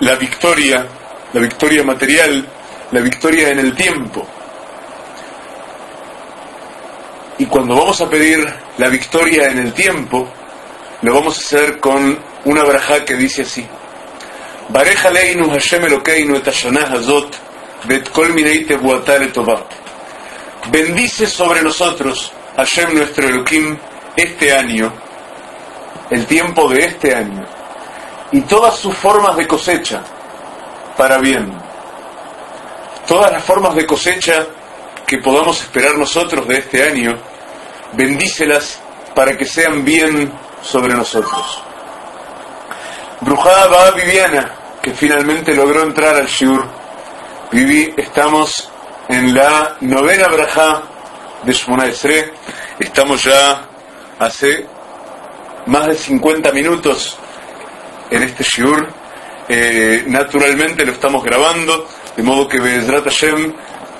la 0.00 0.14
victoria, 0.14 0.86
la 1.32 1.40
victoria 1.40 1.82
material, 1.82 2.46
la 2.90 3.00
victoria 3.00 3.50
en 3.50 3.58
el 3.58 3.74
tiempo. 3.74 4.26
Y 7.38 7.46
cuando 7.46 7.76
vamos 7.76 8.00
a 8.00 8.08
pedir 8.08 8.46
la 8.78 8.88
victoria 8.88 9.48
en 9.48 9.58
el 9.58 9.72
tiempo, 9.72 10.28
lo 11.02 11.14
vamos 11.14 11.36
a 11.36 11.40
hacer 11.40 11.78
con 11.78 12.18
una 12.44 12.64
braja 12.64 13.04
que 13.04 13.14
dice 13.14 13.42
así. 13.42 13.66
Bendice 20.70 21.26
sobre 21.26 21.62
nosotros, 21.62 22.32
Hashem 22.56 22.94
nuestro 22.94 23.28
Elohim, 23.28 23.78
este 24.16 24.52
año, 24.52 24.92
el 26.10 26.26
tiempo 26.26 26.68
de 26.68 26.84
este 26.84 27.14
año, 27.14 27.46
y 28.32 28.40
todas 28.42 28.76
sus 28.76 28.94
formas 28.94 29.36
de 29.36 29.46
cosecha 29.46 30.02
para 30.96 31.18
bien. 31.18 31.52
Todas 33.06 33.32
las 33.32 33.42
formas 33.42 33.74
de 33.74 33.86
cosecha 33.86 34.46
que 35.06 35.18
podamos 35.18 35.60
esperar 35.62 35.96
nosotros 35.96 36.46
de 36.46 36.58
este 36.58 36.82
año, 36.82 37.16
bendícelas 37.92 38.80
para 39.14 39.36
que 39.36 39.46
sean 39.46 39.84
bien 39.84 40.30
sobre 40.62 40.94
nosotros. 40.94 41.62
Brujada 43.20 43.90
Viviana, 43.92 44.52
que 44.82 44.92
finalmente 44.92 45.54
logró 45.54 45.82
entrar 45.82 46.16
al 46.16 46.26
Shur. 46.26 46.66
Viví, 47.50 47.94
estamos 47.96 48.70
en 49.08 49.34
la 49.34 49.76
novena 49.80 50.28
braja 50.28 50.82
de 51.42 51.52
Shmona 51.52 51.86
Esre. 51.86 52.32
Estamos 52.78 53.24
ya 53.24 53.62
hace 54.18 54.66
más 55.66 55.86
de 55.86 55.94
50 55.94 56.52
minutos 56.52 57.18
en 58.10 58.22
este 58.22 58.44
Shiur. 58.44 58.88
Eh, 59.48 60.04
naturalmente 60.06 60.84
lo 60.84 60.92
estamos 60.92 61.24
grabando, 61.24 61.88
de 62.16 62.22
modo 62.22 62.48
que 62.48 62.60
Bezrat 62.60 63.04
Hashem, 63.04 63.54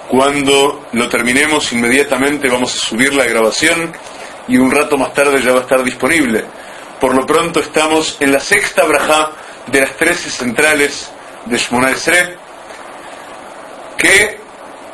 cuando 0.09 0.87
lo 0.93 1.09
terminemos, 1.09 1.73
inmediatamente 1.73 2.49
vamos 2.49 2.75
a 2.75 2.79
subir 2.79 3.15
la 3.15 3.25
grabación 3.25 3.93
y 4.47 4.57
un 4.57 4.71
rato 4.71 4.97
más 4.97 5.13
tarde 5.15 5.43
ya 5.43 5.53
va 5.53 5.61
a 5.61 5.63
estar 5.63 5.83
disponible. 5.83 6.45
Por 7.01 7.15
lo 7.15 7.25
pronto 7.25 7.61
estamos 7.61 8.17
en 8.21 8.33
la 8.33 8.41
sexta 8.41 8.85
braja 8.85 9.31
de 9.67 9.81
las 9.81 9.97
trece 9.97 10.31
centrales 10.31 11.11
de 11.45 11.57
Shmona 11.57 11.91
Esre, 11.91 12.37
que 13.97 14.41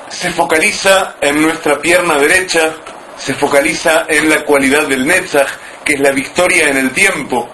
se 0.08 0.30
focaliza 0.30 1.16
en 1.20 1.42
nuestra 1.42 1.80
pierna 1.80 2.16
derecha, 2.18 2.74
se 3.16 3.34
focaliza 3.34 4.06
en 4.08 4.28
la 4.28 4.44
cualidad 4.44 4.86
del 4.86 5.06
Netzach, 5.06 5.48
que 5.84 5.94
es 5.94 6.00
la 6.00 6.10
victoria 6.10 6.68
en 6.68 6.76
el 6.76 6.90
tiempo, 6.92 7.48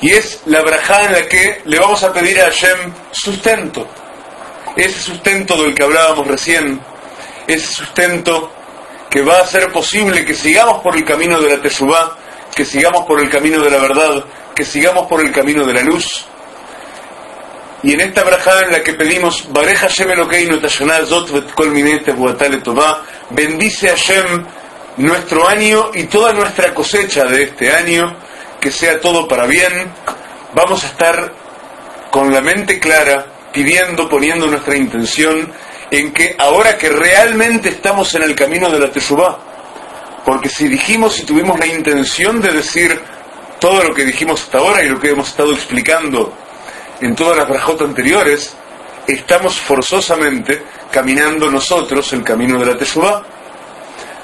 y 0.00 0.12
es 0.12 0.42
la 0.46 0.62
braja 0.62 1.04
en 1.04 1.12
la 1.12 1.26
que 1.26 1.62
le 1.64 1.78
vamos 1.78 2.02
a 2.02 2.12
pedir 2.12 2.40
a 2.40 2.44
Hashem 2.44 2.92
sustento, 3.10 3.86
ese 4.76 5.00
sustento 5.00 5.60
del 5.62 5.74
que 5.74 5.82
hablábamos 5.82 6.26
recién, 6.26 6.80
ese 7.46 7.66
sustento 7.66 8.52
que 9.10 9.22
va 9.22 9.38
a 9.38 9.42
hacer 9.42 9.72
posible 9.72 10.24
que 10.24 10.34
sigamos 10.34 10.82
por 10.82 10.96
el 10.96 11.04
camino 11.04 11.40
de 11.40 11.56
la 11.56 11.62
Teshuvah, 11.62 12.16
que 12.54 12.64
sigamos 12.64 13.06
por 13.06 13.20
el 13.20 13.30
camino 13.30 13.62
de 13.62 13.70
la 13.70 13.78
verdad, 13.78 14.24
que 14.54 14.64
sigamos 14.64 15.06
por 15.06 15.20
el 15.20 15.32
camino 15.32 15.64
de 15.64 15.74
la 15.74 15.82
luz. 15.82 16.26
Y 17.82 17.92
en 17.92 18.00
esta 18.00 18.24
brajada 18.24 18.62
en 18.62 18.72
la 18.72 18.82
que 18.82 18.94
pedimos, 18.94 19.48
bendice 23.30 23.88
Hashem 23.88 24.44
nuestro 24.96 25.46
año 25.46 25.90
y 25.94 26.04
toda 26.04 26.32
nuestra 26.32 26.74
cosecha 26.74 27.24
de 27.24 27.44
este 27.44 27.72
año, 27.72 28.16
que 28.60 28.70
sea 28.70 29.00
todo 29.00 29.28
para 29.28 29.46
bien. 29.46 29.92
Vamos 30.54 30.84
a 30.84 30.88
estar 30.88 31.32
con 32.10 32.32
la 32.32 32.40
mente 32.40 32.78
clara, 32.78 33.26
pidiendo, 33.52 34.08
poniendo 34.08 34.46
nuestra 34.46 34.76
intención 34.76 35.52
en 35.90 36.12
que 36.12 36.36
ahora 36.38 36.76
que 36.76 36.90
realmente 36.90 37.70
estamos 37.70 38.14
en 38.14 38.22
el 38.22 38.34
camino 38.34 38.70
de 38.70 38.78
la 38.78 38.90
Teshuvah, 38.90 39.38
porque 40.24 40.48
si 40.48 40.68
dijimos 40.68 41.18
y 41.18 41.24
tuvimos 41.24 41.58
la 41.58 41.66
intención 41.66 42.40
de 42.40 42.52
decir 42.52 43.00
todo 43.58 43.82
lo 43.82 43.94
que 43.94 44.04
dijimos 44.04 44.42
hasta 44.42 44.58
ahora 44.58 44.82
y 44.82 44.88
lo 44.88 45.00
que 45.00 45.10
hemos 45.10 45.28
estado 45.28 45.52
explicando 45.52 46.32
en 47.00 47.14
todas 47.14 47.36
las 47.36 47.48
brajotas 47.48 47.88
anteriores, 47.88 48.54
estamos 49.06 49.58
forzosamente 49.58 50.62
caminando 50.90 51.50
nosotros 51.50 52.12
el 52.12 52.22
camino 52.22 52.58
de 52.58 52.66
la 52.66 52.76
Teshuvah. 52.76 53.22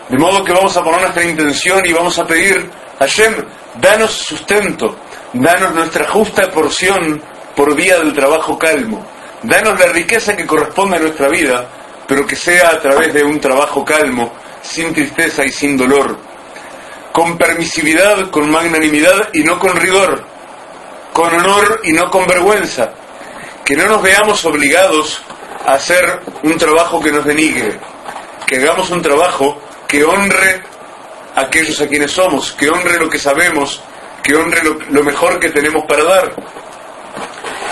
De 0.08 0.18
modo 0.18 0.44
que 0.44 0.52
vamos 0.52 0.76
a 0.76 0.84
poner 0.84 1.00
nuestra 1.00 1.24
intención 1.24 1.80
y 1.86 1.92
vamos 1.92 2.18
a 2.18 2.26
pedir, 2.26 2.70
Hashem, 2.98 3.36
danos 3.74 4.12
sustento, 4.12 4.96
danos 5.32 5.74
nuestra 5.74 6.08
justa 6.08 6.50
porción 6.50 7.20
por 7.56 7.74
vía 7.74 7.98
del 7.98 8.12
trabajo 8.12 8.58
calmo, 8.58 9.04
danos 9.42 9.78
la 9.78 9.86
riqueza 9.86 10.36
que 10.36 10.46
corresponde 10.46 10.96
a 10.96 11.00
nuestra 11.00 11.28
vida, 11.28 11.68
pero 12.06 12.26
que 12.26 12.36
sea 12.36 12.70
a 12.70 12.80
través 12.80 13.12
de 13.12 13.24
un 13.24 13.40
trabajo 13.40 13.84
calmo, 13.84 14.32
sin 14.62 14.92
tristeza 14.92 15.44
y 15.44 15.50
sin 15.50 15.76
dolor, 15.76 16.18
con 17.12 17.36
permisividad, 17.36 18.30
con 18.30 18.50
magnanimidad 18.50 19.28
y 19.32 19.44
no 19.44 19.58
con 19.58 19.76
rigor, 19.76 20.24
con 21.12 21.32
honor 21.34 21.80
y 21.84 21.92
no 21.92 22.10
con 22.10 22.26
vergüenza, 22.26 22.92
que 23.64 23.76
no 23.76 23.86
nos 23.86 24.02
veamos 24.02 24.44
obligados 24.44 25.22
a 25.66 25.74
hacer 25.74 26.20
un 26.42 26.56
trabajo 26.58 27.00
que 27.00 27.12
nos 27.12 27.24
denigre, 27.24 27.78
que 28.46 28.56
hagamos 28.56 28.90
un 28.90 29.00
trabajo 29.00 29.60
que 29.86 30.04
honre 30.04 30.62
aquellos 31.34 31.80
a 31.80 31.88
quienes 31.88 32.12
somos, 32.12 32.52
que 32.52 32.68
honre 32.68 32.98
lo 32.98 33.08
que 33.08 33.18
sabemos, 33.18 33.82
que 34.22 34.34
honre 34.34 34.62
lo, 34.62 35.02
mejor 35.02 35.38
que 35.38 35.50
tenemos 35.50 35.84
para 35.86 36.04
dar, 36.04 36.34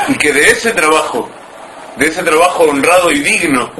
y 0.08 0.14
que 0.14 0.32
de 0.32 0.50
ese 0.50 0.72
trabajo, 0.72 1.30
de 1.96 2.06
ese 2.06 2.22
trabajo 2.22 2.64
honrado 2.64 3.10
y 3.10 3.20
digno, 3.20 3.70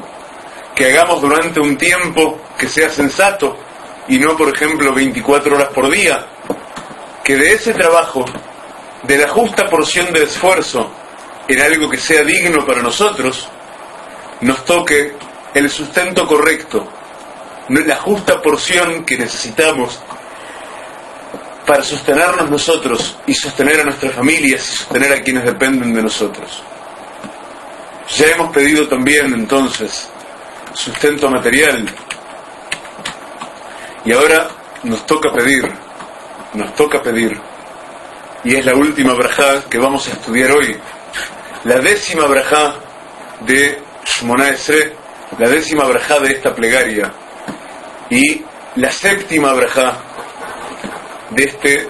que 0.75 0.87
hagamos 0.87 1.21
durante 1.21 1.61
un 1.61 1.77
tiempo 1.77 2.41
que 2.59 2.69
sea 2.69 2.89
sensato 2.89 3.59
y 4.09 4.19
no, 4.19 4.37
por 4.37 4.55
ejemplo, 4.55 4.95
24 4.95 5.55
horas 5.55 5.69
por 5.69 5.91
día, 5.91 6.27
que 7.23 7.37
de 7.37 7.53
ese 7.53 7.73
trabajo 7.75 8.25
de 9.03 9.19
la 9.19 9.29
justa 9.29 9.69
porción 9.69 10.13
de 10.13 10.25
esfuerzo 10.25 10.91
en 11.49 11.61
algo 11.61 11.91
que 11.91 11.99
sea 11.99 12.23
digno 12.23 12.65
para 12.65 12.83
nosotros, 12.83 13.49
nos 14.41 14.65
toque 14.65 15.15
el 15.55 15.71
sustento 15.71 16.27
correcto, 16.27 16.89
la 17.69 17.97
justa 17.97 18.41
porción 18.43 19.05
que 19.05 19.17
necesitamos 19.17 20.01
para 21.67 21.83
sostenernos 21.83 22.51
nosotros 22.51 23.17
y 23.27 23.35
sostener 23.35 23.81
a 23.81 23.85
nuestras 23.85 24.13
familias 24.13 24.69
y 24.69 24.77
sostener 24.77 25.13
a 25.13 25.23
quienes 25.23 25.45
dependen 25.45 25.95
de 25.95 26.03
nosotros. 26.03 26.63
Ya 28.17 28.27
hemos 28.27 28.53
pedido 28.53 28.89
también 28.89 29.33
entonces 29.33 30.11
sustento 30.75 31.31
material. 31.31 31.87
Y 34.05 34.13
ahora 34.13 34.49
nos 34.83 35.07
toca 35.07 35.33
pedir, 35.33 35.71
nos 36.55 36.75
toca 36.75 37.01
pedir. 37.01 37.41
Y 38.45 38.57
es 38.57 38.67
la 38.67 38.75
última 38.75 39.15
brajá 39.15 39.63
que 39.71 39.79
vamos 39.79 40.09
a 40.09 40.13
estudiar 40.13 40.51
hoy, 40.51 40.77
la 41.65 41.79
décima 41.79 42.25
brajá 42.25 42.75
de 43.41 43.81
Shmona 44.05 44.49
Esre, 44.49 44.97
la 45.39 45.49
décima 45.49 45.85
brajá 45.85 46.19
de 46.19 46.33
esta 46.33 46.53
plegaria 46.53 47.13
y 48.13 48.45
la 48.77 48.93
séptima 48.93 49.55
brajá 49.55 49.97
de 51.31 51.45
este 51.45 51.89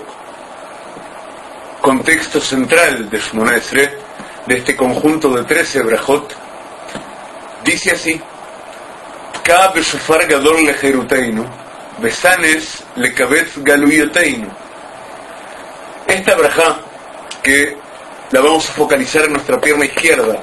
contexto 1.80 2.40
central 2.40 3.10
de 3.10 3.18
Shmona 3.18 3.56
Esre, 3.56 3.98
de 4.46 4.58
este 4.58 4.76
conjunto 4.76 5.30
de 5.30 5.42
trece 5.42 5.82
brajot, 5.82 6.32
dice 7.64 7.90
así, 7.90 8.20
Ka 9.42 9.72
shofar 9.74 10.28
gadol 10.28 10.64
lejeruteinu, 10.64 11.44
besanes 11.98 12.84
lekabetz 12.94 13.58
galuyoteinu 13.58 14.48
esta 16.06 16.36
braja 16.36 16.80
que 17.42 17.76
la 18.30 18.40
vamos 18.40 18.68
a 18.70 18.72
focalizar 18.72 19.24
en 19.24 19.32
nuestra 19.32 19.60
pierna 19.60 19.84
izquierda. 19.84 20.38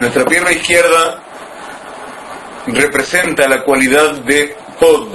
Nuestra 0.00 0.24
pierna 0.24 0.52
izquierda 0.52 1.22
representa 2.66 3.48
la 3.48 3.64
cualidad 3.64 4.16
de 4.16 4.56
pod. 4.78 5.08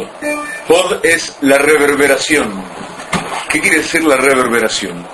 Pod 0.68 1.06
es 1.06 1.38
la 1.42 1.58
reverberación. 1.58 2.64
¿Qué 3.50 3.60
quiere 3.60 3.78
decir 3.78 4.04
la 4.04 4.18
reverberación? 4.18 5.06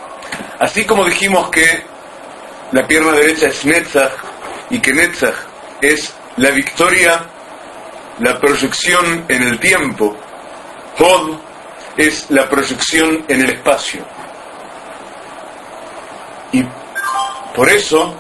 Así 0.59 0.85
como 0.85 1.05
dijimos 1.05 1.49
que 1.49 1.83
la 2.71 2.87
pierna 2.87 3.11
derecha 3.13 3.47
es 3.47 3.65
Netzach 3.65 4.11
y 4.69 4.79
que 4.79 4.93
Netzach 4.93 5.35
es 5.81 6.13
la 6.37 6.51
victoria, 6.51 7.25
la 8.19 8.39
proyección 8.39 9.25
en 9.27 9.43
el 9.43 9.59
tiempo, 9.59 10.15
Pod 10.97 11.37
es 11.97 12.29
la 12.29 12.49
proyección 12.49 13.25
en 13.27 13.41
el 13.41 13.49
espacio. 13.51 14.05
Y 16.51 16.63
por 17.55 17.69
eso 17.69 18.15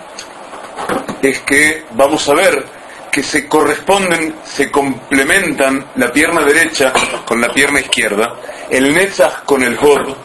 es 1.21 1.39
que 1.39 1.85
vamos 1.91 2.27
a 2.29 2.33
ver 2.33 2.78
que 3.11 3.23
se 3.23 3.47
corresponden, 3.47 4.35
se 4.43 4.69
complementan 4.71 5.85
la 5.95 6.11
pierna 6.11 6.43
derecha 6.43 6.93
con 7.25 7.41
la 7.41 7.51
pierna 7.53 7.79
izquierda, 7.79 8.35
el 8.69 8.93
Netzach 8.93 9.43
con 9.45 9.63
el 9.63 9.77
Hod, 9.77 10.15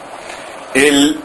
el, 0.73 1.19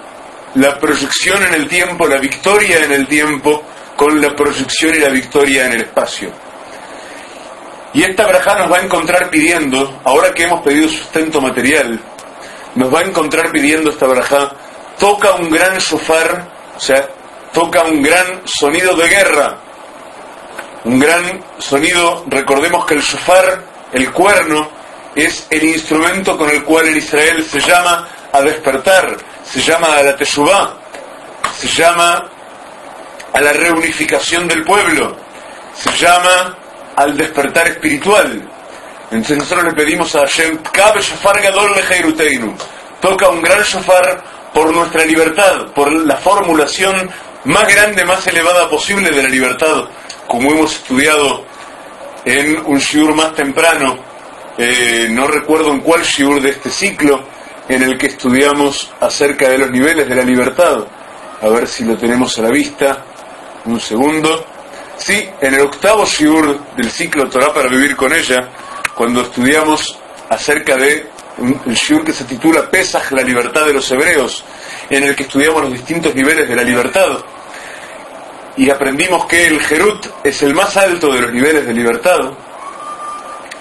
la 0.55 0.79
proyección 0.79 1.43
en 1.43 1.55
el 1.55 1.69
tiempo, 1.69 2.07
la 2.07 2.19
victoria 2.19 2.85
en 2.85 2.93
el 2.93 3.07
tiempo, 3.07 3.63
con 3.97 4.21
la 4.21 4.35
proyección 4.35 4.95
y 4.95 4.99
la 4.99 5.11
victoria 5.11 5.67
en 5.67 5.73
el 5.73 5.81
espacio. 5.83 6.31
Y 7.93 8.03
esta 8.03 8.27
braja 8.27 8.55
nos 8.55 8.73
va 8.73 8.79
a 8.79 8.83
encontrar 8.83 9.31
pidiendo, 9.31 10.01
ahora 10.05 10.33
que 10.33 10.45
hemos 10.45 10.63
pedido 10.63 10.89
sustento 10.89 11.41
material, 11.41 12.01
nos 12.77 12.95
va 12.95 13.01
a 13.01 13.03
encontrar 13.03 13.51
pidiendo 13.51 13.91
esta 13.91 14.07
braja, 14.07 14.53
toca 14.99 15.35
un 15.35 15.51
gran 15.51 15.81
sofar, 15.81 16.49
o 16.77 16.81
sea, 16.81 17.09
toca 17.53 17.83
un 17.83 18.01
gran 18.01 18.43
sonido 18.45 18.95
de 18.95 19.09
guerra, 19.09 19.59
un 20.85 20.99
gran 20.99 21.45
sonido, 21.59 22.24
recordemos 22.28 22.87
que 22.87 22.95
el 22.95 23.01
shofar, 23.01 23.62
el 23.93 24.11
cuerno, 24.12 24.68
es 25.14 25.47
el 25.51 25.64
instrumento 25.64 26.37
con 26.39 26.49
el 26.51 26.62
cual 26.64 26.89
en 26.89 26.97
Israel 26.97 27.45
se 27.45 27.61
llama 27.61 28.09
a 28.33 28.41
despertar, 28.41 29.16
se 29.45 29.61
llama 29.61 29.89
a 29.89 30.03
la 30.03 30.16
teshuvah, 30.16 30.74
se 31.57 31.68
llama 31.68 32.28
a 33.33 33.41
la 33.41 33.53
reunificación 33.53 34.47
del 34.49 34.64
pueblo, 34.64 35.16
se 35.74 35.91
llama 35.97 36.57
al 36.97 37.16
despertar 37.16 37.68
espiritual. 37.68 38.49
Entonces 39.11 39.39
nosotros 39.39 39.64
le 39.64 39.72
pedimos 39.72 40.14
a 40.14 40.20
Hashem, 40.20 40.59
Kabe 40.72 41.01
shofar 41.01 41.43
gadol 41.43 41.74
toca 43.01 43.28
un 43.28 43.43
gran 43.43 43.62
shofar 43.62 44.22
por 44.55 44.72
nuestra 44.72 45.05
libertad, 45.05 45.66
por 45.74 45.93
la 45.93 46.16
formulación 46.16 47.11
más 47.45 47.66
grande, 47.74 48.05
más 48.05 48.26
elevada 48.26 48.68
posible 48.68 49.11
de 49.11 49.22
la 49.22 49.28
libertad, 49.28 49.85
como 50.31 50.53
hemos 50.53 50.76
estudiado 50.76 51.45
en 52.24 52.64
un 52.64 52.78
shiur 52.78 53.12
más 53.16 53.35
temprano, 53.35 53.99
eh, 54.57 55.09
no 55.11 55.26
recuerdo 55.26 55.72
en 55.72 55.81
cuál 55.81 56.03
shiur 56.03 56.41
de 56.41 56.51
este 56.51 56.70
ciclo, 56.70 57.24
en 57.68 57.83
el 57.83 57.99
que 57.99 58.07
estudiamos 58.07 58.93
acerca 59.01 59.49
de 59.49 59.59
los 59.59 59.72
niveles 59.72 60.09
de 60.09 60.14
la 60.14 60.22
libertad. 60.22 60.87
A 61.43 61.49
ver 61.49 61.66
si 61.66 61.83
lo 61.83 61.97
tenemos 61.97 62.39
a 62.39 62.43
la 62.43 62.51
vista. 62.51 63.05
Un 63.64 63.81
segundo. 63.81 64.47
Sí, 64.99 65.28
en 65.41 65.55
el 65.55 65.62
octavo 65.62 66.07
shiur 66.07 66.76
del 66.76 66.91
ciclo 66.93 67.28
Torah 67.28 67.53
para 67.53 67.68
vivir 67.68 67.97
con 67.97 68.12
ella, 68.12 68.51
cuando 68.95 69.22
estudiamos 69.22 69.99
acerca 70.28 70.76
de 70.76 71.09
el 71.66 71.74
shiur 71.74 72.05
que 72.05 72.12
se 72.12 72.22
titula 72.22 72.70
Pesaj, 72.70 73.11
la 73.11 73.22
libertad 73.22 73.66
de 73.66 73.72
los 73.72 73.91
hebreos, 73.91 74.45
en 74.91 75.03
el 75.03 75.16
que 75.16 75.24
estudiamos 75.24 75.62
los 75.62 75.72
distintos 75.72 76.14
niveles 76.14 76.49
de 76.49 76.55
la 76.55 76.62
libertad 76.62 77.18
y 78.61 78.69
aprendimos 78.69 79.25
que 79.25 79.47
el 79.47 79.59
Jerut 79.59 80.07
es 80.23 80.43
el 80.43 80.53
más 80.53 80.77
alto 80.77 81.11
de 81.15 81.23
los 81.23 81.33
niveles 81.33 81.67
de 81.67 81.73
libertad. 81.73 82.31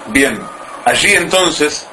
Bien, 0.08 0.38
allí 0.84 1.14
entonces 1.14 1.86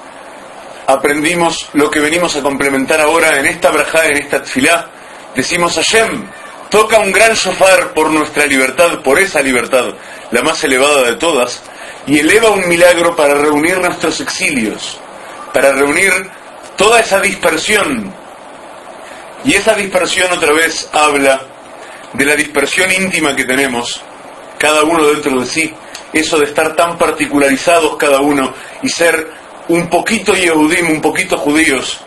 aprendimos 0.85 1.69
lo 1.71 1.89
que 1.89 2.01
venimos 2.01 2.35
a 2.35 2.41
complementar 2.41 2.99
ahora 2.99 3.39
en 3.39 3.45
esta 3.45 3.71
brajá, 3.71 4.07
en 4.07 4.17
esta 4.17 4.43
tfilá. 4.43 4.89
Decimos 5.33 5.75
Hashem, 5.75 6.27
toca 6.69 6.99
un 6.99 7.13
gran 7.13 7.33
shofar 7.33 7.93
por 7.93 8.09
nuestra 8.09 8.45
libertad, 8.45 8.99
por 8.99 9.21
esa 9.21 9.41
libertad, 9.41 9.93
la 10.31 10.41
más 10.41 10.61
elevada 10.65 11.03
de 11.03 11.15
todas, 11.15 11.63
y 12.07 12.19
eleva 12.19 12.49
un 12.49 12.67
milagro 12.67 13.15
para 13.15 13.35
reunir 13.35 13.79
nuestros 13.79 14.19
exilios, 14.19 14.99
para 15.53 15.71
reunir 15.71 16.11
toda 16.75 16.99
esa 16.99 17.21
dispersión. 17.21 18.13
Y 19.45 19.53
esa 19.53 19.75
dispersión 19.75 20.29
otra 20.33 20.51
vez 20.51 20.89
habla 20.91 21.41
de 22.13 22.25
la 22.25 22.35
dispersión 22.35 22.91
íntima 22.91 23.35
que 23.35 23.45
tenemos, 23.45 24.01
cada 24.57 24.83
uno 24.83 25.07
dentro 25.07 25.39
de 25.39 25.45
sí, 25.45 25.73
eso 26.13 26.39
de 26.39 26.45
estar 26.45 26.75
tan 26.75 26.97
particularizados 26.97 27.97
cada 27.97 28.21
uno 28.21 28.53
y 28.81 28.89
ser 28.89 29.31
un 29.67 29.89
poquito 29.89 30.33
Yehudim, 30.33 30.89
un 30.89 31.01
poquito 31.01 31.37
judíos, 31.37 31.99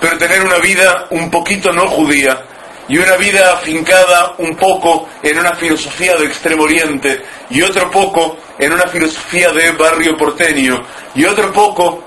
pero 0.00 0.18
tener 0.18 0.42
una 0.42 0.58
vida 0.58 1.06
un 1.10 1.30
poquito 1.30 1.72
no 1.72 1.86
judía 1.86 2.42
y 2.88 2.98
una 2.98 3.16
vida 3.16 3.52
afincada 3.52 4.34
un 4.38 4.56
poco 4.56 5.08
en 5.22 5.38
una 5.38 5.54
filosofía 5.54 6.16
de 6.16 6.26
Extremo 6.26 6.64
Oriente 6.64 7.22
y 7.50 7.62
otro 7.62 7.90
poco 7.90 8.38
en 8.58 8.72
una 8.72 8.86
filosofía 8.88 9.52
de 9.52 9.70
barrio 9.72 10.16
porteño 10.16 10.82
y 11.14 11.24
otro 11.24 11.52
poco 11.52 12.02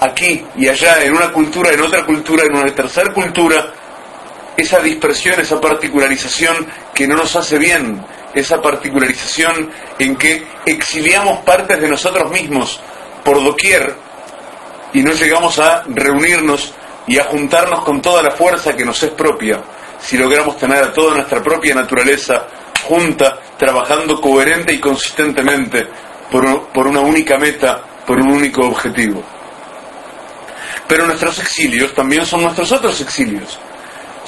aquí 0.00 0.44
y 0.56 0.68
allá 0.68 1.04
en 1.04 1.14
una 1.14 1.30
cultura, 1.30 1.72
en 1.72 1.82
otra 1.82 2.04
cultura, 2.06 2.44
en 2.44 2.56
una 2.56 2.74
tercera 2.74 3.12
cultura 3.12 3.74
esa 4.60 4.80
dispersión, 4.80 5.40
esa 5.40 5.60
particularización 5.60 6.66
que 6.94 7.06
no 7.06 7.16
nos 7.16 7.34
hace 7.36 7.58
bien, 7.58 8.04
esa 8.34 8.60
particularización 8.60 9.70
en 9.98 10.16
que 10.16 10.46
exiliamos 10.66 11.40
partes 11.40 11.80
de 11.80 11.88
nosotros 11.88 12.30
mismos 12.30 12.80
por 13.24 13.42
doquier 13.42 13.94
y 14.92 15.02
no 15.02 15.12
llegamos 15.12 15.58
a 15.58 15.84
reunirnos 15.86 16.74
y 17.06 17.18
a 17.18 17.24
juntarnos 17.24 17.84
con 17.84 18.02
toda 18.02 18.22
la 18.22 18.32
fuerza 18.32 18.76
que 18.76 18.84
nos 18.84 19.02
es 19.02 19.10
propia, 19.10 19.60
si 20.00 20.18
logramos 20.18 20.58
tener 20.58 20.82
a 20.82 20.92
toda 20.92 21.14
nuestra 21.14 21.42
propia 21.42 21.74
naturaleza 21.74 22.46
junta, 22.84 23.38
trabajando 23.58 24.20
coherente 24.20 24.72
y 24.72 24.80
consistentemente 24.80 25.86
por, 26.30 26.68
por 26.68 26.86
una 26.86 27.00
única 27.00 27.36
meta, 27.38 27.82
por 28.06 28.18
un 28.20 28.30
único 28.30 28.62
objetivo. 28.62 29.22
Pero 30.86 31.06
nuestros 31.06 31.38
exilios 31.38 31.94
también 31.94 32.26
son 32.26 32.42
nuestros 32.42 32.72
otros 32.72 33.00
exilios 33.00 33.58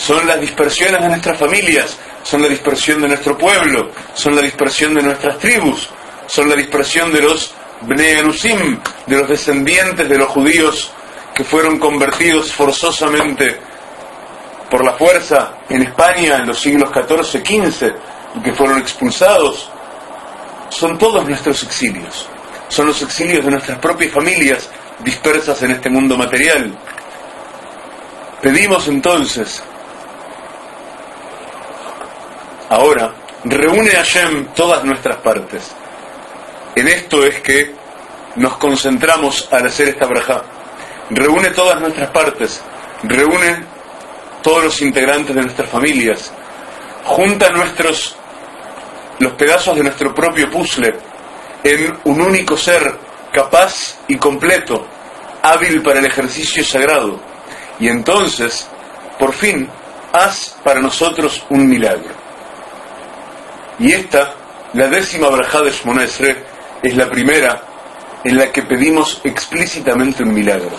son 0.03 0.27
las 0.27 0.41
dispersiones 0.41 1.01
de 1.01 1.09
nuestras 1.09 1.39
familias, 1.39 1.97
son 2.25 2.43
la 2.43 2.49
dispersión 2.49 3.01
de 3.03 3.09
nuestro 3.09 3.39
pueblo, 3.39 3.93
son 4.15 4.35
la 4.35 4.43
dispersión 4.43 4.95
de 4.95 5.03
nuestras 5.03 5.39
tribus, 5.39 5.89
son 6.27 6.49
la 6.49 6.57
dispersión 6.57 7.13
de 7.13 7.21
los 7.21 7.55
Bnei 7.83 8.17
de 9.07 9.17
los 9.17 9.29
descendientes 9.29 10.09
de 10.09 10.19
los 10.19 10.29
judíos 10.29 10.93
que 11.33 11.45
fueron 11.45 11.79
convertidos 11.79 12.53
forzosamente 12.53 13.61
por 14.69 14.85
la 14.85 14.95
fuerza 14.95 15.59
en 15.69 15.83
España 15.83 16.39
en 16.39 16.49
los 16.49 16.61
siglos 16.61 16.91
XIV, 16.93 17.45
XV 17.45 17.95
y 18.37 18.41
que 18.43 18.53
fueron 18.53 18.79
expulsados. 18.81 19.71
Son 20.69 20.99
todos 20.99 21.29
nuestros 21.29 21.63
exilios, 21.63 22.27
son 22.69 22.87
los 22.89 23.01
exilios 23.03 23.45
de 23.45 23.53
nuestras 23.53 23.79
propias 23.79 24.13
familias 24.13 24.69
dispersas 25.05 25.63
en 25.63 25.71
este 25.71 25.89
mundo 25.91 26.17
material. 26.17 26.77
Pedimos 28.41 28.89
entonces 28.89 29.63
Ahora, 32.73 33.13
reúne 33.45 33.91
Hashem 33.91 34.47
todas 34.55 34.83
nuestras 34.83 35.19
partes. 35.19 35.73
En 36.75 36.89
esto 36.89 37.23
es 37.23 37.39
que 37.41 37.75
nos 38.37 38.57
concentramos 38.57 39.47
al 39.53 39.67
hacer 39.67 39.89
esta 39.89 40.07
braja. 40.07 40.43
Reúne 41.11 41.51
todas 41.51 41.79
nuestras 41.83 42.09
partes, 42.09 42.63
reúne 43.03 43.63
todos 44.43 44.65
los 44.65 44.81
integrantes 44.81 45.37
de 45.37 45.43
nuestras 45.43 45.69
familias, 45.69 46.33
junta 47.05 47.51
nuestros 47.51 48.17
los 49.19 49.33
pedazos 49.35 49.77
de 49.77 49.83
nuestro 49.83 50.15
propio 50.15 50.51
puzzle 50.51 50.95
en 51.63 51.95
un 52.05 52.23
único 52.23 52.57
ser 52.57 52.91
capaz 53.35 53.99
y 54.09 54.17
completo, 54.17 54.87
hábil 55.43 55.83
para 55.83 55.99
el 55.99 56.07
ejercicio 56.07 56.65
sagrado. 56.65 57.21
Y 57.79 57.89
entonces, 57.89 58.67
por 59.19 59.35
fin, 59.35 59.69
haz 60.15 60.57
para 60.65 60.81
nosotros 60.81 61.45
un 61.51 61.69
milagro. 61.69 62.22
Y 63.83 63.93
esta, 63.93 64.35
la 64.75 64.87
décima 64.87 65.29
brajá 65.29 65.61
de 65.61 65.73
Shmona 65.73 66.05
es 66.05 66.97
la 66.97 67.11
primera 67.11 67.61
en 68.23 68.37
la 68.37 68.53
que 68.53 68.63
pedimos 68.63 69.21
explícitamente 69.25 70.23
un 70.23 70.33
milagro. 70.33 70.71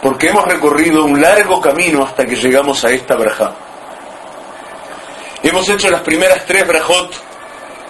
Porque 0.00 0.28
hemos 0.28 0.44
recorrido 0.44 1.04
un 1.04 1.20
largo 1.20 1.60
camino 1.60 2.04
hasta 2.04 2.24
que 2.24 2.36
llegamos 2.36 2.84
a 2.84 2.92
esta 2.92 3.16
brajá. 3.16 3.52
Hemos 5.42 5.68
hecho 5.68 5.90
las 5.90 6.02
primeras 6.02 6.44
tres 6.46 6.64
brajot 6.64 7.12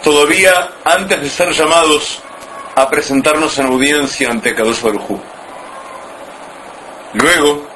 todavía 0.02 0.70
antes 0.86 1.20
de 1.20 1.28
ser 1.28 1.50
llamados 1.50 2.22
a 2.74 2.88
presentarnos 2.88 3.58
en 3.58 3.66
audiencia 3.66 4.30
ante 4.30 4.54
Kadosh 4.54 4.80
Barujú. 4.80 5.20
Luego 7.12 7.66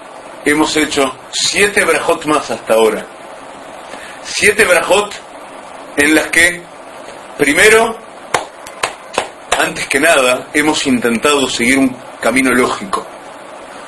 hemos 0.46 0.74
hecho 0.78 1.14
siete 1.30 1.84
brajot 1.84 2.24
más 2.24 2.50
hasta 2.50 2.72
ahora. 2.72 3.04
Siete 4.24 4.64
brajot 4.64 5.27
en 5.98 6.14
las 6.14 6.28
que, 6.28 6.62
primero, 7.36 7.98
antes 9.58 9.86
que 9.88 9.98
nada, 9.98 10.46
hemos 10.54 10.86
intentado 10.86 11.48
seguir 11.50 11.76
un 11.78 11.96
camino 12.22 12.52
lógico, 12.52 13.04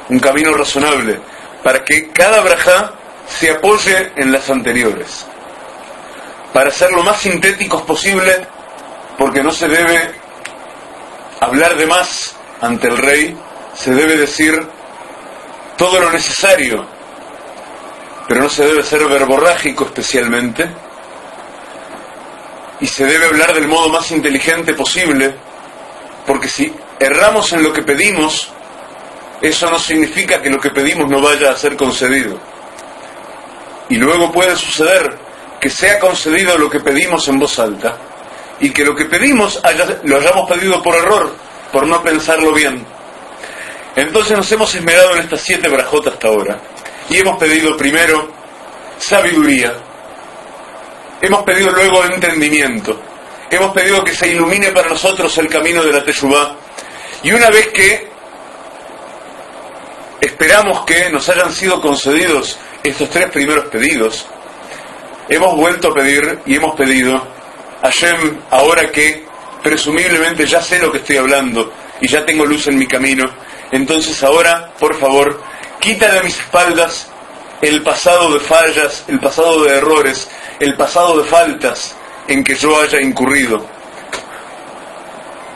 un 0.09 0.19
camino 0.19 0.53
razonable, 0.53 1.21
para 1.63 1.85
que 1.85 2.11
cada 2.11 2.41
braja 2.41 2.95
se 3.29 3.53
apoye 3.53 4.13
en 4.17 4.33
las 4.33 4.51
anteriores, 4.51 5.25
para 6.53 6.73
ser 6.73 6.91
lo 6.91 7.05
más 7.05 7.21
sintéticos 7.21 7.83
posible, 7.83 8.45
porque 9.17 9.45
no 9.45 9.53
se 9.53 9.69
debe 9.69 10.13
hablar 11.39 11.77
de 11.77 11.87
más 11.87 12.35
ante 12.61 12.89
el 12.89 12.99
rey, 12.99 13.37
se 13.73 13.95
debe 13.95 14.17
decir 14.17 14.67
todo 15.77 16.01
lo 16.01 16.11
necesario, 16.11 16.85
pero 18.27 18.43
no 18.43 18.49
se 18.49 18.67
debe 18.67 18.83
ser 18.83 19.07
verborrágico 19.07 19.85
especialmente, 19.85 20.69
y 22.81 22.87
se 22.87 23.05
debe 23.05 23.27
hablar 23.27 23.55
del 23.55 23.69
modo 23.69 23.89
más 23.89 24.11
inteligente 24.11 24.75
posible, 24.75 25.35
porque 26.27 26.49
si 26.49 26.73
erramos 26.99 27.53
en 27.53 27.63
lo 27.63 27.73
que 27.73 27.83
pedimos, 27.83 28.53
eso 29.41 29.71
no 29.71 29.79
significa 29.79 30.41
que 30.41 30.51
lo 30.51 30.59
que 30.59 30.71
pedimos 30.71 31.09
no 31.09 31.21
vaya 31.21 31.51
a 31.51 31.57
ser 31.57 31.77
concedido. 31.77 32.39
Y 33.89 33.97
luego 33.97 34.31
puede 34.31 34.57
suceder 34.57 35.19
que 35.61 35.69
sea 35.69 35.99
concedido 35.99 36.57
lo 36.57 36.71
que 36.71 36.81
pedimos 36.81 37.27
en 37.29 37.39
voz 37.39 37.59
alta 37.59 37.97
y 38.61 38.71
que 38.71 38.85
lo 38.85 38.95
que 38.95 39.07
pedimos 39.07 39.61
lo 40.05 40.17
hayamos 40.17 40.49
pedido 40.49 40.83
por 40.83 40.95
error, 40.95 41.35
por 41.73 41.87
no 41.87 42.03
pensarlo 42.03 42.53
bien. 42.53 42.85
Entonces 43.97 44.37
nos 44.37 44.51
hemos 44.53 44.75
esmerado 44.75 45.15
en 45.15 45.21
estas 45.21 45.41
siete 45.41 45.69
brajotas 45.69 46.15
hasta 46.15 46.29
ahora 46.29 46.61
y 47.09 47.19
hemos 47.19 47.39
pedido 47.39 47.77
primero 47.77 48.31
sabiduría, 48.99 49.75
hemos 51.21 51.43
pedido 51.43 51.71
luego 51.73 52.05
entendimiento, 52.05 53.01
hemos 53.51 53.73
pedido 53.73 54.03
que 54.05 54.15
se 54.15 54.29
ilumine 54.29 54.69
para 54.73 54.89
nosotros 54.89 55.37
el 55.39 55.49
camino 55.49 55.83
de 55.83 55.93
la 55.93 56.05
Teshuvah 56.05 56.57
y 57.23 57.33
una 57.33 57.51
vez 57.51 57.69
que 57.69 58.09
esperamos 60.21 60.85
que 60.85 61.11
nos 61.11 61.29
hayan 61.29 61.53
sido 61.53 61.81
concedidos 61.81 62.59
estos 62.83 63.11
tres 63.11 63.31
primeros 63.31 63.67
pedidos, 63.67 64.27
hemos 65.29 65.55
vuelto 65.57 65.89
a 65.89 65.95
pedir 65.95 66.41
y 66.47 66.57
hemos 66.57 66.75
pedido, 66.75 67.23
Hashem, 67.83 68.41
ahora 68.51 68.91
que 68.91 69.25
presumiblemente 69.63 70.47
ya 70.47 70.63
sé 70.63 70.79
lo 70.79 70.91
que 70.91 70.99
estoy 70.99 71.19
hablando 71.19 71.73
y 72.01 72.09
ya 72.09 72.25
tengo 72.25 72.47
luz 72.47 72.67
en 72.69 72.79
mi 72.79 72.87
camino, 72.87 73.31
entonces 73.71 74.23
ahora, 74.23 74.73
por 74.79 74.99
favor, 74.99 75.43
quita 75.79 76.13
de 76.13 76.23
mis 76.23 76.39
espaldas 76.39 77.10
el 77.63 77.83
pasado 77.83 78.33
de 78.33 78.41
fallas, 78.41 79.05
el 79.09 79.21
pasado 79.21 79.65
de 79.65 79.77
errores, 79.77 80.29
el 80.59 80.75
pasado 80.77 81.19
de 81.19 81.29
faltas 81.29 81.95
en 82.27 82.43
que 82.43 82.55
yo 82.55 82.81
haya 82.81 83.01
incurrido. 83.01 83.67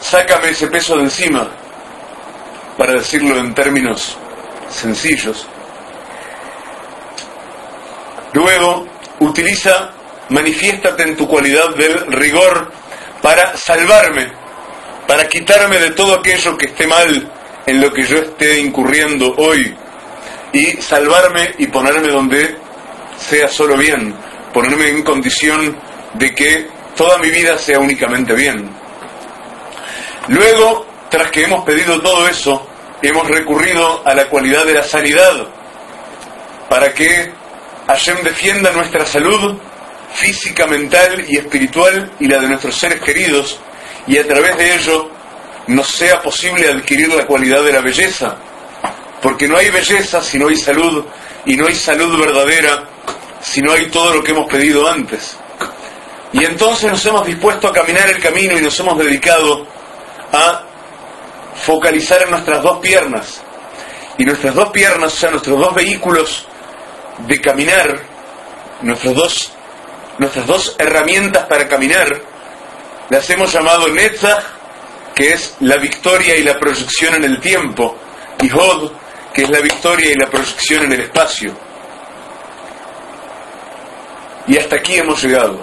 Sácame 0.01 0.51
ese 0.51 0.67
peso 0.67 0.97
de 0.97 1.05
encima, 1.05 1.51
para 2.77 2.93
decirlo 2.95 3.39
en 3.39 3.55
términos 3.55 4.19
sencillos. 4.69 5.47
Luego, 8.35 8.87
utiliza, 9.21 9.91
manifiéstate 10.29 11.05
en 11.05 11.17
tu 11.17 11.27
cualidad 11.27 11.75
del 11.75 12.13
rigor 12.13 12.71
para 13.23 13.57
salvarme, 13.57 14.31
para 15.07 15.29
quitarme 15.29 15.79
de 15.79 15.93
todo 15.93 16.15
aquello 16.15 16.59
que 16.59 16.67
esté 16.67 16.87
mal 16.87 17.31
en 17.65 17.81
lo 17.81 17.93
que 17.93 18.03
yo 18.03 18.19
esté 18.19 18.59
incurriendo 18.59 19.35
hoy 19.39 19.75
y 20.55 20.81
salvarme 20.81 21.55
y 21.59 21.67
ponerme 21.67 22.09
donde 22.09 22.57
sea 23.19 23.49
solo 23.49 23.77
bien, 23.77 24.15
ponerme 24.53 24.89
en 24.89 25.03
condición 25.03 25.77
de 26.15 26.35
que 26.35 26.69
toda 26.97 27.19
mi 27.19 27.29
vida 27.29 27.59
sea 27.59 27.81
únicamente 27.81 28.35
bien. 28.35 28.71
Luego, 30.29 30.87
tras 31.11 31.31
que 31.33 31.45
hemos 31.45 31.65
pedido 31.65 32.01
todo 32.01 32.29
eso, 32.29 32.67
hemos 33.03 33.29
recurrido 33.29 34.07
a 34.07 34.15
la 34.15 34.27
cualidad 34.29 34.65
de 34.65 34.75
la 34.75 34.85
sanidad 34.85 35.49
para 36.71 36.95
que 36.95 37.33
Hashem 37.89 38.23
defienda 38.23 38.71
nuestra 38.71 39.05
salud 39.05 39.59
física, 40.15 40.67
mental 40.67 41.25
y 41.29 41.37
espiritual 41.37 42.13
y 42.21 42.29
la 42.29 42.39
de 42.39 42.49
nuestros 42.49 42.77
seres 42.77 43.01
queridos 43.01 43.59
y 44.07 44.19
a 44.19 44.27
través 44.27 44.57
de 44.57 44.77
ello 44.77 45.11
nos 45.67 45.89
sea 45.89 46.23
posible 46.23 46.71
adquirir 46.71 47.13
la 47.13 47.27
cualidad 47.27 47.65
de 47.65 47.73
la 47.73 47.81
belleza, 47.81 48.37
porque 49.25 49.49
no 49.49 49.57
hay 49.57 49.71
belleza 49.71 50.23
si 50.23 50.39
no 50.39 50.49
hay 50.49 50.57
salud 50.57 51.03
y 51.47 51.57
no 51.57 51.67
hay 51.67 51.75
salud 51.75 52.21
verdadera 52.21 52.85
si 53.41 53.63
no 53.63 53.73
hay 53.73 53.87
todo 53.87 54.13
lo 54.13 54.23
que 54.23 54.33
hemos 54.33 54.47
pedido 54.51 54.87
antes. 54.87 55.39
Y 56.35 56.45
entonces 56.45 56.91
nos 56.91 57.07
hemos 57.07 57.27
dispuesto 57.27 57.69
a 57.69 57.73
caminar 57.73 58.11
el 58.11 58.21
camino 58.21 58.59
y 58.59 58.61
nos 58.61 58.79
hemos 58.81 58.99
dedicado 58.99 59.67
a 60.31 60.63
focalizar 61.55 62.21
en 62.23 62.33
nuestras 62.33 62.63
dos 62.63 62.81
piernas. 62.81 63.41
Y 64.19 64.27
nuestras 64.27 64.55
dos 64.55 64.69
piernas, 64.69 65.15
o 65.15 65.17
sea, 65.17 65.31
nuestros 65.31 65.59
dos 65.59 65.75
vehículos 65.75 66.47
de 67.27 67.41
caminar, 67.41 68.03
nuestros 68.83 69.15
dos, 69.15 69.53
nuestras 70.19 70.47
dos 70.47 70.77
herramientas 70.79 71.47
para 71.47 71.67
caminar, 71.67 72.21
las 73.09 73.31
hemos 73.31 73.51
llamado 73.51 73.89
Netzach, 73.89 74.45
que 75.15 75.33
es 75.33 75.57
la 75.61 75.77
victoria 75.77 76.37
y 76.37 76.43
la 76.43 76.59
proyección 76.59 77.15
en 77.15 77.25
el 77.25 77.41
tiempo, 77.41 77.97
y 78.43 78.51
Hod, 78.51 79.04
que 79.35 79.43
es 79.43 79.51
la 79.51 79.61
victoria 79.61 80.13
y 80.13 80.15
la 80.15 80.31
proyección 80.31 80.85
en 80.85 80.93
el 80.93 81.01
espacio. 81.03 81.53
Y 84.47 84.57
hasta 84.57 84.77
aquí 84.77 84.95
hemos 84.95 85.23
llegado. 85.23 85.61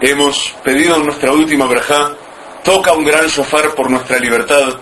Hemos 0.00 0.52
pedido 0.64 0.98
nuestra 0.98 1.32
última 1.32 1.66
braja, 1.66 2.16
toca 2.64 2.92
un 2.92 3.04
gran 3.04 3.28
shofar 3.28 3.74
por 3.76 3.88
nuestra 3.88 4.18
libertad 4.18 4.74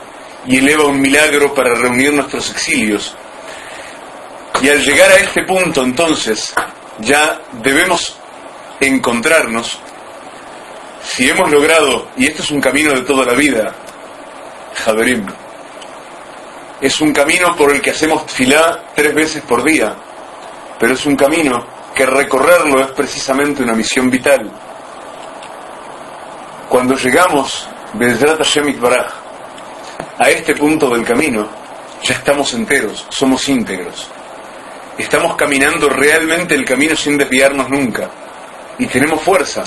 y 0.46 0.58
eleva 0.58 0.86
un 0.86 0.98
milagro 0.98 1.52
para 1.52 1.74
reunir 1.74 2.14
nuestros 2.14 2.50
exilios. 2.50 3.14
Y 4.62 4.68
al 4.70 4.82
llegar 4.82 5.10
a 5.12 5.16
este 5.16 5.44
punto, 5.44 5.82
entonces, 5.82 6.54
ya 7.00 7.38
debemos 7.62 8.16
encontrarnos, 8.80 9.78
si 11.02 11.28
hemos 11.28 11.50
logrado, 11.50 12.08
y 12.16 12.26
esto 12.26 12.42
es 12.42 12.50
un 12.50 12.60
camino 12.60 12.92
de 12.92 13.02
toda 13.02 13.26
la 13.26 13.34
vida, 13.34 13.74
Javerim, 14.84 15.26
es 16.80 17.00
un 17.00 17.12
camino 17.12 17.54
por 17.56 17.72
el 17.72 17.80
que 17.80 17.90
hacemos 17.90 18.24
filá 18.32 18.84
tres 18.94 19.14
veces 19.14 19.42
por 19.42 19.62
día, 19.62 19.94
pero 20.78 20.94
es 20.94 21.04
un 21.04 21.14
camino 21.14 21.66
que 21.94 22.06
recorrerlo 22.06 22.82
es 22.82 22.90
precisamente 22.92 23.62
una 23.62 23.74
misión 23.74 24.10
vital. 24.10 24.50
Cuando 26.68 26.96
llegamos, 26.96 27.68
Hashem 27.98 28.80
Baraj, 28.80 29.12
a 30.18 30.30
este 30.30 30.54
punto 30.54 30.88
del 30.88 31.04
camino, 31.04 31.48
ya 32.02 32.14
estamos 32.14 32.54
enteros, 32.54 33.06
somos 33.10 33.46
íntegros. 33.48 34.08
Estamos 34.96 35.34
caminando 35.34 35.88
realmente 35.88 36.54
el 36.54 36.64
camino 36.64 36.96
sin 36.96 37.18
desviarnos 37.18 37.68
nunca. 37.68 38.08
Y 38.78 38.86
tenemos 38.86 39.20
fuerza, 39.20 39.64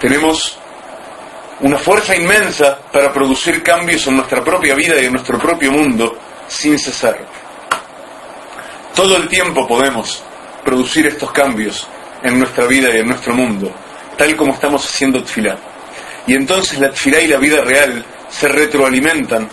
tenemos 0.00 0.58
una 1.60 1.78
fuerza 1.78 2.16
inmensa 2.16 2.78
para 2.90 3.12
producir 3.12 3.62
cambios 3.62 4.06
en 4.08 4.16
nuestra 4.16 4.42
propia 4.42 4.74
vida 4.74 5.00
y 5.00 5.06
en 5.06 5.12
nuestro 5.12 5.38
propio 5.38 5.70
mundo 5.70 6.16
sin 6.48 6.78
cesar. 6.78 7.18
Todo 8.94 9.16
el 9.16 9.28
tiempo 9.28 9.66
podemos 9.66 10.22
producir 10.64 11.06
estos 11.06 11.32
cambios 11.32 11.86
en 12.22 12.38
nuestra 12.38 12.66
vida 12.66 12.90
y 12.94 13.00
en 13.00 13.08
nuestro 13.08 13.34
mundo, 13.34 13.72
tal 14.16 14.36
como 14.36 14.52
estamos 14.52 14.86
haciendo 14.86 15.22
tfilá. 15.22 15.56
Y 16.26 16.34
entonces 16.34 16.78
la 16.78 16.90
tfilá 16.90 17.20
y 17.20 17.26
la 17.26 17.38
vida 17.38 17.62
real 17.62 18.04
se 18.28 18.48
retroalimentan 18.48 19.48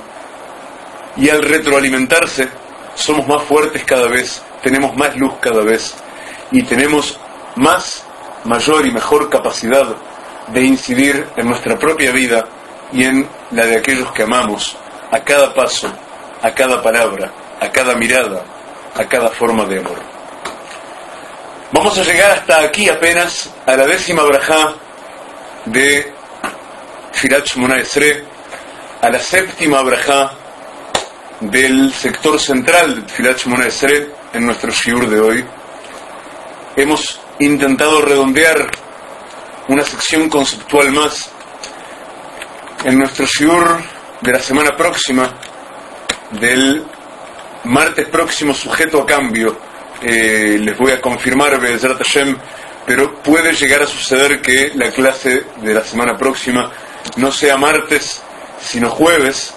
y 1.18 1.30
al 1.30 1.42
retroalimentarse 1.42 2.48
somos 2.96 3.28
más 3.28 3.44
fuertes 3.44 3.84
cada 3.84 4.08
vez, 4.08 4.42
tenemos 4.62 4.96
más 4.96 5.16
luz 5.16 5.34
cada 5.40 5.64
vez 5.64 5.96
y 6.52 6.64
tenemos 6.64 7.20
más, 7.56 8.04
mayor 8.44 8.86
y 8.86 8.92
mejor 8.92 9.30
capacidad 9.30 9.96
de 10.48 10.62
incidir 10.62 11.28
en 11.36 11.48
nuestra 11.48 11.78
propia 11.78 12.12
vida 12.12 12.46
y 12.92 13.04
en 13.04 13.28
la 13.52 13.66
de 13.66 13.78
aquellos 13.78 14.12
que 14.12 14.24
amamos, 14.24 14.78
a 15.12 15.20
cada 15.20 15.54
paso, 15.54 15.92
a 16.42 16.52
cada 16.52 16.82
palabra, 16.82 17.32
a 17.60 17.70
cada 17.72 17.96
mirada, 17.96 18.44
a 18.96 19.06
cada 19.06 19.30
forma 19.30 19.66
de 19.66 19.80
amor. 19.80 20.00
Vamos 21.72 21.98
a 21.98 22.04
llegar 22.04 22.32
hasta 22.32 22.62
aquí 22.62 22.90
apenas 22.90 23.54
a 23.66 23.76
la 23.76 23.86
décima 23.86 24.24
braja 24.24 24.76
de 25.66 26.12
Firat 27.12 27.46
Shmona 27.46 27.76
a 29.02 29.10
la 29.10 29.20
séptima 29.20 29.82
braja 29.82 30.32
del 31.40 31.94
sector 31.94 32.40
central 32.40 33.06
de 33.06 33.14
Filat 33.14 33.40
Esre 33.66 34.10
en 34.34 34.46
nuestro 34.46 34.72
shiur 34.72 35.10
de 35.10 35.20
hoy. 35.20 35.46
Hemos 36.76 37.20
intentado 37.40 38.02
redondear 38.02 38.70
una 39.68 39.84
sección 39.84 40.30
conceptual 40.30 40.92
más 40.92 41.30
en 42.84 42.98
nuestro 42.98 43.26
shiur 43.26 43.82
de 44.22 44.32
la 44.32 44.40
semana 44.40 44.76
próxima, 44.76 45.34
del 46.32 46.84
martes 47.64 48.08
próximo 48.08 48.54
sujeto 48.54 49.02
a 49.02 49.06
cambio. 49.06 49.58
Eh, 50.02 50.58
les 50.60 50.78
voy 50.78 50.92
a 50.92 51.02
confirmar, 51.02 51.60
pero 52.86 53.22
puede 53.22 53.54
llegar 53.54 53.84
a 53.84 53.88
suceder 53.88 54.42
que 54.42 54.72
la 54.76 54.92
clase 54.92 55.44
de 55.62 55.74
la 55.74 55.84
semana 55.84 56.18
próxima 56.18 56.72
no 57.18 57.32
sea 57.32 57.58
martes, 57.58 58.22
sino 58.62 58.90
jueves, 58.90 59.54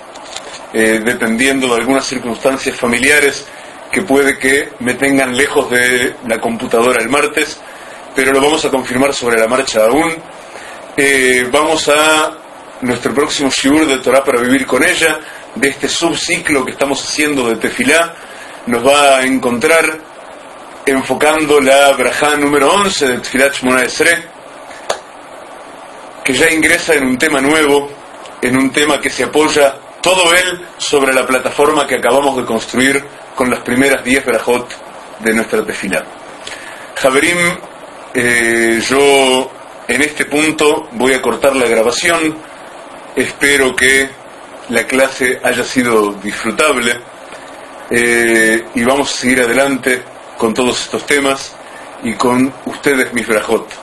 eh, 0.73 1.01
dependiendo 1.05 1.69
de 1.69 1.77
algunas 1.77 2.07
circunstancias 2.07 2.77
familiares 2.77 3.47
que 3.91 4.03
puede 4.03 4.39
que 4.39 4.71
me 4.81 4.95
tengan 4.95 5.37
lejos 5.37 5.71
de 5.71 6.15
la 6.27 6.41
computadora 6.41 7.01
el 7.01 7.09
martes, 7.09 7.61
pero 8.17 8.33
lo 8.33 8.41
vamos 8.41 8.65
a 8.65 8.71
confirmar 8.71 9.15
sobre 9.15 9.39
la 9.39 9.47
marcha 9.47 9.85
aún. 9.85 10.15
Eh, 10.97 11.47
vamos 11.51 11.89
a 11.89 12.37
nuestro 12.81 13.15
próximo 13.15 13.51
shiur 13.51 13.87
de 13.87 13.99
Torah 13.99 14.25
para 14.25 14.41
vivir 14.41 14.67
con 14.67 14.83
ella, 14.83 15.21
de 15.55 15.69
este 15.69 15.89
subciclo 15.89 16.65
que 16.65 16.73
estamos 16.73 17.03
haciendo 17.03 17.49
de 17.49 17.57
Tefilá, 17.57 18.15
nos 18.67 18.87
va 18.87 19.19
a 19.19 19.25
encontrar 19.25 19.99
enfocando 20.87 21.61
la 21.61 21.93
braja 21.93 22.37
número 22.37 22.73
11 22.73 23.09
de 23.09 23.19
Tefilat 23.19 23.55
Shmona 23.55 23.85
Esre, 23.85 24.25
que 26.25 26.33
ya 26.33 26.51
ingresa 26.51 26.95
en 26.95 27.07
un 27.07 27.19
tema 27.19 27.41
nuevo, 27.41 27.91
en 28.41 28.57
un 28.57 28.71
tema 28.71 29.01
que 29.01 29.11
se 29.11 29.25
apoya 29.25 29.75
todo 30.01 30.35
él 30.35 30.67
sobre 30.79 31.13
la 31.13 31.27
plataforma 31.27 31.87
que 31.87 31.97
acabamos 31.97 32.37
de 32.37 32.45
construir 32.45 33.05
con 33.35 33.51
las 33.51 33.61
primeras 33.61 34.03
10 34.05 34.25
brajot 34.25 34.69
de 35.21 35.35
nuestra 35.35 35.65
tefilá. 35.65 36.05
Javerim, 36.97 37.39
eh, 38.15 38.81
yo 38.89 39.51
en 39.89 40.03
este 40.03 40.25
punto 40.25 40.89
voy 40.93 41.15
a 41.15 41.23
cortar 41.23 41.55
la 41.55 41.67
grabación, 41.67 42.37
espero 43.17 43.75
que 43.75 44.22
la 44.73 44.87
clase 44.87 45.39
haya 45.43 45.65
sido 45.65 46.15
disfrutable 46.15 46.99
eh, 47.91 48.65
y 48.75 48.83
vamos 48.85 49.13
a 49.13 49.17
seguir 49.19 49.41
adelante 49.41 50.03
con 50.39 50.55
todos 50.55 50.81
estos 50.81 51.05
temas 51.05 51.55
y 52.03 52.15
con 52.15 52.51
ustedes 52.65 53.13
mis 53.13 53.29
brajot. 53.29 53.82